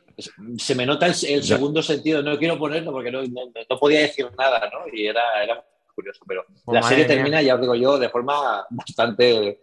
[0.56, 4.00] se me nota el, el segundo sentido, no quiero ponerlo porque no, no, no podía
[4.00, 4.90] decir nada, ¿no?
[4.90, 5.62] Y era, era
[5.98, 9.60] curioso, pero oh, la serie termina, ya os digo yo, de forma bastante.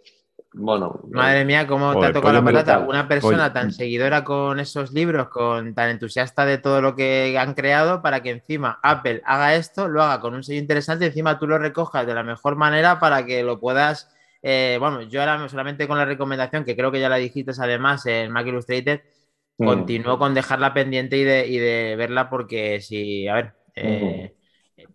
[0.53, 1.01] Bueno.
[1.09, 2.79] Madre mía, cómo te ha tocado la patata.
[2.79, 7.53] Una persona tan seguidora con esos libros, con tan entusiasta de todo lo que han
[7.53, 11.47] creado, para que encima Apple haga esto, lo haga con un sello interesante, encima tú
[11.47, 14.13] lo recojas de la mejor manera para que lo puedas.
[14.41, 18.05] Eh, bueno, yo ahora solamente con la recomendación, que creo que ya la dijiste además
[18.05, 19.01] en Mac Illustrated,
[19.57, 19.65] mm.
[19.65, 24.36] continúo con dejarla pendiente y de, y de verla porque si, a ver, eh,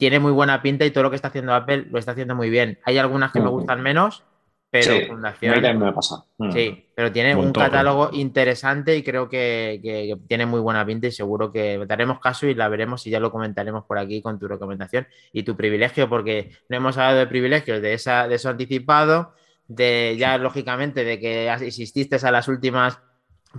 [0.00, 2.48] tiene muy buena pinta y todo lo que está haciendo Apple lo está haciendo muy
[2.48, 2.78] bien.
[2.84, 4.24] Hay algunas que me gustan menos,
[4.70, 5.78] pero sí, Fundación.
[5.78, 6.24] Me pasa.
[6.38, 6.52] Mm.
[6.52, 11.52] Sí, pero tiene un, catálogo interesante y creo que, tiene muy buena pinta y seguro
[11.52, 15.06] que daremos caso y la veremos y ya lo comentaremos por aquí con tu recomendación
[15.34, 19.34] y tu privilegio, porque no hemos hablado de privilegios, de, esa, de eso anticipado,
[19.68, 23.00] de ya lógicamente de que asististe a las últimas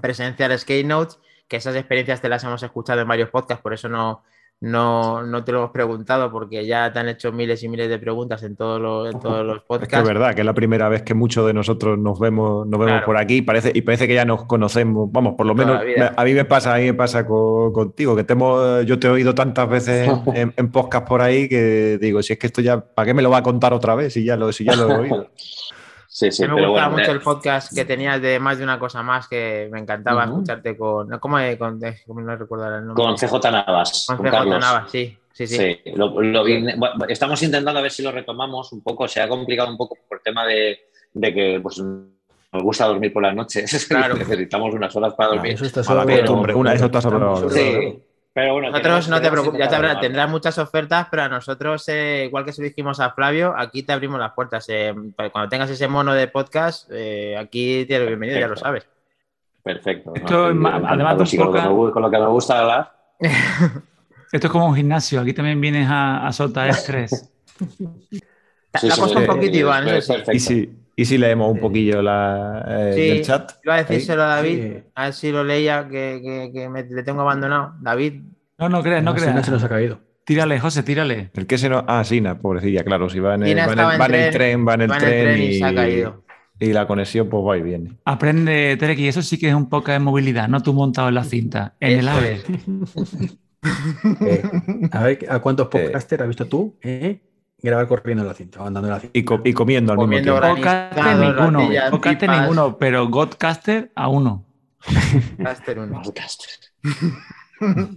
[0.02, 4.24] presenciales Keynotes, que esas experiencias te las hemos escuchado en varios podcasts, por eso no,
[4.62, 7.98] no, no te lo hemos preguntado porque ya te han hecho miles y miles de
[7.98, 9.94] preguntas en, todos los, en todos los podcasts.
[9.94, 12.68] Es, que es verdad que es la primera vez que muchos de nosotros nos vemos,
[12.68, 15.12] nos vemos por aquí y parece, y parece que ya nos conocemos.
[15.12, 15.82] Vamos, por lo menos
[16.16, 18.36] a mí me pasa, a mí me pasa contigo, que te
[18.86, 22.40] yo te he oído tantas veces en, en, podcast por ahí que digo, si es
[22.40, 24.52] que esto ya, ¿para qué me lo va a contar otra vez si ya lo,
[24.52, 25.28] si ya lo he oído?
[26.22, 29.28] Sí, sí, me gustaba mucho el podcast que tenías de más de una cosa más
[29.28, 31.10] que me encantaba escucharte con.
[31.18, 33.04] ¿Cómo, con, no recuerdo el nombre?
[33.04, 34.06] Con CJ Navas.
[34.06, 35.18] Con, CJ Navas, sí.
[35.34, 35.58] Sí, sí.
[35.58, 39.08] sí lo, lo bueno, estamos intentando a ver si lo retomamos un poco.
[39.08, 40.78] Se ha complicado un poco por el tema de,
[41.12, 43.86] de que pues, nos gusta dormir por las noches.
[43.90, 44.14] Claro.
[44.14, 45.54] Necesitamos unas horas para dormir.
[45.54, 47.50] eso está solo pero, una, eso está solo.
[47.50, 48.00] Sí.
[48.34, 51.88] Pero bueno, nosotros no te preocupes, ya te habrá, tendrás muchas ofertas, pero a nosotros,
[51.90, 54.66] eh, igual que se lo dijimos a Flavio, aquí te abrimos las puertas.
[54.70, 54.94] Eh,
[55.32, 58.88] cuando tengas ese mono de podcast, eh, aquí tienes bienvenido, ya lo sabes.
[59.62, 60.14] Perfecto.
[60.16, 60.70] Esto, ¿no?
[60.70, 62.94] además, sí, con, lo, con, lo, que me gusta hablar.
[64.32, 67.30] Esto es como un gimnasio, aquí también vienes a, a soltar estrés.
[68.80, 69.86] Sí, la cosa un poquito, Iván.
[70.32, 73.54] Y si, ¿Y si leemos un poquillo la, eh, sí, del chat?
[73.64, 77.02] Iba a decírselo a David, a ver si lo leía, que, que, que me, le
[77.02, 77.74] tengo abandonado.
[77.82, 78.22] David.
[78.60, 79.44] No, no creas, no, no creas.
[79.44, 80.00] se nos ha caído.
[80.26, 81.32] Tírale, José, tírale.
[81.34, 81.84] El que se nos.
[81.88, 83.10] Ah, Sina, pobrecilla, claro.
[83.10, 84.98] Si va en el, va en el, va en el tren, va en el va
[85.00, 86.24] tren, tren y, y, se ha caído.
[86.60, 87.98] Y la conexión, pues va y viene.
[88.06, 91.16] Aprende, Terek, y eso sí que es un poco de movilidad, no tú montado en
[91.16, 92.42] la cinta, en el AVE.
[94.28, 94.44] eh,
[94.92, 96.78] a ver, ¿a cuántos podcasters has visto tú?
[96.84, 97.22] ¿Eh?
[97.62, 99.18] Grabar corriendo en la cinta, andando en la cinta.
[99.18, 100.62] Y, co y comiendo al comiendo mismo tiempo.
[100.62, 104.46] Podcaster ninguno, podcaster ninguno, pero Godcaster a uno.
[105.38, 106.02] Godcaster uno.
[106.04, 106.50] Godcaster.
[107.62, 107.96] bueno,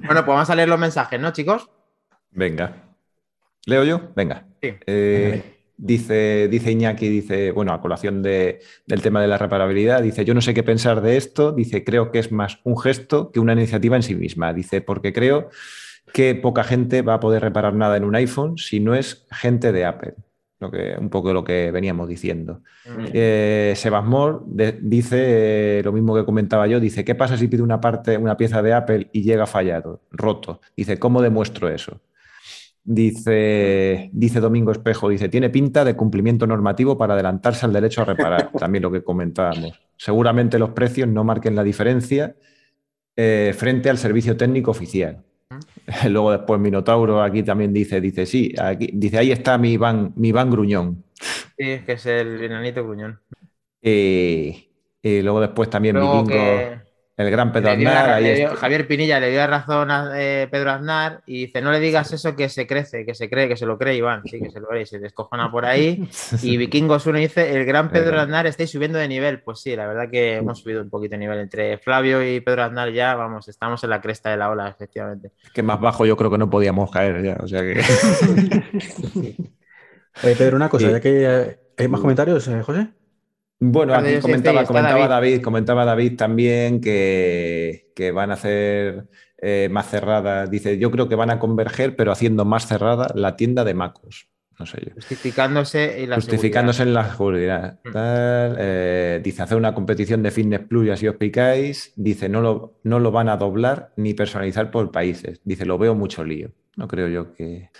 [0.00, 1.70] pues vamos a leer los mensajes, ¿no, chicos?
[2.32, 2.74] Venga.
[3.66, 4.10] ¿Leo yo?
[4.16, 4.46] Venga.
[4.60, 4.74] Sí.
[4.86, 10.24] Eh, dice, dice Iñaki, dice, bueno, a colación de, del tema de la reparabilidad, dice,
[10.24, 13.40] yo no sé qué pensar de esto, dice, creo que es más un gesto que
[13.40, 14.52] una iniciativa en sí misma.
[14.52, 15.50] Dice, porque creo
[16.12, 19.72] que poca gente va a poder reparar nada en un iPhone si no es gente
[19.72, 20.14] de Apple.
[20.58, 22.60] Lo que, un poco lo que veníamos diciendo.
[22.84, 23.04] Mm.
[23.14, 27.80] Eh, Sebasmor dice eh, lo mismo que comentaba yo, dice, ¿qué pasa si pide una
[27.80, 30.60] parte, una pieza de Apple y llega fallado, roto?
[30.76, 32.02] Dice, ¿cómo demuestro eso?
[32.84, 38.06] Dice, dice Domingo Espejo, dice, tiene pinta de cumplimiento normativo para adelantarse al derecho a
[38.06, 39.80] reparar, también lo que comentábamos.
[39.96, 42.36] Seguramente los precios no marquen la diferencia
[43.16, 45.24] eh, frente al servicio técnico oficial.
[46.08, 50.32] Luego después Minotauro aquí también dice, dice, sí, aquí, dice, ahí está mi van, mi
[50.32, 51.04] van gruñón.
[51.56, 53.20] Sí, es que es el enanito gruñón.
[53.82, 54.68] Eh,
[55.02, 56.89] y luego después también Luego Vikingo, que...
[57.20, 58.22] el gran Pedro Aznar.
[58.22, 62.12] Dio, Javier Pinilla le dio razón a eh, Pedro Aznar y dice, no le digas
[62.12, 64.60] eso que se crece, que se cree, que se lo cree Iván, sí, que se
[64.60, 66.08] lo cree, se descojona por ahí.
[66.42, 68.20] Y Vikingos 1 dice, el gran Pedro.
[68.20, 69.40] Aznar estáis subiendo de nivel.
[69.40, 71.38] Pues sí, la verdad que hemos subido un poquito de nivel.
[71.38, 75.32] Entre Flavio y Pedro Aznar ya, vamos, estamos en la cresta de la ola, efectivamente.
[75.42, 77.80] Es que más bajo yo creo que no podíamos caer ya, o sea que...
[80.22, 80.92] Oye, Pedro, una cosa, sí.
[80.92, 82.88] ya que hay más comentarios, eh, José.
[83.60, 85.10] Bueno, aquí comentaba, comentaba David.
[85.10, 85.42] David.
[85.42, 89.06] comentaba David también que, que van a hacer
[89.36, 90.46] eh, más cerrada.
[90.46, 94.28] Dice, yo creo que van a converger, pero haciendo más cerrada la tienda de Macos.
[94.58, 94.94] No sé yo.
[94.94, 97.80] Justificándose y la Justificándose en la seguridad.
[97.84, 97.92] Mm.
[97.92, 101.92] Tal, eh, dice, hacer una competición de Fitness Plus y así os picáis.
[101.96, 105.40] Dice, no lo, no lo van a doblar ni personalizar por países.
[105.44, 106.52] Dice, lo veo mucho lío.
[106.76, 107.70] No creo yo que,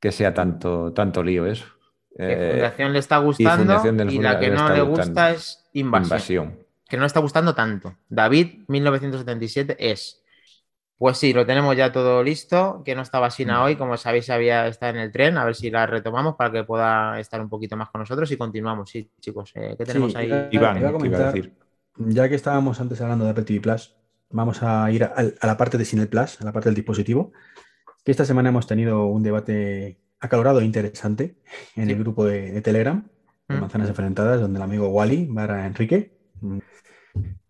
[0.00, 1.66] que sea tanto, tanto lío eso.
[2.16, 6.04] Que Eh, Fundación le está gustando y la que no le gusta es invasión.
[6.04, 6.58] invasión.
[6.88, 7.94] Que no le está gustando tanto.
[8.08, 10.22] David, 1977, es.
[10.98, 12.80] Pues sí, lo tenemos ya todo listo.
[12.84, 15.36] Que no estaba Sina hoy, como sabéis, había está en el tren.
[15.36, 18.36] A ver si la retomamos para que pueda estar un poquito más con nosotros y
[18.38, 18.88] continuamos.
[18.88, 20.48] Sí, chicos, eh, ¿qué tenemos Sí, ahí?
[20.52, 21.52] Iván, iba a ¿qué iba a decir?
[21.98, 23.94] Ya que estábamos antes hablando de Apple TV Plus,
[24.30, 27.32] vamos a ir a, a la parte de Cine Plus, a la parte del dispositivo.
[28.04, 31.36] Que esta semana hemos tenido un debate acalorado e interesante
[31.76, 31.92] en Sí.
[31.92, 33.06] el grupo de, de Telegram,
[33.48, 33.60] de Mm.
[33.60, 36.58] Manzanas Enfrentadas, donde el amigo Wally, Barra Enrique, mm,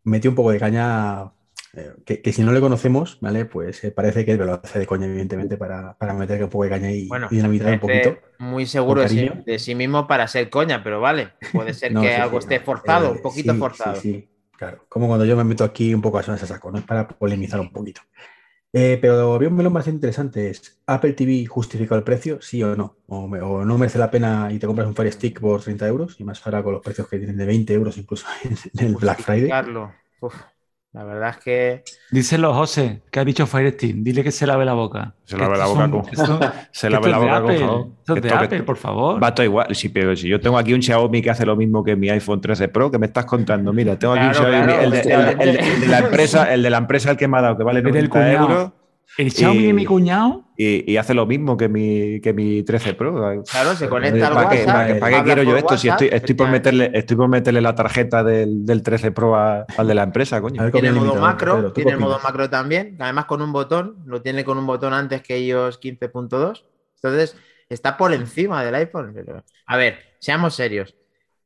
[0.04, 1.32] metió un poco de caña.
[1.78, 3.44] eh, que, que si no le conocemos, ¿vale?
[3.44, 6.70] Pues eh, parece que lo hace de coña, evidentemente, para, para meter un poco de
[6.70, 8.16] caña y, Bueno, y dinamitar un poquito.
[8.38, 9.42] muy seguro de sí, cariño.
[9.44, 11.32] de sí mismo para ser coña, pero vale.
[11.52, 13.96] Puede ser No, que sí, algo esté forzado, Eh, un poquito forzado.
[13.96, 14.86] Sí, sí, claro.
[14.88, 16.78] Como cuando yo me meto aquí un poco a ese saco, ¿no?
[16.78, 18.00] Es para polemizar un poquito.
[18.79, 20.51] Eh, pero había un melón bastante interesante.
[20.51, 22.43] Es, ¿Apple TV justifica el precio?
[22.43, 22.97] ¿Sí o no?
[23.07, 23.27] O,
[23.64, 26.20] no merece la pena y te compras un Fire Stick por 30 euros?
[26.20, 29.22] Y más ahora con los precios que tienen de 20 euros incluso en el Black
[29.22, 29.49] Friday.
[30.97, 34.03] La verdad es que Díselo, José, que ha dicho Firesteam.
[34.03, 35.12] Dile que se lave la boca.
[35.24, 36.40] Se lave la boca son- con- son-
[36.72, 37.59] Se lave la boca, Apple.
[37.59, 37.86] favor.
[38.01, 39.22] Esto es de Esto que- Apple, por favor.
[39.22, 39.74] Va todo igual.
[39.74, 42.40] Sí, pero si yo tengo aquí un Xiaomi que hace lo mismo que mi iPhone
[42.40, 43.72] 13 Pro, que me estás contando.
[43.74, 45.99] Mira, tengo aquí un Xiaomi, claro, el, de, el de- el de- el de la
[46.07, 48.11] empresa, el de la empresa el que me ha dado, que vale El del 90
[48.18, 48.49] cuñado.
[48.51, 48.72] euros
[49.18, 52.62] El Xiaomi Y- de mi cuñado y, y hace lo mismo que mi, que mi
[52.62, 53.42] 13 Pro.
[53.50, 54.74] Claro, se conecta al ¿Para qué, WhatsApp.
[54.74, 55.76] para qué- para qué quiero yo esto?
[55.78, 59.64] Si estoy, estoy, por meterle, estoy por meterle la tarjeta del, del 13 Pro a-
[59.76, 60.61] al de la empresa, coño.
[60.61, 63.52] A ver, ¿qué Tiene el modo macro, tiene el modo macro también, además con un
[63.52, 66.64] botón, lo tiene con un botón antes que ellos 15.2.
[66.96, 67.36] Entonces,
[67.68, 69.12] está por encima del iPhone.
[69.14, 70.94] pero- A ver, seamos serios.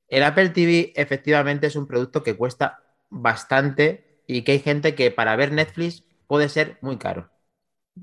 [0.08, 2.80] El Apple TV efectivamente es un producto que cuesta
[3.10, 7.28] bastante y que hay gente que para ver Netflix puede ser muy caro.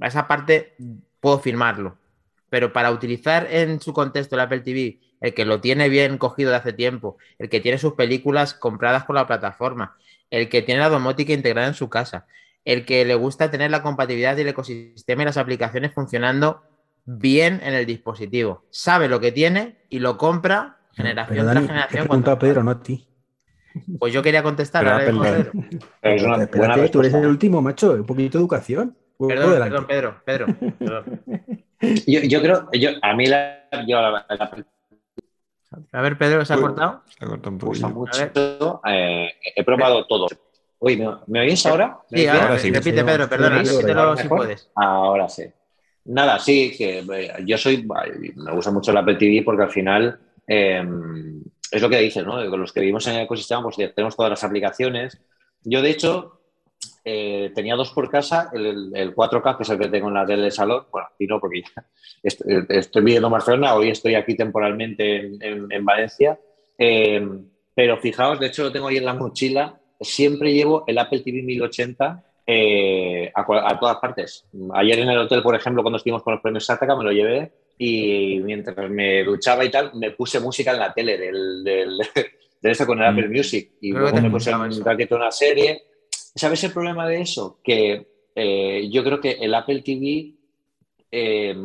[0.01, 0.75] A esa parte
[1.19, 1.97] puedo firmarlo.
[2.49, 6.51] Pero para utilizar en su contexto el Apple TV, el que lo tiene bien cogido
[6.51, 9.97] de hace tiempo, el que tiene sus películas compradas con la plataforma,
[10.29, 12.25] el que tiene la domótica integrada en su casa,
[12.63, 16.61] el que le gusta tener la compatibilidad del ecosistema y las aplicaciones funcionando
[17.05, 18.65] bien en el dispositivo.
[18.69, 22.03] Sabe lo que tiene y lo compra generación Pero tras generación.
[22.03, 23.07] a cuando- Pedro, no a ti.
[23.99, 24.83] Pues yo quería contestar.
[24.83, 25.05] Pero ahora
[25.39, 25.51] Apple.
[26.01, 27.93] Pero es una Espérate, buena tú eres el último, macho.
[27.93, 28.97] Un poquito de educación.
[29.19, 30.47] Perdón, perdón, Pedro, Pedro.
[30.77, 31.21] perdón.
[32.07, 34.65] Yo, yo creo, yo, a mí la, yo la, la
[35.91, 36.63] A ver, Pedro, ¿se ha Uy.
[36.63, 37.03] cortado?
[37.07, 37.89] Se ha cortado un poquillo.
[37.89, 38.81] mucho.
[38.87, 40.27] eh, he probado todo.
[40.79, 41.99] Uy, ¿me, me oís ahora?
[42.09, 42.71] ¿Me Sí, ahora, sí.
[42.71, 44.37] repite, Pedro, perdona, ¿Ahora si mejor?
[44.37, 44.71] puedes.
[44.75, 45.43] Ahora sí.
[46.05, 47.85] Nada, sí, que eh, yo soy,
[48.35, 50.83] me gusta mucho el Apple TV porque al final eh,
[51.71, 52.49] es lo que dices, ¿no?
[52.49, 55.21] Con los que vivimos en el ecosistema, pues tenemos todas las aplicaciones.
[55.63, 56.36] Yo, de hecho,
[57.05, 60.13] eh, tenía dos por casa, el, el- el 4K, que es el que tengo en
[60.15, 60.85] la tele de salón.
[60.91, 61.85] Bueno, aquí no, porque ya
[62.23, 66.39] estoy, estoy viviendo en Barcelona, hoy estoy aquí temporalmente en, en- en Valencia.
[66.77, 67.27] Eh,
[67.73, 71.41] pero fijaos, de hecho lo tengo ahí en la mochila, siempre llevo el Apple TV
[71.43, 74.45] 1080 eh, a, a todas partes.
[74.73, 77.51] Ayer en el hotel, por ejemplo, cuando estuvimos con los premios Sataka, me lo llevé
[77.77, 81.97] y mientras me duchaba y tal, me puse música en la tele del, del,
[82.61, 85.81] de eso con el Apple Music y Creo luego me puse un ratito una serie.
[86.37, 87.59] ¿Sabes el problema de eso?
[87.63, 90.33] Que eh, yo creo que el Apple TV
[91.11, 91.55] eh,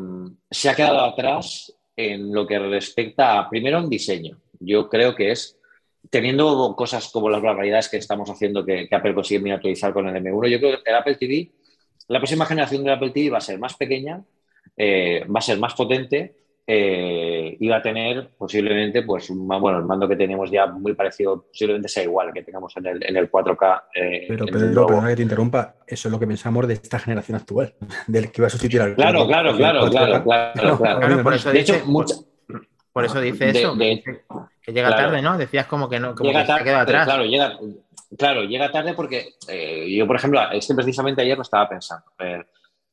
[0.50, 4.38] se ha quedado atrás en lo que respecta a, primero, en diseño.
[4.58, 5.58] Yo creo que es,
[6.08, 10.22] teniendo cosas como las barbaridades que estamos haciendo que, que Apple consigue miniaturizar con el
[10.22, 11.50] M1, yo creo que el Apple TV,
[12.08, 14.24] la próxima generación del Apple TV va a ser más pequeña,
[14.76, 19.84] eh, va a ser más potente eh, va a tener posiblemente, pues, un bueno, el
[19.84, 23.16] mando que tenemos ya muy parecido, posiblemente sea igual al que tengamos en el, en
[23.16, 23.82] el 4K.
[23.94, 26.98] eh, Pero el Pedro, perdona que te interrumpa, eso es lo que pensamos de esta
[26.98, 27.74] generación actual,
[28.06, 31.00] del que va a sustituir al Claro, claro, claro, claro, claro, claro.
[31.00, 32.14] Claro, por eso De dice, hecho, mucha-
[32.92, 34.02] por eso dice de- eso, de-
[34.64, 35.04] que, llega claro.
[35.08, 35.38] tarde, ¿no?
[35.38, 37.04] Decías como que no, como llega que se ha tarde, quedado atrás.
[37.06, 37.58] claro, llega,
[38.18, 42.04] claro, llega tarde porque eh, yo, por ejemplo, es que precisamente ayer lo estaba pensando.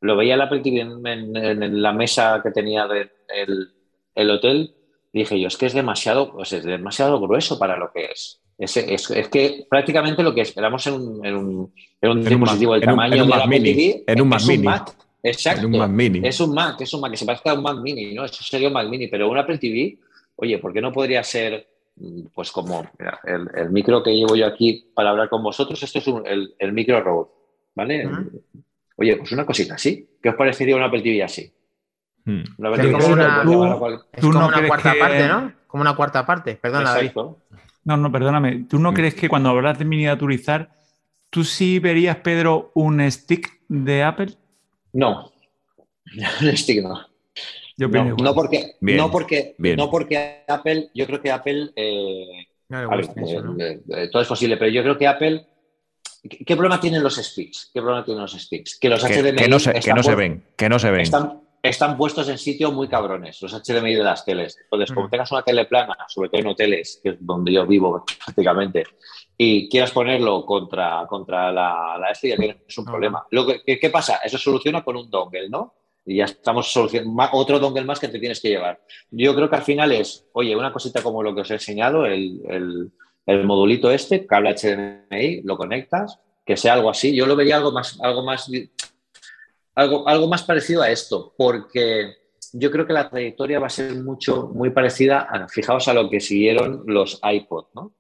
[0.02, 3.70] Lo veía el Apple TV en, en- en la mesa que tenía del el,
[4.16, 4.74] el hotel
[5.12, 8.40] dije yo, es que es demasiado, pues es demasiado grueso para lo que es.
[8.58, 12.74] Es, es- es que prácticamente lo que esperamos en un, en un, en un dispositivo
[12.74, 14.64] del tamaño un Mac Apple mini, TV en un Mac es mini.
[14.64, 14.96] Mac.
[15.22, 15.60] Exacto.
[15.62, 16.22] En un Mac Mini.
[16.28, 18.24] Es un Mac, es un Mac, que se parezca a un Mac mini, ¿no?
[18.26, 19.98] Eso sería un Mac mini, pero un Apple TV,
[20.38, 21.68] oye, ¿por qué no podría ser
[22.34, 26.00] pues como mira, el, el micro que llevo yo aquí para hablar con vosotros, este
[26.00, 27.30] es un- el, el micro Rode,
[27.76, 28.10] ¿vale?
[29.00, 30.10] Oye, pues una cosita así.
[30.22, 31.52] ¿Qué os parecería un Apple TV así?
[32.26, 32.44] Mm.
[32.58, 33.14] Una Que Apple es TV como así,
[33.56, 35.54] una- cual- Es ¿Tú como no una cuarta que- parte, ¿no?
[35.68, 36.56] Como una cuarta parte.
[36.56, 37.12] Perdona, David.
[37.86, 38.66] No, no, perdóname.
[38.70, 40.70] ¿Tú no crees que cuando hablas de miniaturizar,
[41.30, 44.34] tú sí verías, Pedro, un stick de Apple?
[44.94, 45.32] No,
[46.42, 47.08] el stick no.
[47.78, 49.78] Yo No, no porque, Bien, no, porque, bien.
[49.78, 53.64] no porque Apple, yo creo que Apple, eh, No le a ver, gusta eso, ¿no?
[53.64, 55.46] eh, eh, todo es posible, pero yo creo que Apple,
[56.28, 57.70] ¿qué, qué problema tienen los sticks?
[57.74, 58.78] ¿Qué problema tienen los sticks?
[58.80, 60.80] Que los Que, HDMI que no se, que están no se puestos- ven, que no
[60.80, 61.02] se ven.
[61.02, 64.58] Están, están puestos en sitio muy cabrones, los HDMI de las teles.
[64.64, 65.10] Entonces, como Mm.
[65.12, 68.84] tengas una tele plana, sobre todo en hoteles, que es donde yo vivo prácticamente,
[69.38, 72.92] y quieras ponerlo contra, contra la, la este, ya tienes un Ah.
[72.92, 73.24] problema.
[73.32, 74.20] Lo que, ¿qué, qué pasa?
[74.24, 75.74] Eso se soluciona con un dongle, ¿no?
[76.06, 78.82] Y ya estamos solucionando otro dongle más que te tienes que llevar.
[79.12, 82.06] Yo creo que al final es, oye, una cosita como lo que os he enseñado,
[82.06, 82.92] el, el-
[83.26, 87.16] el modulito este, cable HDMI, lo conectas, que sea algo así.
[87.16, 88.50] Yo lo vería algo más, algo más
[89.76, 92.16] algo, algo más parecido a esto, porque
[92.54, 96.10] yo creo que la trayectoria va a ser mucho, muy parecida, a, fijaos a lo
[96.10, 97.94] que siguieron los iPod, ¿no?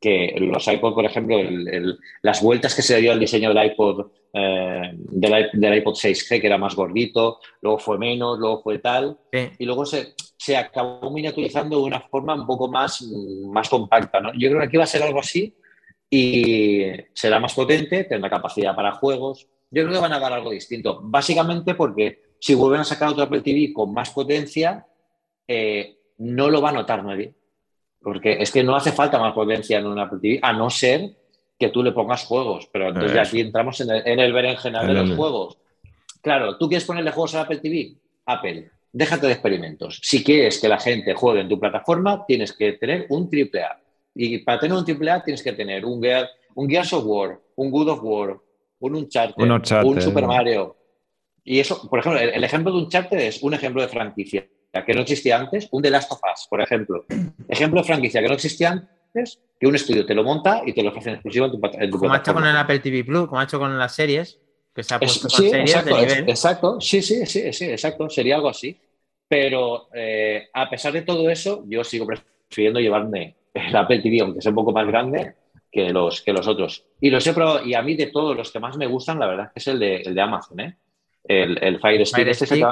[0.00, 3.66] Que los iPod, por ejemplo, el- el- las vueltas que se dio al diseño del
[3.66, 9.16] iPod, eh, del, iPod 6G, que era más gordito, luego fue menos, luego fue tal,
[9.32, 9.48] Sí.
[9.58, 13.02] y luego se, se acabó miniaturizando de una forma un poco más,
[13.46, 14.32] más compacta, ¿no?
[14.34, 15.54] Yo creo que aquí va a ser algo así
[16.10, 19.46] y será más potente, tendrá capacidad para juegos.
[19.70, 23.24] Yo creo que van a dar algo distinto, básicamente porque si vuelven a sacar otro
[23.24, 24.86] Apple TV con más potencia,
[25.48, 27.34] eh, no lo va a notar nadie.
[28.04, 31.16] Porque es que no hace falta más potencia en un Apple TV, a no ser
[31.58, 32.68] que tú le pongas juegos.
[32.70, 33.30] Pero entonces ya Eso.
[33.30, 35.56] aquí entramos en el, en el berenjenal de los juegos.
[36.20, 37.94] Claro, ¿tú quieres ponerle juegos al Apple TV?
[38.26, 40.00] Apple, déjate de experimentos.
[40.02, 43.80] Si quieres que la gente juegue en tu plataforma, tienes que tener un AAA.
[44.14, 47.70] Y para tener un AAA tienes que tener un, Gear, un Gears of War, un
[47.70, 48.38] Good of War,
[48.80, 49.88] un Uncharted, Un Uncharted.
[49.88, 50.76] un Super Mario.
[51.42, 54.46] Y eso, por ejemplo, el, el ejemplo de Uncharted es un ejemplo de franquicia
[54.82, 57.04] que no existía antes, un The Last of Us, por ejemplo.
[57.48, 60.82] Ejemplo de franquicia que no existía antes, que un estudio te lo monta y te
[60.82, 63.04] lo ofrece en exclusivo en tu, en tu Como ha hecho con el Apple TV
[63.04, 64.40] Plus, como ha hecho con las series,
[64.74, 66.30] que se ha Es- puesto con sí, series exacto, de es- nivel.
[66.30, 68.80] exacto, sí, sí, sí, sí, exacto, sería algo así.
[69.28, 74.42] Pero eh, a pesar de todo eso, yo sigo prefiriendo llevarme el Apple TV, aunque
[74.42, 75.34] sea un poco más grande,
[75.70, 76.84] que los, que los otros.
[77.00, 79.26] Y los he probado, y a mí de todos los que más me gustan, la
[79.26, 80.76] verdad, es el de, el de Amazon, ¿eh?
[81.24, 82.16] El, el Fire Stick.
[82.16, 82.66] Fire Este es el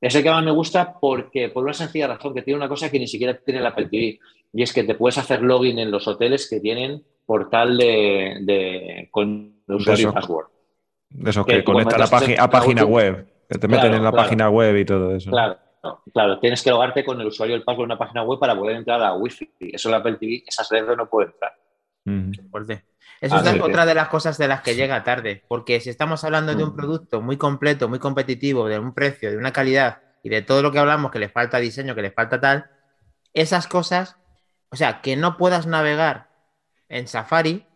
[0.00, 2.90] es el que más me gusta porque, por una sencilla razón, que tiene una cosa
[2.90, 4.18] que ni siquiera tiene el Apple TV,
[4.52, 9.08] y es que te puedes hacer login en los hoteles que tienen portal de, de-
[9.10, 10.46] con usuario y password.
[11.10, 13.26] De esos que que tú conectan a, metes página- en a página la web.
[13.48, 14.16] que te meten en la claro.
[14.16, 15.30] página web y todo eso.
[15.30, 15.56] Claro,
[16.12, 18.56] claro, tienes que logarte con el usuario y el password en una página web para
[18.56, 19.50] poder entrar a Wi-Fi.
[19.72, 21.52] Eso el Apple TV, esas redes no puede entrar.
[22.04, 22.32] Mm.
[22.50, 22.84] Fuerte.
[23.20, 26.22] Eso Ah, es otra de las cosas de las que llega tarde, porque si estamos
[26.24, 26.76] hablando de un Mm.
[26.76, 30.70] producto muy completo, muy competitivo, de un precio, de una calidad y de todo lo
[30.72, 32.70] que hablamos, que le falta diseño, que le falta tal,
[33.32, 34.16] esas cosas,
[34.70, 36.28] o sea, que no puedas navegar
[36.88, 37.66] en Safari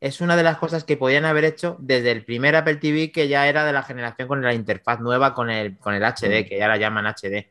[0.00, 3.26] es una de las cosas que podían haber hecho desde el primer Apple TV que
[3.28, 6.48] ya era de la generación con la interfaz nueva con el, con el HD, Mm.
[6.48, 7.50] que ya la llaman HD.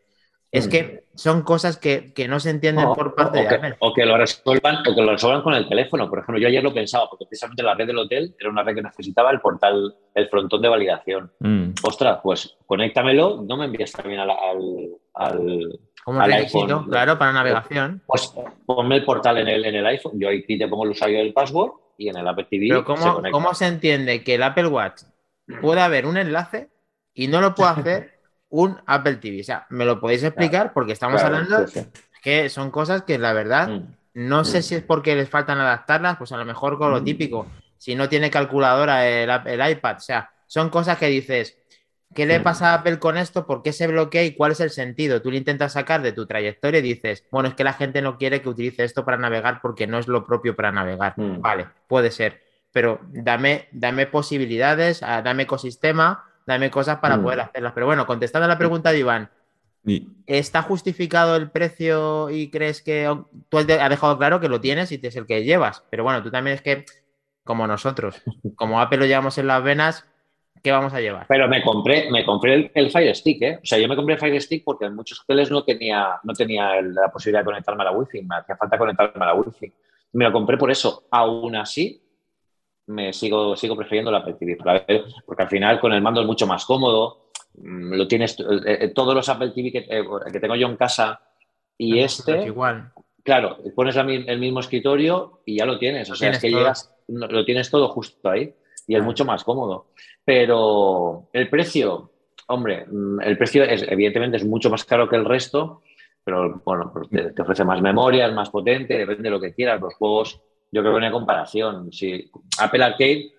[0.52, 0.70] Es Mm.
[0.70, 3.76] que son cosas que, que no se entienden O, por parte o de que, Apple.
[3.80, 6.10] o que lo resuelvan, o que lo resuelvan con el teléfono.
[6.10, 8.76] Por ejemplo, yo ayer lo pensaba, porque precisamente la red del hotel era una red
[8.76, 11.32] que necesitaba el portal, el frontón de validación.
[11.40, 11.72] Mm.
[11.84, 16.90] Ostras, pues conéctamelo, no me envías también al, al, al- Como al requisito, iPhone.
[16.90, 18.02] claro, para navegación.
[18.06, 18.34] pues
[18.66, 20.14] ponme el portal en el, en el iPhone.
[20.18, 22.80] Yo aquí te pongo el usuario y el password y en el Apple TV Pero
[22.80, 23.32] se ¿cómo, conecta.
[23.32, 25.02] ¿cómo se entiende que el Apple Watch
[25.62, 26.70] puede haber un enlace
[27.14, 28.17] y no lo puede hacer
[28.50, 29.42] un Apple TV?
[29.42, 30.74] O sea, ¿me lo podéis explicar?
[30.74, 31.88] Porque estamos Claro, hablando sí, sí.
[32.22, 33.94] que son cosas que la verdad Mm.
[34.14, 37.04] no sé si es porque les faltan adaptarlas, pues a lo mejor con lo Mm.
[37.04, 41.58] típico, si no tiene calculadora el, iPad, o sea, son cosas que dices,
[42.16, 42.44] ¿qué le Mm.
[42.44, 43.46] pasa a Apple con esto?
[43.46, 45.22] ¿Por qué se bloquea y cuál es el sentido?
[45.22, 48.18] Tú le intentas sacar de tu trayectoria y dices, bueno, es que la gente no
[48.18, 51.14] quiere que utilice esto para navegar porque no es lo propio para navegar.
[51.18, 51.42] Mm.
[51.42, 52.42] Vale, puede ser,
[52.72, 57.24] pero dame, dame posibilidades, ah, dame ecosistema, dame cosas para Mm.
[57.24, 57.74] poder hacerlas.
[57.74, 59.30] Pero bueno, contestando a la pregunta de Iván,
[60.26, 63.10] ¿Está justificado el precio y crees que
[63.48, 65.84] tú has de- has dejado claro que lo tienes y es el que llevas?
[65.90, 66.84] Pero bueno, tú también es que,
[67.46, 68.22] como nosotros,
[68.58, 70.06] como Apple lo llevamos en las venas,
[70.62, 71.26] ¿qué vamos a llevar?
[71.30, 73.60] Pero me compré, me compré el, el Fire Stick, ¿eh?
[73.64, 76.34] O sea, yo me compré el Fire Stick porque en muchos hoteles no tenía, no
[76.34, 79.72] tenía la posibilidad de conectarme a la Wi-Fi, me hacía falta conectarme a la Wi-Fi.
[80.14, 81.08] Me lo compré por eso.
[81.12, 82.02] Aún así,
[82.88, 86.22] me sigo, sigo prefiriendo la Apple TV, para ver, porque al final con el mando
[86.22, 87.30] es mucho más cómodo.
[87.56, 90.78] mm, Lo tienes, eh, eh, todos los Apple TV que, eh, que tengo yo en
[90.78, 91.22] casa
[91.78, 92.92] y Es este, igual.
[93.24, 96.10] claro, pones el mismo escritorio y ya lo tienes.
[96.10, 98.54] O sea, es que llegas, lo tienes todo justo ahí
[98.88, 99.92] y es mucho más cómodo.
[100.26, 102.12] Pero el precio,
[102.48, 105.84] hombre, mm, el precio es, evidentemente es mucho más caro que el resto,
[106.24, 109.80] pero bueno, pues te, ofrece más memoria, es más potente, depende de lo que quieras.
[109.80, 110.42] Los juegos,
[110.72, 111.92] yo creo que no comparación.
[111.92, 113.32] Si Apple Arcade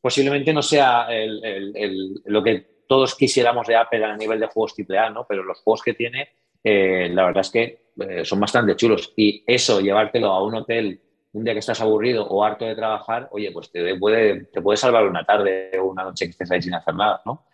[0.00, 1.08] posiblemente no sea
[2.26, 5.26] lo que todos quisiéramos de Apple a nivel de juegos AAA, ¿no?
[5.28, 6.30] Pero los juegos que tiene,
[6.64, 9.12] eh, la verdad es que eh, son bastante chulos.
[9.16, 11.00] Y eso, llevártelo a un hotel
[11.32, 14.76] un día que estás aburrido o harto de trabajar, oye, pues te puede, te puede
[14.76, 17.46] salvar una tarde o una noche que estés ahí sin hacer nada, ¿no?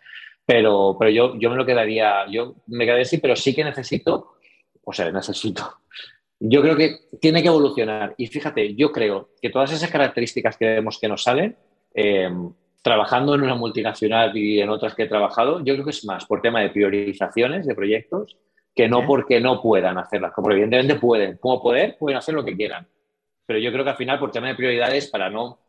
[0.45, 4.37] Pero, pero yo, yo me lo quedaría, yo me quedaría así, pero sí que necesito,
[4.83, 5.81] o sea, necesito.
[6.39, 8.13] Yo creo que tiene que evolucionar.
[8.17, 11.55] Y fíjate, yo creo que todas esas características que vemos que nos salen,
[11.93, 12.29] eh,
[12.81, 16.25] trabajando en una multinacional y en otras que he trabajado, yo creo que es más
[16.25, 18.37] por tema de priorizaciones de proyectos
[18.75, 20.33] que no porque no puedan hacerlas.
[20.33, 21.37] Como evidentemente pueden.
[21.37, 22.87] Como poder, pueden hacer lo que quieran
[23.47, 25.59] pero yo creo que al final por tema de prioridades para no...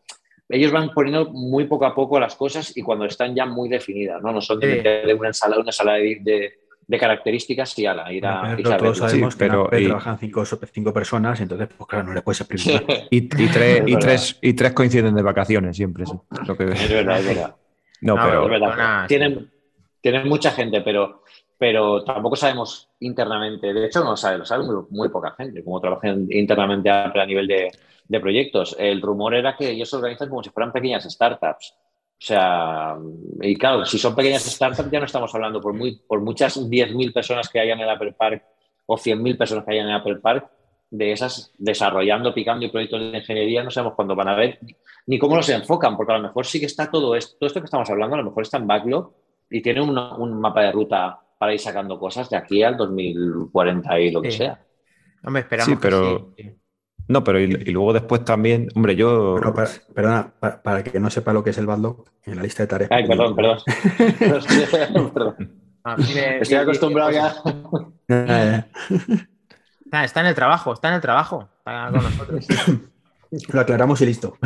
[0.51, 4.21] Ellos van poniendo muy poco a poco las cosas y cuando están ya muy definidas,
[4.23, 4.33] ¿no?
[4.33, 6.59] No son de una ensalada, una sala de, de,
[6.97, 8.57] características y ala, ir a...
[8.79, 12.83] todos sabemos que pero, trabajan cinco, cinco, personas, entonces, pues claro, no les puedes exprimir.
[13.11, 16.15] y, y, tres, y, tres, y tres coinciden de vacaciones siempre, sí.
[16.47, 16.65] Lo que...
[16.65, 17.57] Es verdad, es verdad.
[18.01, 18.45] No, pero...
[18.45, 19.07] Es verdad.
[19.09, 19.51] Tienen,
[20.01, 21.23] tienen mucha gente, pero
[21.59, 25.81] pero tampoco sabemos internamente, de hecho no lo sabe, lo sabe muy, poca gente, cómo
[25.81, 28.77] trabajan internamente a, nivel de, proyectos.
[28.79, 31.75] El rumor era que ellos se organizan como si fueran pequeñas startups.
[32.21, 32.97] O sea,
[33.43, 37.13] y claro, si son pequeñas startups ya no estamos hablando por, muy, por muchas 10.000
[37.13, 38.43] personas que hayan en el Apple Park
[38.87, 40.51] o 100.000 personas que hayan en el Apple Park,
[40.91, 44.59] de esas desarrollando, picando y proyectos de ingeniería, no sabemos cuándo van a ver
[45.07, 47.61] ni cómo los enfocan, porque a lo mejor sí que está todo esto, todo esto
[47.61, 49.13] que estamos hablando, a lo mejor está en backlog
[49.51, 54.11] y tiene un mapa de ruta para ir sacando cosas de aquí al 2040 y
[54.11, 54.63] lo que sea.
[55.23, 55.71] No me esperamos.
[55.71, 56.35] Sí, pero.
[57.09, 59.37] No, pero y, luego después también, hombre, yo.
[59.55, 60.33] para, perdona,
[60.63, 62.91] para, que no sepa lo que es el baldog, en la lista de tareas.
[62.93, 63.59] Ay, perdón, perdón.
[65.85, 65.97] Ah,
[66.41, 67.35] Estoy acostumbrado ya.
[70.03, 71.49] está, en el trabajo, está en el trabajo.
[71.59, 72.47] Está con nosotros.
[73.55, 74.37] Lo aclaramos y listo.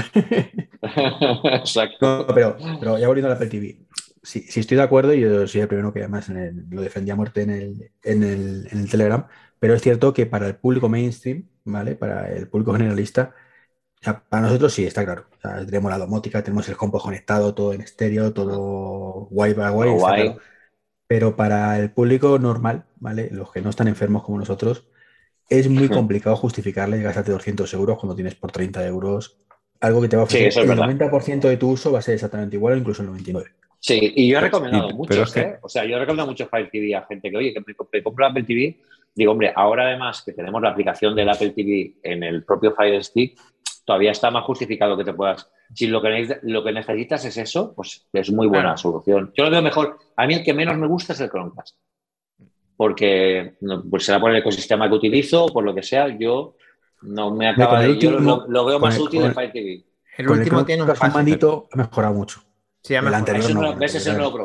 [1.52, 2.26] Exacto.
[2.32, 3.78] pero, pero ya volviendo a la Apple TV
[4.22, 6.30] sí, estoy de acuerdo y yo soy el primero que además
[6.70, 9.26] lo defendía a muerte en el, en, el, en el, Telegram,
[9.58, 11.94] pero es cierto que para el público mainstream, ¿vale?
[11.94, 13.34] Para el público generalista,
[14.28, 15.26] para nosotros sí, está claro.
[15.66, 20.34] tenemos la domótica, tenemos el compo conectado, todo en estéreo, todo guay para guay.
[21.06, 23.28] Pero para el público normal, ¿vale?
[23.30, 24.88] Los que no están enfermos como nosotros,
[25.48, 29.38] es muy complicado justificarle gastarte 200 euros cuando tienes por 30 euros
[29.82, 32.56] algo que te va a ofrecer el 90% de tu uso va a ser exactamente
[32.56, 33.50] igual o incluso el 99%.
[33.80, 35.58] Sí, y yo he recomendado mucho, ¿eh?
[35.60, 38.26] O sea, yo he recomendado mucho Fire TV a gente que, oye, que me, compro
[38.26, 38.78] Apple TV.
[39.14, 43.02] Digo, hombre, ahora además que tenemos la aplicación del Apple TV en el propio Fire
[43.04, 43.38] Stick,
[43.84, 45.50] todavía está más justificado que te puedas.
[45.74, 49.32] Si lo que, lo que necesitas es eso, pues es muy buena solución.
[49.36, 49.98] Yo lo veo mejor.
[50.16, 51.76] A mí el que menos me gusta es el Chromecast.
[52.76, 53.56] Porque
[53.90, 56.56] pues será por el ecosistema que utilizo, por lo que sea, yo
[57.02, 57.98] no me acaba de.
[57.98, 59.84] Yo lo, veo más útil en Fire TV.
[60.16, 62.42] El último tiene un, un mandito ha mejorado mucho.
[62.82, 63.76] Sí, el anterior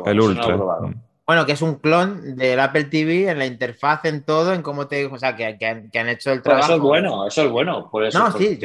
[0.06, 0.56] El Ultra.
[0.56, 1.07] Mm.
[1.28, 4.88] Bueno, que es un clon del Apple TV en la interfaz, en todo, en cómo
[4.88, 5.04] te.
[5.04, 6.64] O sea, que, han, hecho el trabajo.
[6.64, 7.90] eso es bueno, eso es bueno.
[7.90, 8.58] Por eso, no, sí,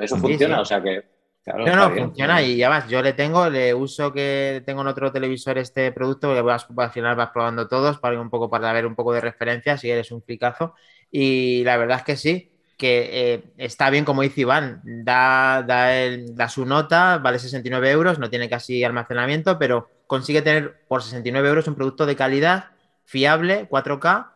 [0.00, 1.04] eso funciona, o sea que.
[1.44, 5.12] no, no, funciona y ya vas, yo le tengo, le uso que tengo en otro
[5.12, 8.86] televisor este producto, que vas, al final vas probando todos para un poco para ver
[8.86, 10.72] un poco de referencia si eres un fricazo
[11.10, 16.48] y la verdad es que sí, que eh, está bien, como dice Iván, da, da,
[16.48, 21.68] su nota, vale 69 euros, no tiene casi almacenamiento, pero consigue tener por 69 euros
[21.68, 22.70] un producto de calidad,
[23.04, 24.30] fiable, 4K,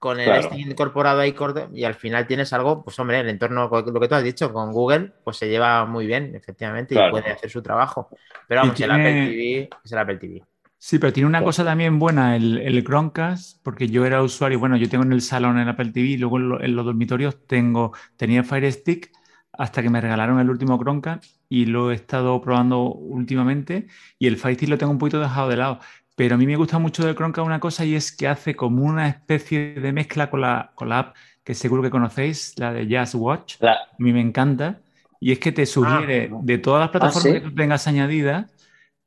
[0.00, 1.34] con el incorporado ahí
[1.74, 4.72] y al final tienes algo, pues hombre, el entorno, lo que tú has dicho, con
[4.72, 8.08] Google, pues se lleva muy bien, efectivamente, y puede hacer su trabajo.
[8.48, 10.42] Pero vamos, el Apple TV es el Apple TV.
[10.78, 14.78] Sí, pero tiene una cosa también buena, el, el, Chromecast, porque yo era usuario, bueno,
[14.78, 18.42] yo tengo en el salón en Apple TV, y luego en, los dormitorios tengo, tenía
[18.42, 19.12] Fire Stick
[19.52, 23.88] hasta que me regalaron el último Chromecast y lo he estado probando últimamente
[24.18, 25.80] y el Fire Stick lo tengo un poquito dejado de lado.
[26.14, 28.84] Pero a mí me gusta mucho del Chromecast una cosa y es que hace como
[28.84, 32.86] una especie de mezcla con la, con la app que seguro que conocéis, la de
[32.86, 33.56] Jazz Watch.
[33.62, 34.80] A mí me encanta.
[35.18, 38.50] Y es que te sugiere ah, de todas las ah, plataformas que tú tengas añadidas,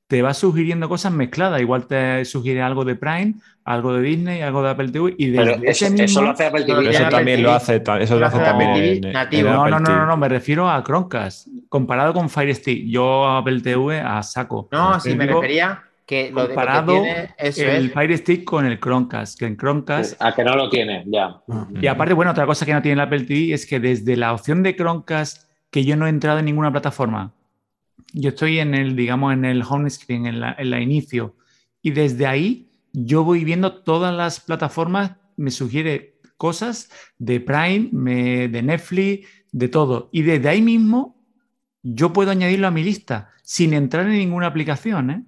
[0.07, 1.61] te va sugiriendo cosas mezcladas.
[1.61, 5.15] Igual te sugiere algo de Prime, algo de Disney, algo de Apple TV.
[5.17, 6.89] Y de ese mismo, eso lo hace Apple TV.
[6.89, 9.01] Eso también lo hace, eso lo hace también
[9.43, 11.47] no, no, no, no, me refiero a Chromecast.
[11.69, 14.67] Comparado con Fire Stick, yo Apple TV a saco.
[14.71, 18.17] No, sí, me refería que lo, de, lo que Comparado tiene eso el es- Fire
[18.17, 21.37] Stick con el Chromecast, que en Chromecast A que no lo tiene, ya.
[21.81, 24.33] Y aparte, bueno, otra cosa que no tiene el Apple TV es que desde la
[24.33, 27.31] opción de Chromecast, que yo no he entrado en ninguna plataforma,
[28.13, 31.35] yo estoy en el, digamos, en el home screen, en la, en la inicio,
[31.81, 38.47] y desde ahí yo voy viendo todas las plataformas, me sugiere cosas de Prime, me-
[38.47, 40.09] de Netflix, de todo.
[40.11, 41.15] Y desde ahí mismo
[41.81, 45.23] yo puedo añadirlo a mi lista sin entrar en ninguna aplicación, ¿eh?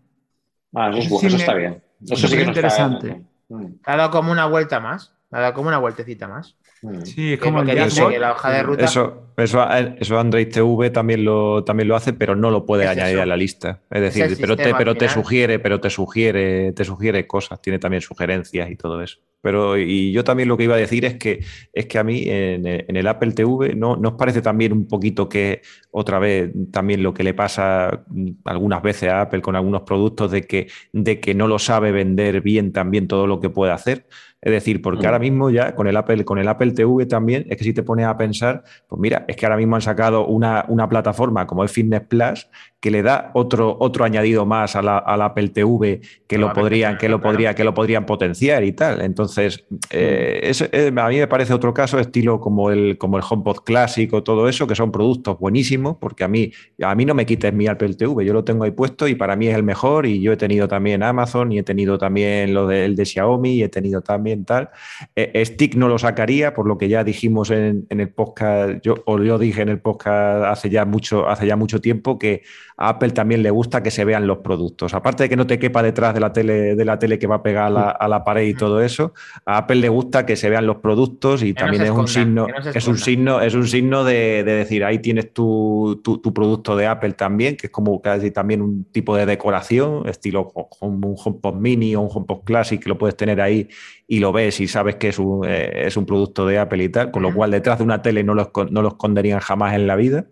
[0.73, 1.83] Ah, eso, es Eso bu- sí eso me- está bien.
[2.01, 3.21] Eso sí que está- interesante.
[3.49, 5.13] Mm, ha dado como una vuelta más.
[5.31, 6.55] Ha dado como una vueltecita más.
[6.81, 7.03] Mm.
[7.03, 8.85] Sí, es como el que dice que la hoja de ruta.
[8.85, 9.67] Eso, eso,
[9.99, 13.23] eso Android TV también lo, también lo hace, pero no lo puede Es añadir eso.
[13.23, 13.81] a la lista.
[13.89, 18.01] Es decir, pero, te, pero te sugiere, pero te sugiere, te sugiere cosas, tiene también
[18.01, 19.19] sugerencias y todo eso.
[19.41, 22.23] Pero, y yo también lo que iba a decir es que, es que a mí
[22.27, 25.61] en, el- en el Apple TV no nos parece también un poquito que
[25.91, 30.31] otra vez también lo que le pasa mm, algunas veces a Apple con algunos productos
[30.31, 34.07] de que, de que no lo sabe vender bien también todo lo que puede hacer.
[34.45, 35.05] Es decir, porque Mm.
[35.07, 37.83] ahora mismo ya con el Apple, con el Apple TV también, es que si te
[37.83, 41.63] pones a pensar, pues mira, es que ahora mismo han sacado una, una plataforma como
[41.63, 42.47] el Fitness Plus
[42.79, 46.53] que le da otro, otro añadido más a la, al Apple TV que Lo a
[46.53, 49.01] podrían, que lo podría, que lo podrían potenciar y tal.
[49.01, 53.23] Entonces, eh, es- eh, a mí me parece otro caso, estilo como el, como el
[53.27, 56.51] HomePod clásico, todo eso, que son productos buenísimos, porque a mí,
[56.83, 59.35] a mí no me quites mi Apple TV, yo lo tengo ahí puesto y para
[59.35, 60.05] mí es el mejor.
[60.05, 63.63] Y yo he tenido también Amazon y he tenido también lo del de Xiaomi y
[63.63, 64.69] he tenido también tal.
[65.15, 68.95] Eh, Stick no lo sacaría, por lo que ya dijimos en, en el podcast, yo,
[69.05, 72.41] o yo dije en el podcast hace ya mucho, hace ya mucho tiempo que
[72.77, 74.93] a Apple también le gusta que se vean los productos.
[74.93, 77.35] Aparte de que no te quepa detrás de la tele, de la tele que va
[77.35, 79.13] a pegar a la, a la pared y todo eso,
[79.45, 82.47] a Apple le gusta que se vean los productos y Que también es un signo,
[82.47, 86.33] no es un signo, es un signo de, de decir ahí tienes tu, tu- tu
[86.33, 90.97] producto de Apple también, que es como casi también un tipo de decoración, estilo como
[91.07, 93.69] un HomePod Mini o un HomePod Classic, que lo puedes tener ahí
[94.07, 96.89] y lo ves y sabes que es un, eh, es un producto de Apple y
[96.89, 99.87] tal, con lo cual detrás de una tele no lo, no lo esconderían jamás en
[99.87, 100.25] la vida.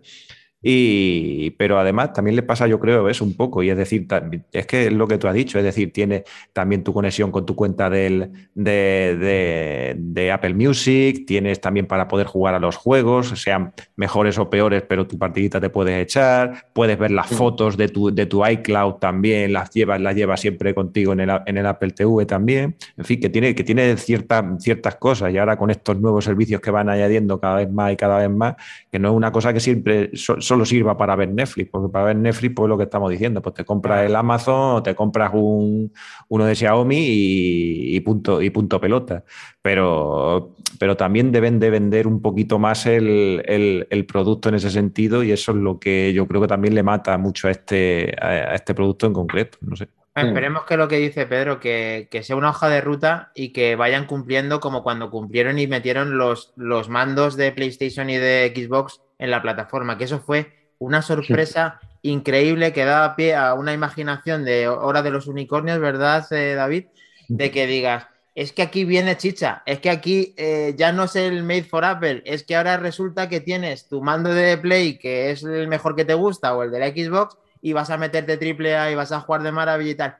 [0.66, 4.06] Y, pero además también le pasa, yo creo, eso un poco, y es decir,
[4.50, 7.44] es que es lo que tú has dicho, es decir, tiene también tu conexión con
[7.44, 12.76] tu cuenta del, de, de- de Apple Music, tienes también para poder jugar a los
[12.76, 17.76] juegos, sean mejores o peores, pero tu partidita te puedes echar, puedes ver las fotos
[17.76, 21.58] de tu, de tu iCloud también, las llevas, las llevas siempre contigo en el, en
[21.58, 25.58] el Apple TV también, en fin, que tiene, que tiene ciertas, ciertas cosas, y ahora
[25.58, 28.54] con estos nuevos servicios que van añadiendo cada vez más y cada vez más,
[28.90, 32.06] que no es una cosa que siempre so- solo sirva para ver Netflix, porque para
[32.06, 35.30] ver Netflix, pues lo que estamos diciendo, pues te compras el Amazon o te compras
[35.34, 35.92] un,
[36.28, 39.24] uno de Xiaomi y, y punto, y punto pelota.
[39.60, 44.70] Pero, pero también deben de vender un poquito más el, el- el producto en ese
[44.70, 48.14] sentido y eso es lo que yo creo que también le mata mucho a este,
[48.20, 49.58] a, a este producto en concreto.
[49.62, 49.88] No sé.
[50.16, 53.74] Esperemos que lo que dice Pedro, que, que sea una hoja de ruta y que
[53.74, 59.00] vayan cumpliendo como cuando cumplieron y metieron los, los mandos de PlayStation y de Xbox
[59.24, 64.44] en la plataforma, que eso fue una sorpresa increíble que daba pie a una imaginación
[64.44, 66.86] de hora de los unicornios, ¿verdad, eh, David?
[67.28, 71.14] De que digas, es que aquí viene chicha, es que aquí eh, ya no es
[71.16, 75.30] el Made for Apple, es que ahora resulta que tienes tu mando de Play, que
[75.30, 78.36] es el mejor que te gusta, o el de la Xbox, y vas a meterte
[78.36, 80.16] triple A y vas a jugar de maravilla y tal.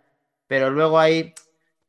[0.47, 1.35] Pero luego ahí,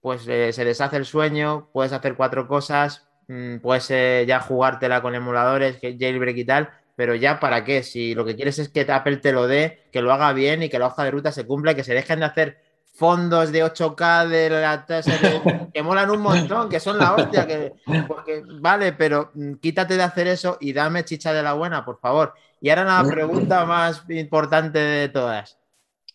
[0.02, 5.02] pues eh, se deshace el sueño, puedes hacer cuatro cosas, mm, puedes eh, ya jugártela
[5.02, 8.82] con emuladores, jailbreak y tal, pero ya para qué, si lo que quieres es que
[8.90, 11.46] Apple te lo dé, que lo haga bien y que la hoja de ruta se
[11.46, 12.58] cumpla, y que se dejen de hacer
[12.96, 15.42] fondos de 8K de la tasa que,
[15.74, 17.74] que molan un montón, que son la hostia, que
[18.08, 22.00] porque, vale, pero mm, quítate de hacer eso y dame chicha de la buena, por
[22.00, 22.34] favor.
[22.62, 25.60] Y ahora la pregunta más importante de todas.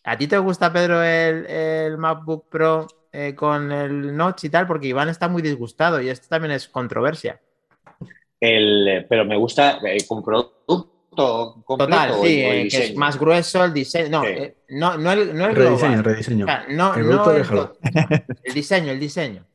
[0.03, 4.65] ¿A ti te gusta, Pedro, el, el MacBook Pro eh, con el notch y tal?
[4.65, 7.39] Porque Iván está muy disgustado y esto también es controversia.
[8.39, 10.23] El, pero me gusta eh, con
[11.15, 11.91] producto completo.
[11.91, 14.09] Total, sí, eh, que es más grueso el diseño.
[14.09, 14.29] No, Sí.
[14.29, 16.03] eh, no, no el, no el Rediseño, global.
[16.03, 16.45] rediseño.
[16.45, 19.45] O sea, no, El no el, diseño, el diseño.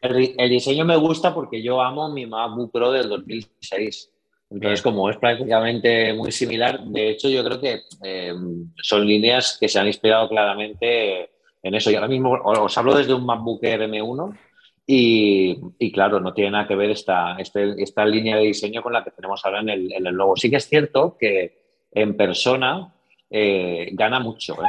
[0.00, 4.10] El, di- el diseño me gusta porque yo amo mi MacBook Pro del 2006.
[4.50, 8.32] Entonces, como es prácticamente muy similar, de hecho, yo creo que eh,
[8.80, 11.30] son líneas que se han inspirado claramente
[11.62, 11.90] en eso.
[11.90, 14.38] Y ahora mismo os hablo desde un MacBook Air M1
[14.86, 18.92] y, y claro, no tiene nada que ver esta, este- esta línea de diseño con
[18.92, 20.36] la que tenemos ahora en el, en el logo.
[20.36, 21.58] Sí que es cierto que
[21.92, 22.94] en persona
[23.30, 24.54] eh, gana mucho.
[24.54, 24.68] ¿eh?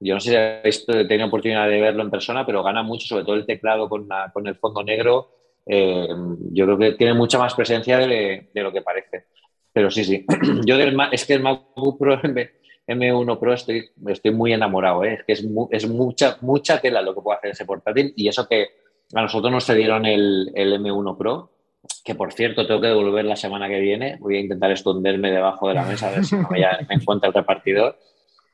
[0.00, 3.24] Yo no sé si habéis tenido oportunidad de verlo en persona, pero gana mucho, sobre
[3.24, 5.30] todo el teclado con, la- con el fondo negro.
[5.66, 6.06] eh,
[6.52, 9.24] yo creo que tiene mucha más presencia de, de lo que parece.
[9.72, 10.24] Pero sí, sí.
[10.64, 12.50] Yo del es que el MacBook Pro me,
[12.86, 15.14] M1 Pro estoy, estoy muy enamorado, ¿eh?
[15.14, 18.46] es que es, es, mucha, mucha tela lo que puede hacer ese portátil y eso
[18.48, 18.68] que
[19.14, 21.50] a nosotros nos cedieron el, el M1 Pro,
[22.04, 25.68] que por cierto tengo que devolver la semana que viene, voy a intentar esconderme debajo
[25.68, 27.98] de la mesa a ver si no me, encuentra el repartidor.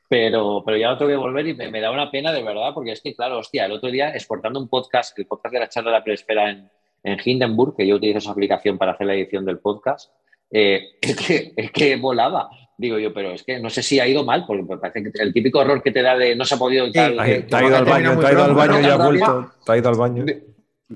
[0.09, 2.91] Pero, pero ya lo tengo que devolver y me, da una pena de verdad, porque
[2.91, 5.89] es que, claro, hostia, el otro día exportando un podcast, el podcast de la charla
[5.89, 6.69] de la preespera en,
[7.03, 10.11] en Hindenburg, que yo utilizo esa aplicación para hacer la edición del podcast,
[10.51, 12.49] eh, es, que, es que volaba.
[12.77, 15.33] Digo yo, pero es que no sé si ha ido mal, porque parece que el
[15.33, 16.91] típico error que te da de no se ha podido.
[16.91, 19.51] Tal, te ha ido al baño, te ha ido al baño y ha vuelto.
[19.65, 20.25] Te ha ido al baño.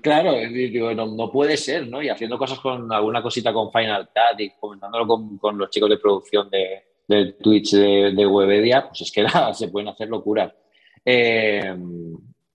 [0.01, 2.01] Claro, digo, no, no, puede ser, ¿no?
[2.01, 5.89] Y haciendo cosas con alguna cosita con Final Cut y comentándolo con, con los chicos
[5.89, 10.09] de producción de, del Twitch de, de, Webedia, pues es que nada, se pueden hacer
[10.09, 10.53] locuras.
[11.03, 11.75] Eh,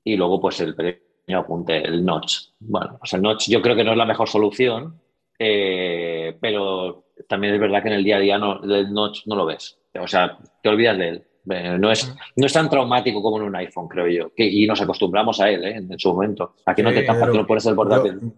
[0.04, 2.50] y luego, pues el pequeño apunte, el notch.
[2.60, 5.00] Bueno, pues el notch yo creo que no es la mejor solución,
[5.44, 9.46] eh, pero también es verdad que en el día a día no, notch no lo
[9.46, 9.78] ves.
[10.00, 11.24] O sea, te olvidas de él.
[11.50, 14.32] Eh, no es, no es tan traumático como en un iPhone, creo yo.
[14.34, 15.76] Que, y nos acostumbramos a él ¿eh?
[15.76, 16.54] en, su momento.
[16.64, 18.20] Aquí no te tapas, tú no pones el portátil.
[18.20, 18.28] Yo,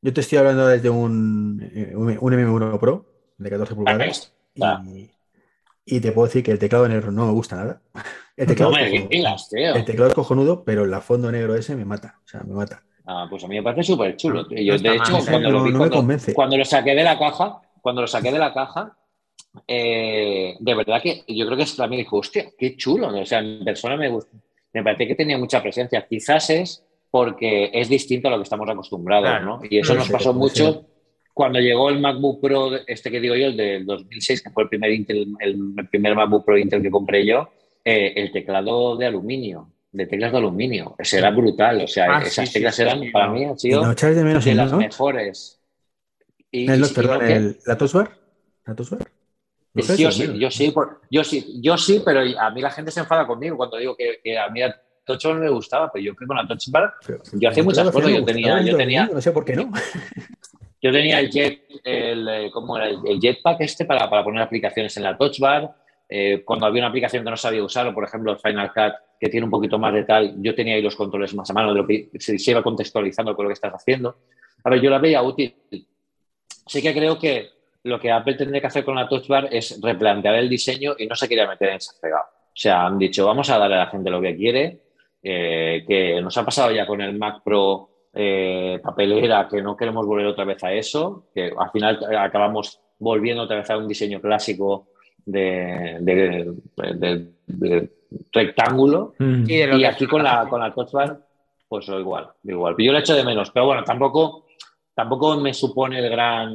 [0.00, 4.32] yo, te estoy hablando desde un, un, un M1 Pro de 14 pulgadas.
[4.60, 5.10] Ah, y,
[5.84, 7.82] y, te puedo decir que el teclado negro no me gusta nada.
[8.36, 9.74] El teclado, no me cojonudo, tío.
[9.74, 12.20] el teclado es cojonudo, pero el fondo negro ese me mata.
[12.24, 12.82] O sea, me mata.
[13.06, 14.48] Ah, pues a mí me parece súper chulo.
[14.50, 16.34] Yo, de hecho, mal, cuando, no, lo vi, no me cuando, convence.
[16.34, 18.96] cuando lo saqué de la caja, cuando lo saqué de la caja,
[19.66, 23.08] eh, de verdad que yo creo que también dijo, hostia, qué chulo.
[23.08, 26.06] O sea, en persona me, me parecía que tenía mucha presencia.
[26.08, 29.44] Quizás es porque es distinto a lo que estamos acostumbrados, Claro.
[29.44, 29.60] ¿no?
[29.68, 30.38] Y eso nos pasó sí.
[30.38, 30.86] mucho
[31.34, 34.68] cuando llegó el MacBook Pro, este que digo yo, el del 2006, que fue el
[34.68, 37.48] primer, Intel, el primer MacBook Pro Intel que compré yo,
[37.84, 40.94] eh, el teclado de aluminio, de teclas de aluminio.
[40.98, 41.82] Ese era brutal.
[41.82, 43.34] O sea, Ah, esas sí, teclas sí, eran, sí, para no.
[43.34, 45.60] mí, han ¿Y sido no de menos de las mejores.
[46.50, 48.10] Y, El y- perdón, el- la touchbar.
[48.66, 49.00] ¿La touchbar?
[49.74, 52.70] ¿Lo echáis Yo sí, yo sí, por- yo sí, yo sí, pero a mí la
[52.70, 55.90] gente se enfada conmigo cuando digo que, que a mí la Touch no me gustaba,
[55.90, 58.76] pero yo que con la Touch Bar, Pero- yo hacía muchas cosas, yo tenía, yo
[58.76, 59.70] tenía, No sé por qué no.
[60.80, 62.88] yo tenía el jet, el, eh, ¿cómo era?
[62.88, 65.74] El jetpack este para, para poner aplicaciones en la Touch Bar.
[66.14, 69.30] Eh, cuando había una aplicación que no sabía usar, por ejemplo, el Final Cut, que
[69.30, 71.80] tiene un poquito más de tal, yo tenía ahí los controles más a mano de
[71.80, 74.18] lo que se, iba contextualizando con lo que estás haciendo.
[74.62, 75.54] A yo la veía útil.
[76.66, 77.48] Sí que creo que
[77.84, 81.06] lo que Apple tendría que hacer con la Touch Bar es replantear el diseño y
[81.06, 82.24] no se quería meter en ese fregado.
[82.24, 84.80] O sea, han dicho, vamos a darle a la gente lo que quiere,
[85.22, 90.04] eh, que nos ha pasado ya con el Mac Pro eh, papelera, que no queremos
[90.04, 94.20] volver otra vez a eso, que al final acabamos volviendo otra vez a un diseño
[94.20, 94.91] clásico
[95.24, 96.54] de, de-
[96.94, 97.90] de- de
[98.32, 99.14] rectángulo.
[99.18, 99.44] Mm.
[99.46, 101.18] Sí, de lo Y aquí con la, con la Touch Bar,
[101.68, 102.74] pues lo igual, igual.
[102.78, 104.46] Yo lo echo de menos, pero bueno, tampoco,
[104.94, 106.52] tampoco me supone el gran,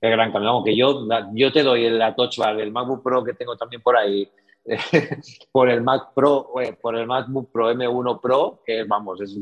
[0.00, 0.50] el gran cambio.
[0.50, 3.96] Aunque yo, yo te doy la Touch Bar del MacBook Pro que tengo también por
[3.96, 4.28] ahí,
[5.52, 9.36] por el Mac Pro, eh, por el MacBook Pro M1 Pro, que vamos, es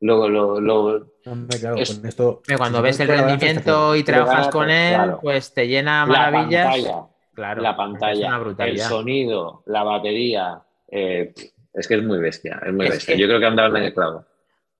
[0.00, 2.42] lo, lo, lo- Hombre, claro, Es- con esto.
[2.46, 5.18] Que Cuando si ves el rendimiento y trabajas con él, claro.
[5.22, 6.66] pues te llena la maravillas.
[6.66, 7.06] pantalla,
[7.36, 10.58] Claro, la pantalla, el sonido, la batería,
[10.88, 11.32] eh,
[11.74, 13.14] es que es muy bestia, es muy Es bestia.
[13.14, 14.24] que- Yo creo que andaban en el clavo.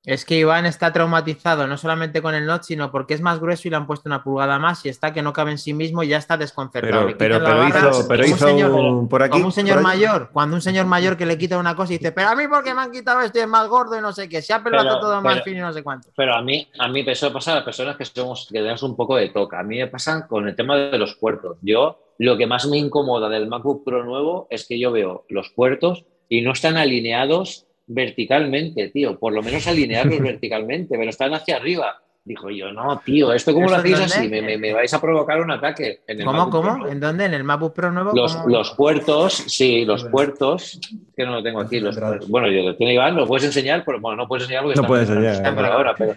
[0.07, 3.67] Es que Iván está traumatizado no solamente con el notch, sino porque es más grueso
[3.67, 6.03] y le han puesto una pulgada más y está que no cabe en sí mismo
[6.05, 7.07] y ya está desconcertado.
[7.19, 9.33] Pero, pero, pero barra hizo, pero como un señor- un- por aquí.
[9.33, 12.13] Como un señor mayor, cuando un señor mayor que le quita una cosa y dice,
[12.13, 14.29] pero a mí porque me han quitado esto y es más gordo y no sé
[14.29, 16.09] qué, se ha pelado todo más fino y no sé cuánto.
[16.17, 18.95] Pero a mí, a mí eso pasa a las personas que somos, que tenemos un
[18.95, 19.59] poco de toca.
[19.59, 21.59] A mí me pasan con el tema de los puertos.
[21.63, 25.51] Yo, lo que más me incomoda del MacBook Pro nuevo es que yo veo los
[25.51, 29.19] puertos y no están alineados verticalmente, tío.
[29.19, 32.01] Por lo menos alinearlos verticalmente, pero están hacia arriba.
[32.25, 34.29] Dijo yo, no, tío, ¿esto cómo lo ¿Eso en hacéis así?
[34.29, 36.01] Me, me- me vais a provocar un ataque.
[36.09, 36.87] En el ¿Cómo, Pro cómo?
[36.89, 37.25] ¿En dónde?
[37.25, 38.11] ¿En el MacBook Pro nuevo?
[38.17, 38.49] Los, ¿Cómo?
[38.49, 40.11] los puertos, sí, los Bueno.
[40.13, 40.81] puertos,
[41.17, 41.79] que no lo tengo aquí.
[41.79, 41.97] Los,
[42.29, 44.83] bueno, yo lo tiene Iván, lo puedes enseñar, pero bueno, no puedes enseñar porque No
[44.83, 46.15] está- puedes enseñar, está por ahora, pero,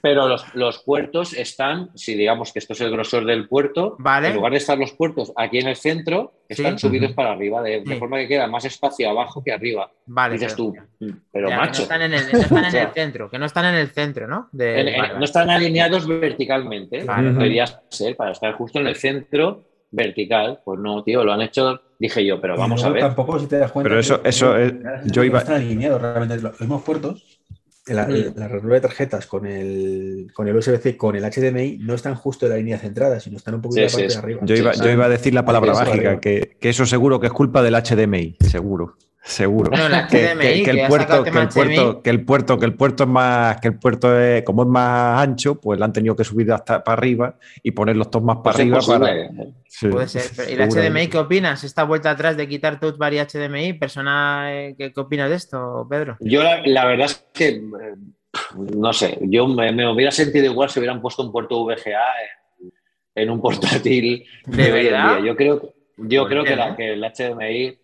[0.00, 4.28] pero los, los puertos están, si digamos que esto es el grosor del puerto, Vale.
[4.28, 6.86] en lugar de estar los puertos aquí en el centro, están Sí.
[6.88, 7.98] subidos para arriba, de, de Sí.
[7.98, 9.90] forma que queda más espacio abajo que arriba.
[10.06, 10.34] Vale.
[10.34, 12.76] Dices pero- tú, "Mm, pero ya, que macho, no están en el, no están en
[12.76, 14.48] el centro, que no están en el centro, ¿no?
[14.52, 18.86] De- en- en- vale, no están alineados verticalmente, Vale, debería ser para estar justo en
[18.86, 20.60] el centro vertical.
[20.64, 23.00] Pues no, tío, lo han hecho, dije yo, pero vamos a ver.
[23.02, 23.88] Tampoco, si te das cuenta.
[23.88, 24.74] Pero eso- eso es-
[25.06, 26.34] yo iba- están alineados realmente.
[26.36, 27.40] Los los mismos puertos,
[27.94, 32.14] la, la reserva de tarjetas con el, con el USB-C, con el HDMI, no están
[32.14, 34.40] justo en la línea centrada, sino están un poquito Sí, la parte sí, de arriba.
[34.44, 37.32] Yo iba, yo iba a decir la palabra mágica, que, que eso seguro que es
[37.32, 38.96] culpa del HDMI, seguro.
[39.28, 39.70] Seguro.
[39.70, 40.30] Bueno, el que,
[40.70, 42.02] el puerto, que el puerto, HDMI.
[42.02, 45.20] que el puerto, que el puerto es más, que el puerto es, como es más
[45.22, 48.38] ancho, pues lo han tenido que subir hasta para arriba y poner los dos más
[48.42, 49.28] Pues para arriba para.
[49.68, 50.22] Sí, Puede ser.
[50.34, 50.88] pero- ¿Y el seguro.
[50.90, 51.62] HDMI qué opinas?
[51.62, 53.74] ¿Esta vuelta atrás de quitar Touch Bar y HDMI?
[53.74, 56.16] ¿Persona eh, qué, qué opinas de esto, Pedro?
[56.20, 57.60] Yo la, la verdad es que, eh,
[58.74, 62.00] no sé, yo me, me hubiera sentido igual si hubieran puesto un puerto VGA
[62.62, 62.72] en,
[63.24, 65.16] en un portátil ¿De de hoy en verdad?
[65.18, 65.26] día.
[65.26, 66.76] Yo creo, yo ¿Por creo qué, que, la- no?
[66.76, 67.78] que el HDMI...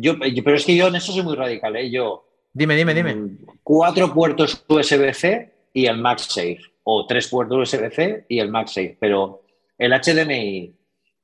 [0.00, 1.90] Yo, pero es que yo en eso soy muy radical, ¿eh?
[1.90, 3.14] Yo, Dime, dime, dime.
[3.14, 9.42] mm, cuatro puertos USB-C y el MagSafe, o tres puertos USB-C y el MagSafe, pero
[9.76, 10.72] el HDMI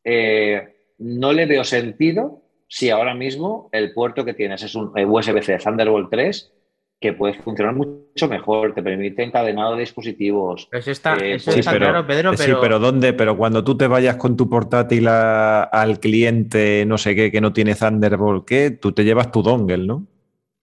[0.03, 5.05] eh, no le veo sentido si ahora mismo el puerto que tienes es un eh,
[5.07, 6.53] USB-C Thunderbolt 3
[7.01, 10.69] que puede funcionar mucho mejor, te permite encadenado de dispositivos.
[10.71, 13.15] Pero eso está, Eh, eso sí, pero- claro, Pedro, Sí, pero, pero ¿dónde?
[13.15, 17.41] Pero cuando tú te vayas con tu portátil a- al cliente, no sé qué, que
[17.41, 18.71] no tiene Thunderbolt, ¿qué?
[18.71, 20.07] Tú te llevas tu dongle, ¿no?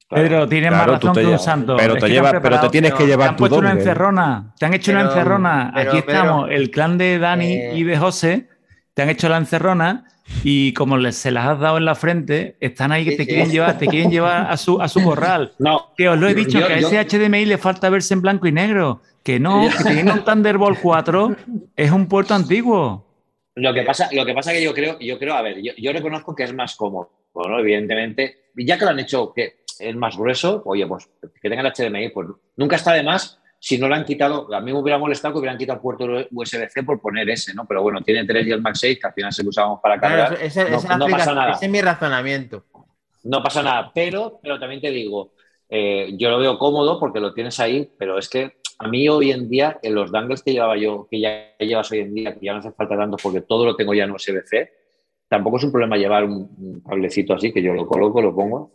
[0.10, 1.76] Pedro, tienes Claro, más razón que un santo.
[1.76, 3.70] pero Es te llevas- pero te tienes que pero llevar Te han tu puesto una
[3.70, 3.82] dongle.
[3.84, 4.54] encerrona.
[4.58, 5.72] Te han hecho una Pero- encerrona.
[5.76, 8.48] pero, Aquí estamos, el clan de Dani eh, y de José.
[8.98, 10.06] Te han hecho la encerrona
[10.44, 13.52] y como les, se las has dado en la frente, están ahí que te quieren
[13.52, 15.54] llevar, te quieren llevar a su, a su corral.
[15.60, 18.22] No, Que os lo he dicho, yo- que a ese HDMI le falta verse en
[18.24, 19.02] blanco y negro.
[19.24, 21.36] Que no, que teniendo un Thunderbolt 4
[21.76, 23.06] es un puerto antiguo.
[23.54, 25.94] Lo que pasa, lo que pasa que yo creo, yo creo, a ver, yo, yo
[25.94, 27.60] reconozco que es más cómodo, ¿no?
[27.60, 31.08] Evidentemente, ya que lo han hecho que es más grueso, oye, pues
[31.40, 34.54] que tenga el HDMI, pues nunca está de más si no lo han quitado.
[34.54, 37.66] A mí me hubiera molestado que hubieran quitado el puerto USB-C por poner ese, ¿no?
[37.68, 40.16] Pero bueno, tiene 3 y el MagSafe, que al final se lo usábamos para claro,
[40.16, 40.34] cargar.
[40.46, 41.52] eso- esa- no- esa no pasa nada.
[41.54, 42.64] ese es mi razonamiento.
[43.24, 45.34] No pasa nada, pero, pero también te digo,
[45.70, 49.32] eh, yo lo veo cómodo porque lo tienes ahí, pero es que a mí hoy
[49.32, 52.46] en día, en los dangles que llevaba yo, que ya llevas hoy en día, que
[52.46, 54.72] ya no hace falta tanto porque todo lo tengo ya en USB-C,
[55.28, 58.72] tampoco es un problema llevar un, un cablecito así, que yo lo coloco, lo pongo,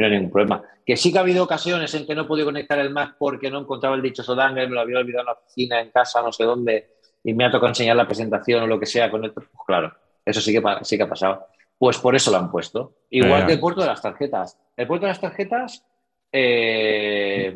[0.00, 0.62] no hay ningún problema.
[0.84, 3.50] Que sí que ha habido ocasiones en que no he podido conectar el Mac porque
[3.50, 6.32] no encontraba el dichoso dangle, me lo había olvidado en la oficina, en casa, no
[6.32, 6.90] sé dónde,
[7.22, 9.92] y me ha tocado enseñar la presentación o lo que sea con esto, pues claro,
[10.24, 11.46] eso sí que, sí que ha pasado.
[11.78, 12.94] Pues por eso lo han puesto.
[13.10, 14.58] Igual que el puerto de las tarjetas.
[14.76, 15.84] El puerto de las tarjetas,
[16.32, 17.54] eh,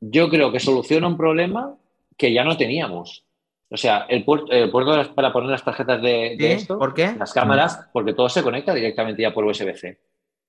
[0.00, 1.76] yo creo que soluciona un problema
[2.16, 3.24] que ya no teníamos.
[3.70, 6.44] O sea, el puerto, el puerto de las- para poner las tarjetas de, de ¿Sí?
[6.46, 7.14] esto, ¿Por qué?
[7.18, 9.98] las cámaras, porque todo se conecta directamente ya por USB-C.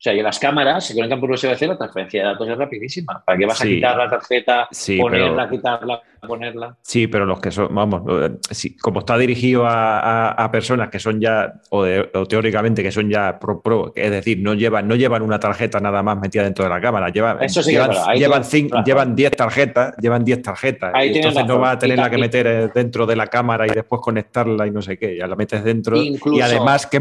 [0.03, 3.23] O sea, y las cámaras se conectan por USB-C, la transferencia de datos es rapidísima.
[3.25, 6.75] ¿Para qué vas a quitar la tarjeta, Sí, ponerla, pero- quitarla, ponerla?
[6.81, 10.89] Sí, pero los que son, vamos, eh, sí, como está dirigido a, a- a personas
[10.89, 14.53] que son ya, o, de- o teóricamente que son ya pro pro, es decir, no
[14.55, 17.71] llevan, no llevan una tarjeta nada más metida dentro de la cámara, llevan, Eso que
[17.71, 20.91] llevan, llevan, cinco- llevan 10 tarjetas, llevan 10 tarjetas.
[20.93, 24.01] Ahí entonces no vas a tenerla que meter eh, dentro de la cámara y después
[24.01, 25.95] conectarla y no sé qué, ya la metes dentro.
[25.95, 26.99] Incluso- y además que,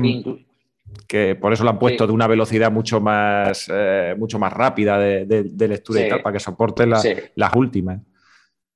[1.05, 2.09] que por eso lo han puesto Sí.
[2.09, 6.23] de una velocidad mucho más, eh, mucho más rápida de, de- de lectura y tal,
[6.23, 7.15] para que soporte la- sí.
[7.37, 8.01] las últimas.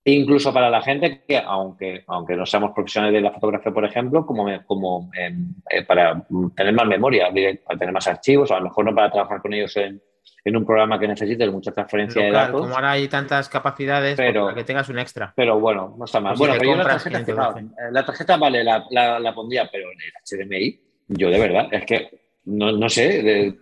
[0.09, 4.25] Incluso para la gente que, aunque, aunque no seamos profesionales de la fotografía, por ejemplo,
[4.25, 6.25] como, como em, eh, para
[6.55, 7.27] tener más memoria,
[7.65, 10.01] para tener más archivos, a lo mejor no para trabajar con ellos en,
[10.45, 12.61] en un programa que necesite mucha transferencia de datos.
[12.61, 15.33] como ahora hay tantas capacidades, pues, Pero- para que tengas un extra.
[15.35, 16.35] Pero bueno, no está mal.
[16.37, 19.35] Pues bueno, pero yo la tarjeta, 500 fijaos, eh, la tarjeta vale, la, la- la
[19.35, 20.13] pondría, pero en el
[20.47, 23.23] HDMI, yo de verdad, es que no, no sé.
[23.23, 23.59] de-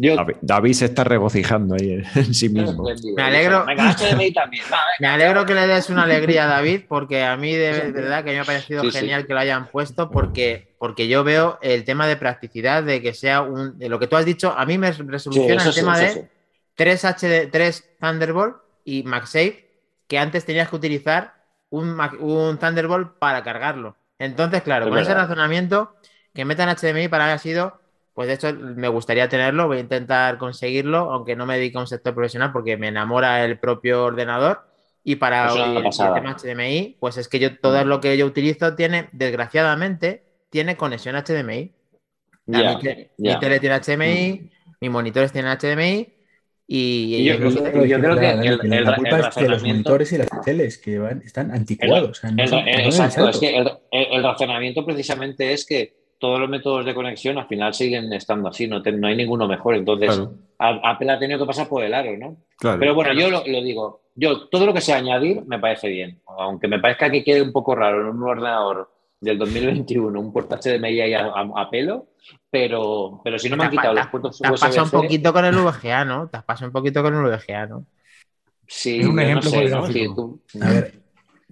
[0.00, 2.84] yo David, David se está regocijando ahí en, en sí mismo.
[3.16, 3.66] Me alegro.
[5.00, 8.22] Me alegro que le des una alegría a David, porque a mí de, de verdad
[8.24, 8.98] que me ha parecido Sí, sí.
[8.98, 13.12] genial que lo hayan puesto, porque, porque yo veo el tema de practicidad, de que
[13.12, 13.76] sea un.
[13.78, 16.08] De lo que tú has dicho, a mí me resoluciona eso el sí, tema de
[16.10, 16.20] sí.
[16.76, 19.68] 3 HD, 3 Thunderbolt y MagSafe,
[20.06, 21.34] que antes tenías que utilizar
[21.70, 23.96] un, un Thunderbolt para cargarlo.
[24.18, 25.94] Entonces, claro, Es con ese razonamiento,
[26.38, 27.80] que metan HDMI para mí ha sido,
[28.14, 31.80] pues de hecho me gustaría tenerlo, voy a intentar conseguirlo, aunque no me dedique a
[31.80, 34.60] un sector profesional porque me enamora el propio ordenador.
[35.02, 36.14] Y para Es una el, el pasada.
[36.14, 41.16] tema HDMI, pues es que yo todo lo que yo utilizo tiene, desgraciadamente, tiene conexión
[41.16, 41.72] HDMI.
[42.46, 44.50] Ya, mi, te- mi tele tiene HDMI,
[44.80, 46.06] mis monitores tienen HDMI
[46.68, 50.18] y, Y yo- creo que el- que la culpa el es de los monitores y
[50.18, 52.10] las teles que van, están anticuados.
[52.10, 56.48] o sea, no exacto, es que el, el- el razonamiento precisamente es que todos los
[56.48, 59.74] métodos de conexión al final siguen estando así, no, te- no hay ninguno mejor.
[59.76, 60.34] Entonces, Claro.
[60.58, 62.36] Apple ha tenido que pasar por el aro, ¿no?
[62.58, 62.80] Claro.
[62.80, 63.28] Pero bueno, Claro.
[63.28, 66.80] yo lo, lo digo, yo todo lo que sea añadir me parece bien, aunque me
[66.80, 68.90] parezca que quede un poco raro en un ordenador
[69.20, 72.08] del 2021, un puerto HDMI ahí a, a- a pelo,
[72.50, 75.44] pero, pero si no me han quitado los puertos te has pasado un poquito con
[75.44, 76.28] el VGA, ¿no?
[76.28, 77.86] Te has pasado un poquito con el VGA, ¿no?
[78.66, 79.86] sí, Es un yo no ejemplo sé, ¿no?
[79.86, 81.00] Sí, tú- A ver,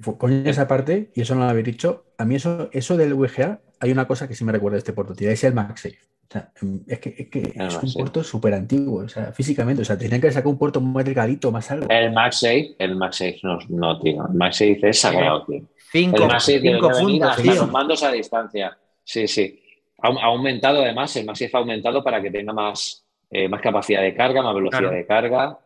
[0.00, 3.14] fu- coño, esa parte, y eso no lo habéis dicho, a mí eso, eso del
[3.14, 5.98] VGA, hay una cosa que sí me recuerda a este portátil, es el MagSafe.
[6.28, 9.82] O sea, mm, es que, es, que es un puerto súper antiguo, o sea, físicamente.
[9.82, 11.86] O sea, tenían que sacar un puerto más delgadito, más algo.
[11.88, 14.26] El MagSafe, el MagSafe no, no, tío.
[14.26, 15.62] El MagSafe es sagrado, tío.
[15.92, 17.54] Cinco, El MagSafe cinco puntos, tío.
[17.54, 18.76] los mandos a distancia.
[19.04, 19.62] Sí, sí.
[20.02, 24.02] Ha, ha aumentado además, el MagSafe ha aumentado para que tenga más, eh, más capacidad
[24.02, 24.96] de carga, más velocidad Claro.
[24.96, 25.58] de carga.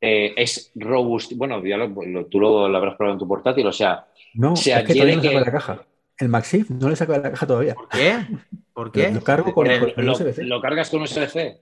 [0.00, 1.34] Eh, es robusto.
[1.36, 4.56] Bueno, ya lo- lo- tú lo, lo habrás probado en tu portátil, o sea, No,
[4.56, 5.82] se es que no que- la caja.
[6.22, 7.74] El MagSafe no le saco de la caja todavía.
[7.74, 8.26] ¿Por qué?
[8.72, 9.10] ¿Por qué?
[9.10, 10.44] Lo cargo con, con el lo, USB-C.
[10.44, 11.60] lo cargas con USB-C.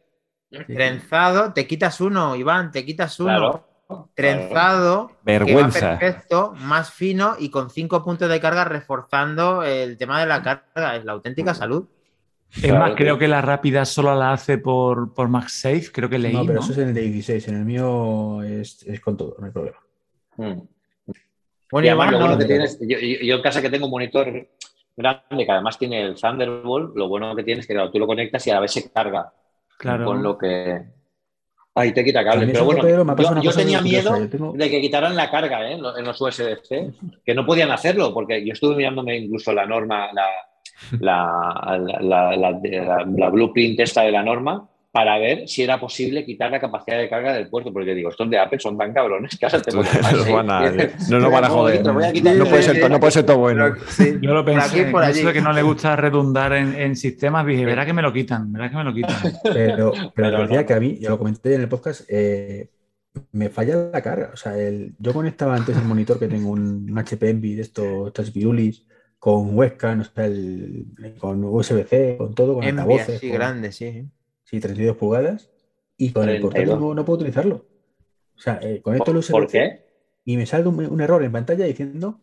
[0.67, 3.29] Trenzado, te quitas uno, Iván, te quitas uno.
[3.29, 3.67] Claro.
[4.15, 5.81] Trenzado, Vergüenza.
[5.81, 10.27] que va perfecto, más fino y con cinco puntos de carga reforzando el tema de
[10.27, 10.97] la carga.
[10.97, 11.87] Es la auténtica salud.
[12.53, 16.19] Es Claro, más, creo que la rápida solo la hace por, por MagSafe, creo que
[16.19, 16.61] leí, No, pero ¿no?
[16.61, 17.49] eso es en el de 16.
[17.49, 19.79] En el mío es, es con todo, no hay problema.
[20.37, 20.61] Mm.
[21.71, 24.49] Bueno, Y además, lo bueno no- que tienes, yo, en casa que tengo un monitor
[24.97, 28.07] grande que además tiene el Thunderbolt, lo bueno que tienes es que claro, tú lo
[28.07, 29.33] conectas y a la vez se carga.
[29.79, 30.05] Claro.
[30.05, 30.83] Con lo que.
[31.75, 32.49] Ahí te quita cable.
[32.49, 32.83] Pero bueno,
[33.17, 35.75] Pedro, yo, tenía miedo Yo tengo- de que quitaran la carga ¿eh?
[35.75, 36.91] en lo- en los USB-C,
[37.25, 40.27] que no podían hacerlo, porque yo estuve mirándome incluso la norma, la,
[40.99, 45.79] la, la, la- la- la- la blueprint esta de la norma, para ver si era
[45.79, 48.93] posible quitar la capacidad de carga del puerto, porque digo, estos de Apple son tan
[48.93, 49.75] cabrones que ahora te ¿eh?
[50.33, 50.73] van a-
[51.09, 51.85] no nos van a joder.
[51.85, 53.73] No puede ser, to- no puede ser todo bueno.
[53.89, 55.19] Sí, Yo lo por pensé, aquí, por allí.
[55.21, 58.13] eso de que no le gusta redundar en, en sistemas, dije, verá que me lo
[58.13, 59.17] quitan, verá que me lo quitan.
[59.45, 60.67] Pero, pero la no, verdad no.
[60.67, 62.69] que a mí, yo lo comenté en el podcast, eh,
[63.33, 64.31] me falla la carga.
[64.33, 67.63] O sea, el, yo conectaba antes el monitor que tengo un, un HP Envy de
[67.63, 68.87] estos, estas Virulis
[69.21, 70.87] con webcam, o sea, el-
[71.19, 74.05] con USB-C, con todo, con altavoces, así con- grande, sí.
[74.51, 75.51] Sí, 32 pulgadas,
[75.97, 76.81] y con el portátil 32.
[76.81, 77.67] no, no puedo utilizarlo.
[78.37, 79.85] O sea, eh, conecto el ¿Por, USB-C por qué?
[80.25, 82.21] y me sale un, un error en pantalla diciendo,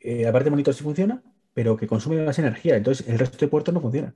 [0.00, 1.22] eh, la parte de monitor sí funciona,
[1.54, 4.14] pero que consume más energía, entonces el resto de puertos no funciona.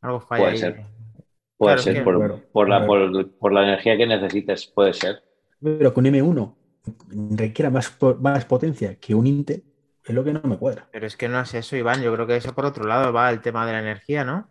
[0.00, 0.58] Algo falla Puede ahí.
[0.58, 0.86] ser.
[1.56, 2.86] Puede Claro, ser por, Claro, por la, claro.
[2.86, 5.22] por, por la energía que necesites, puede ser.
[5.60, 6.54] Pero que un M1
[7.36, 9.64] requiera más, más potencia que un Intel,
[10.04, 10.88] es lo que no me cuadra.
[10.90, 12.02] Pero es que no es eso, Iván.
[12.02, 14.48] Yo creo que eso por otro lado va el tema de la energía, ¿no?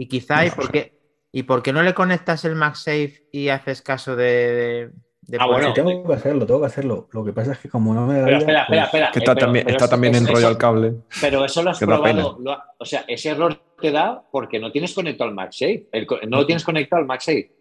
[0.00, 0.98] Y quizá, ¿y por qué,
[1.30, 4.90] ¿y por qué no le conectas el MagSafe y haces caso de.
[5.20, 5.74] de- Ah, bueno.
[5.74, 7.08] Tengo que hacerlo, tengo que hacerlo.
[7.12, 9.12] Lo que pasa es que como no me da Pero vida, espera, espera, pues, espera.
[9.12, 10.94] Que eh, está pero- también, pero está eso- también eso- enrollado el cable.
[11.20, 12.38] Pero eso lo has probado.
[12.40, 15.88] lo ha- o sea, ese error te da porque no tienes conectado al MagSafe.
[15.92, 17.52] El no lo tienes conectado al MagSafe.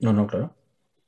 [0.00, 0.54] No, no, claro.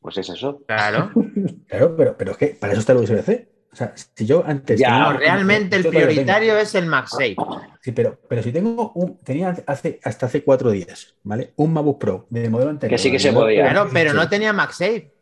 [0.00, 0.62] Pues es eso.
[0.66, 1.10] Claro.
[1.68, 3.49] Claro, pero, pero es que para eso está el USB-C.
[3.72, 4.80] O sea, si yo antes.
[4.80, 7.36] Ya, tenía- No, realmente el prioritario es el MagSafe.
[7.80, 9.16] Sí, pero, pero si tengo un.
[9.18, 11.52] Tenía hace, hasta hace cuatro días, ¿vale?
[11.56, 12.96] Un MacBook Pro del modelo anterior.
[12.96, 13.62] Que sí que se podía.
[13.70, 15.12] Claro, pero no tenía MagSafe.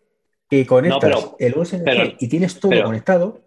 [0.50, 3.40] Y conectas pero- el pero- y tienes todo pero- conectado.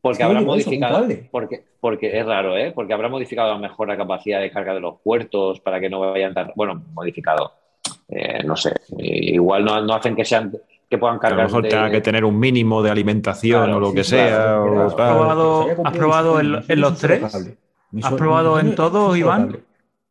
[0.00, 1.06] Porque habrá modificado.
[1.30, 2.72] Porque, porque es raro, ¿eh?
[2.74, 5.88] Porque habrá modificado a lo mejor la capacidad de carga de los puertos para que
[5.88, 6.52] no vayan tan.
[6.56, 7.52] Bueno, modificado.
[8.08, 8.74] Eh, no sé.
[8.98, 10.52] Igual no, no hacen que sean
[10.88, 11.46] que puedan Que a lo cargar.
[11.46, 14.56] mejor de- tenga que tener un mínimo de alimentación Claro, o lo sí, que sea.
[14.86, 15.16] Has tal.
[15.16, 17.22] probado- pues has probado en- en los tres?
[18.02, 19.58] ¿Has probado en todos, Iván?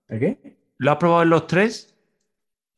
[0.07, 0.57] ¿El qué?
[0.77, 1.95] ¿Lo has probado en los tres?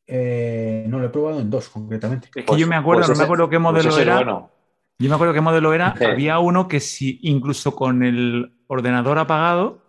[0.06, 2.26] Eh, no, lo he probado en dos, concretamente.
[2.28, 4.14] Es que Pues- yo me acuerdo, pues no ese- me acuerdo qué pues modelo era.
[4.16, 4.50] bueno.
[4.98, 5.94] Yo me acuerdo qué modelo era.
[5.98, 6.04] Sí.
[6.04, 9.82] Había uno que si incluso con el ordenador apagado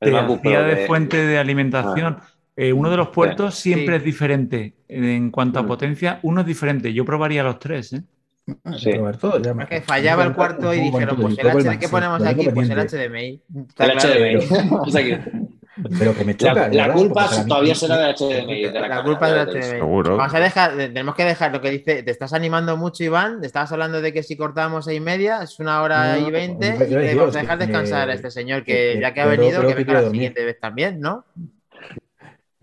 [0.00, 2.18] El te hacía de de- fuente de alimentación.
[2.56, 3.98] Eh, uno de los puertos siempre Sí.
[3.98, 4.74] es diferente.
[4.88, 5.66] En cuanto a Mm.
[5.66, 6.92] potencia, uno es diferente.
[6.92, 7.92] Yo probaría los tres.
[7.94, 8.02] ¿eh?
[8.64, 8.90] Ah, Sí.
[8.90, 11.78] que probar todo, ya me- Es que fallaba el cuarto y dijeron, pues el HD
[11.78, 12.78] que ponemos aquí, pues el.
[12.78, 13.42] HDMI.
[13.78, 13.90] El.
[13.90, 14.98] HDMI.
[14.98, 15.18] Aquí.
[15.98, 16.68] Pero que me choca.
[16.68, 18.62] La, la culpa todavía será del HDMI.
[18.66, 19.48] De la, La culpa del.
[19.48, 19.62] HDMI.
[19.64, 20.16] Seguro.
[20.16, 23.48] Vamos a dejar, tenemos que dejar lo que dice, te estás animando mucho, Iván, te
[23.48, 26.76] estabas hablando de que si cortamos seis y media, es una hora No, y veinte,
[27.10, 29.94] y vamos a dejar descansar a este señor, que- ya que ha venido, que venga
[30.02, 31.24] la siguiente vez también, ¿no?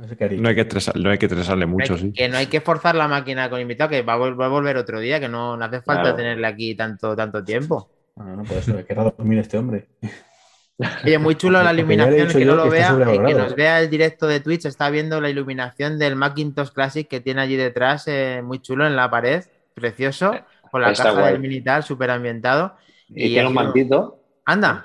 [0.02, 0.42] No.
[0.42, 2.12] No hay que estresar- no hay que estresarle No mucho, sí.
[2.12, 4.50] Que no hay que forzar la máquina con invitado, que va a, vol- va a
[4.50, 6.18] volver otro día, que no, no hace falta Claro.
[6.18, 7.90] tenerle aquí tanto, tanto tiempo.
[8.16, 9.88] No, no, por eso, es que era dormir este hombre.
[11.06, 13.44] Oye, muy chulo la iluminación, que no lo que vea, el que sobrevalorado.
[13.46, 17.42] nos vea el directo de Twitch está viendo la iluminación del Macintosh Classic que tiene
[17.42, 19.44] allí detrás, eh, muy chulo en la pared,
[19.76, 20.34] precioso,
[20.72, 21.34] con la Está caja guay.
[21.34, 22.76] del militar, súper ambientado.
[23.10, 24.24] Y tiene un mantito.
[24.46, 24.84] Anda,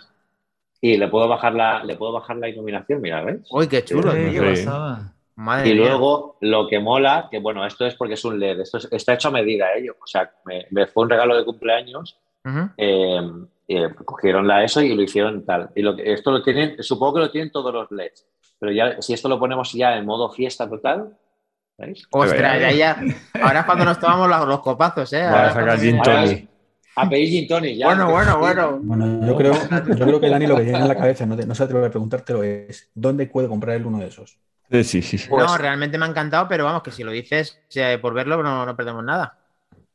[0.93, 3.39] Y le puedo bajar la, le puedo bajar la iluminación, mira, ¿ves?
[3.51, 4.43] uy, qué chulo, Eh, tío.
[4.43, 4.65] qué Sí.
[4.67, 5.13] pasada.
[5.37, 5.83] Madre Y mía.
[5.85, 9.15] luego lo que mola, que bueno, esto es porque es un LED, esto es- está
[9.15, 9.97] hecho a medida ello.
[10.03, 12.19] O sea, me, me fue un regalo de cumpleaños,
[12.77, 13.21] eh,
[13.69, 15.71] eh, cogieron la ESO y lo hicieron tal.
[15.75, 18.27] Y lo que, esto lo tienen, supongo que lo tienen todos los LEDs.
[18.59, 21.17] Pero ya, si esto lo ponemos ya en modo fiesta total,
[21.77, 22.07] ¿veis?
[22.11, 23.03] Ostras, ya, ya.
[23.43, 25.23] Ahora es cuando nos tomamos los, los copazos, ¿eh?
[25.23, 26.49] Va Ahora a sacar cuando-.
[26.97, 27.87] A pedir gin tonic ya.
[27.87, 28.79] Bueno, bueno, bueno.
[28.83, 31.47] Bueno, yo creo, yo creo que Dani lo que tiene en la cabeza, no, te-
[31.47, 34.39] no se atreve a preguntártelo, es ¿dónde puede comprar él uno de esos?
[34.71, 35.19] Eh, Sí, sí.
[35.29, 38.43] Pues- no, realmente me ha encantado, pero vamos, que si lo dices eh, por verlo
[38.43, 39.39] no, no perdemos nada.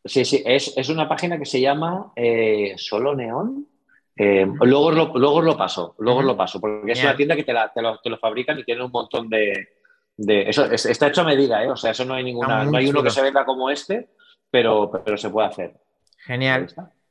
[0.06, 3.68] Sí, sí, es, es una página que se llama eh, Solo Neón.
[4.16, 7.16] Eh, luego, os lo, luego os lo paso, luego os lo paso, porque es una
[7.18, 9.70] tienda que te, la- te lo, te lo fabrican y tiene un montón de...
[10.18, 11.70] de- eso es- está hecho a medida, ¿eh?
[11.70, 14.10] O sea, eso no hay ninguna, no hay uno que se venda como este,
[14.52, 15.74] pero, pero se puede hacer.
[16.26, 16.68] Genial.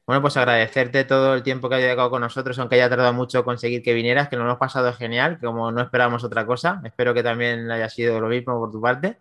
[0.07, 3.45] Bueno, pues agradecerte todo el tiempo que hayas dedicado con nosotros, aunque haya tardado mucho
[3.45, 6.81] conseguir que vinieras, que nos lo hemos pasado genial, como no esperábamos otra cosa.
[6.85, 9.19] Espero que también haya sido lo mismo por tu parte.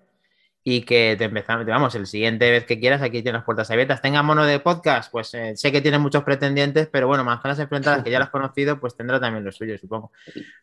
[0.61, 4.01] Y que te empezamos, vamos, el siguiente vez que quieras, aquí tienes las puertas abiertas.
[4.01, 8.03] Tenga mono de podcast, pues eh, sé que tienes muchos pretendientes, pero bueno, manzanas enfrentadas,
[8.03, 10.11] que ya las has conocido, pues tendrá también lo suyo, supongo.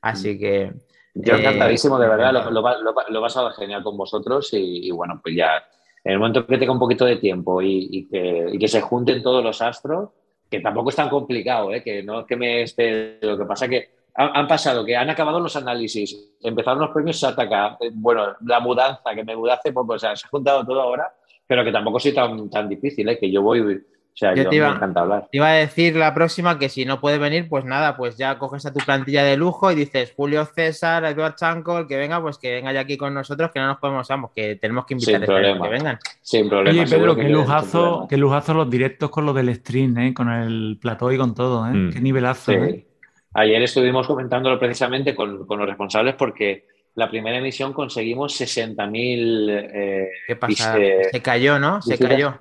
[0.03, 0.73] Así que.
[1.15, 2.51] Yo eh, encantadísimo, de verdad, lo, lo,
[2.83, 5.65] lo va- lo he pasado genial con vosotros y, y bueno, pues ya,
[6.07, 9.43] en el momento que tenga un poquito de tiempo y, que, que se junten todos
[9.43, 10.11] los astros,
[10.49, 11.83] que tampoco es tan complicado, ¿eh?
[11.83, 13.19] que no es que me esté...
[13.21, 17.19] Lo que pasa que han, han pasado, que han acabado los análisis, empezaron los premios
[17.19, 20.65] Sataka, eh, bueno, la mudanza, que me mudé hace poco, o sea, se ha juntado
[20.65, 21.13] todo ahora,
[21.45, 23.19] pero que tampoco soy tan, tan difícil, ¿eh?
[23.19, 23.85] que yo voy,
[24.17, 25.29] o sea, Yo yo, te iba- me encanta hablar.
[25.31, 28.39] Te iba a decir la próxima que si no puede venir, pues nada, pues ya
[28.39, 32.39] coges a tu plantilla de lujo y dices Julio César, Eduard Chancol, que venga, pues
[32.39, 35.23] que venga ya aquí con nosotros, que no nos podemos, vamos, que tenemos que invitar
[35.23, 35.65] a problema.
[35.67, 35.99] que vengan.
[36.23, 36.81] Sin problema.
[36.83, 40.15] Oye, Pedro, que qué lujazo, qué lujazo los directos con lo del stream, ¿eh?
[40.15, 41.67] con el plató y con todo.
[41.67, 41.73] ¿eh?
[41.75, 41.93] Mm.
[41.93, 42.53] Qué nivelazo.
[42.53, 42.59] Sí.
[42.59, 42.87] ¿eh?
[43.35, 46.65] Ayer estuvimos comentándolo precisamente con, con los responsables porque
[46.95, 49.71] la primera emisión conseguimos 60.000.
[49.75, 50.77] eh, ¿Qué pasa?
[50.77, 51.83] viste- Se cayó, ¿no?
[51.83, 52.39] Se cayó.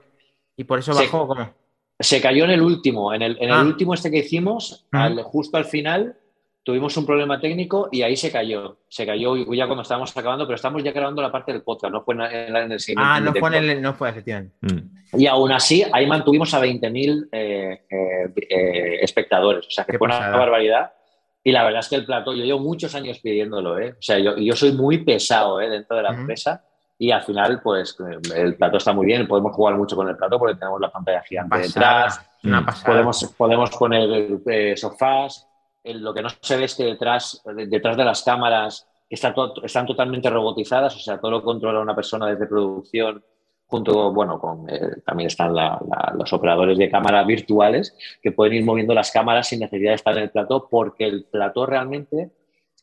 [0.57, 1.53] Y por eso bajó, ¿cómo?
[1.99, 3.13] Se cayó en el último.
[3.13, 3.61] En el, en el Ah.
[3.63, 4.95] último este que hicimos, Mm.
[4.97, 6.17] al- justo al final,
[6.63, 8.79] tuvimos un problema técnico y ahí se cayó.
[8.89, 12.01] Se cayó ya cuando estábamos acabando, pero estamos ya grabando la parte del podcast, no
[12.03, 13.03] fue en, en la- en el siguiente.
[13.05, 14.55] Ah, no fue en el, no fue, efectivamente.
[14.61, 15.19] Mm.
[15.19, 19.67] Y aún así, ahí mantuvimos a 20.000 eh, eh, eh, espectadores.
[19.67, 20.91] O sea, que Qué fue una barbaridad.
[21.43, 23.91] Y la verdad es que el plato, yo llevo muchos años pidiéndolo, ¿eh?
[23.91, 25.69] O sea, yo, yo soy muy pesado ¿eh?
[25.69, 26.65] dentro de la empresa
[26.97, 27.97] y al final, pues,
[28.35, 29.27] el plato está muy bien.
[29.27, 32.21] Podemos jugar mucho con el plato porque tenemos la pantalla gigante detrás.
[32.85, 35.47] Podemos, podemos poner eh, sofás.
[35.83, 39.33] El- lo que no se ve es que detrás, de- detrás de las cámaras está
[39.33, 43.23] to- están totalmente robotizadas, o sea, todo lo controla una persona desde producción,
[43.67, 48.53] junto, bueno, con eh, también están la- la- los operadores de cámara virtuales que pueden
[48.53, 52.31] ir moviendo las cámaras sin necesidad de estar en el plató, porque el plató realmente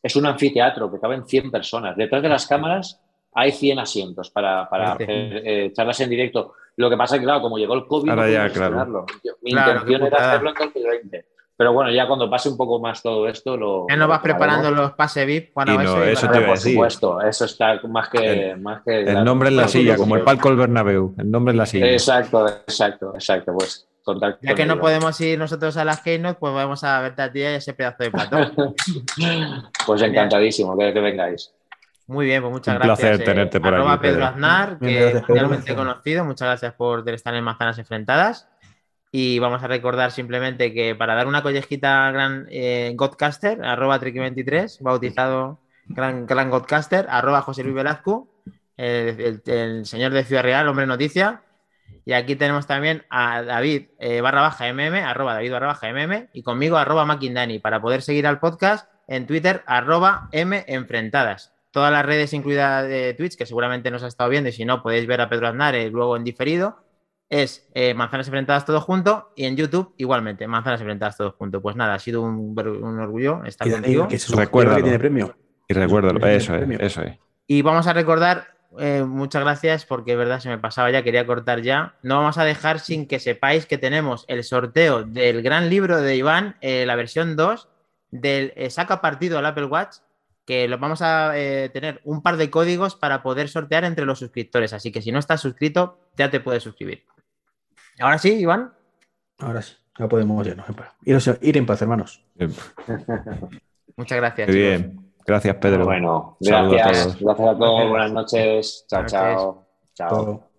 [0.01, 1.95] es un anfiteatro que caben 100 personas.
[1.97, 3.01] Detrás de las cámaras
[3.35, 6.53] hay 100 asientos para, para hacer eh, charlas en directo.
[6.75, 9.05] Lo que pasa es que, claro, como llegó el COVID, Ahora no ya, claro.
[9.41, 11.25] Mi Claro, intención era hacerlo en 2020.
[11.55, 13.85] Pero bueno, ya cuando pase un poco más todo esto, lo.
[13.87, 16.03] Ya nos vas lo preparando los pase VIP para Y no, eso.
[16.03, 16.73] eso te iba a Por decir.
[16.73, 18.55] supuesto, eso está más que.
[18.59, 20.25] más que El nombre en la no, silla, no, como el no.
[20.25, 21.13] palco del Bernabéu.
[21.17, 21.91] El nombre en la silla.
[21.91, 23.53] Exacto, exacto, exacto.
[23.53, 27.21] Pues contar Ya que no podemos ir nosotros a las Keynote, pues vamos a verte
[27.21, 28.37] a ti y a ese pedazo de plató.
[29.85, 31.53] Pues encantadísimo que, que vengáis.
[32.07, 33.09] Muy bien, pues muchas Un gracias.
[33.09, 34.25] placer tenerte por arroba aquí, Pedro Pedro.
[34.27, 35.27] Aznar, Bien, que gracias, Pedro.
[35.47, 36.25] mundialmente conocido.
[36.25, 38.49] Muchas gracias por estar en Manzanas Enfrentadas.
[39.11, 43.99] Y vamos a recordar simplemente que para dar una collejita al gran eh, Godcaster, arroba
[44.01, 48.27] Triki23, bautizado gran, gran Godcaster, arroba José Luis Velazco,
[48.75, 51.41] el, el- el señor de Ciudad Real, hombre noticia.
[52.05, 56.27] Y aquí tenemos también a David eh, barra baja mm, arroba David barra baja mm,
[56.33, 61.52] y conmigo arroba Maquindani, para poder seguir al podcast en Twitter, arroba M Enfrentadas.
[61.73, 64.83] Todas las redes, incluida de Twitch, que seguramente nos ha estado viendo, y si no,
[64.83, 66.77] podéis ver a Pedro Aznar eh, luego en diferido,
[67.29, 71.63] es eh, Manzanas Enfrentadas todo junto, y en YouTube igualmente, Manzanas Enfrentadas todo junto.
[71.63, 74.07] Pues nada, ha sido un, un orgullo estar contigo.
[74.07, 74.77] que se Recuérdalo.
[74.77, 75.35] que tiene premio.
[75.67, 76.23] Y recuérdalo.
[76.27, 76.79] Eso es, premio.
[76.79, 77.17] eso es.
[77.47, 81.25] Y vamos a recordar, eh, muchas gracias, porque es verdad se me pasaba ya, quería
[81.25, 81.95] cortar ya.
[82.03, 86.15] No vamos a dejar sin que sepáis que tenemos el sorteo del gran libro de
[86.15, 87.67] Iván, eh, la versión 2,
[88.11, 89.97] del eh, Saca Partido al Apple Watch,
[90.45, 94.19] que lo vamos a eh, tener un par de códigos para poder sortear entre los
[94.19, 94.73] suscriptores.
[94.73, 97.05] Así que si no estás suscrito, ya te puedes suscribir.
[97.99, 98.73] Ahora sí, Iván.
[99.39, 100.93] Ahora sí, ya podemos irnos en paz.
[101.05, 102.23] Iros- ir en paz, hermanos.
[102.35, 102.51] Bien.
[103.97, 104.47] Muchas gracias.
[104.47, 104.55] Chicos.
[104.55, 105.13] bien.
[105.25, 105.85] Gracias, Pedro.
[105.85, 107.03] Bueno, a gracias.
[107.03, 107.19] todos.
[107.21, 107.89] Gracias a todos.
[107.89, 108.85] Buenas noches.
[108.89, 109.67] Chao, Buenas chao.
[109.95, 110.09] Chao.
[110.09, 110.52] Todo.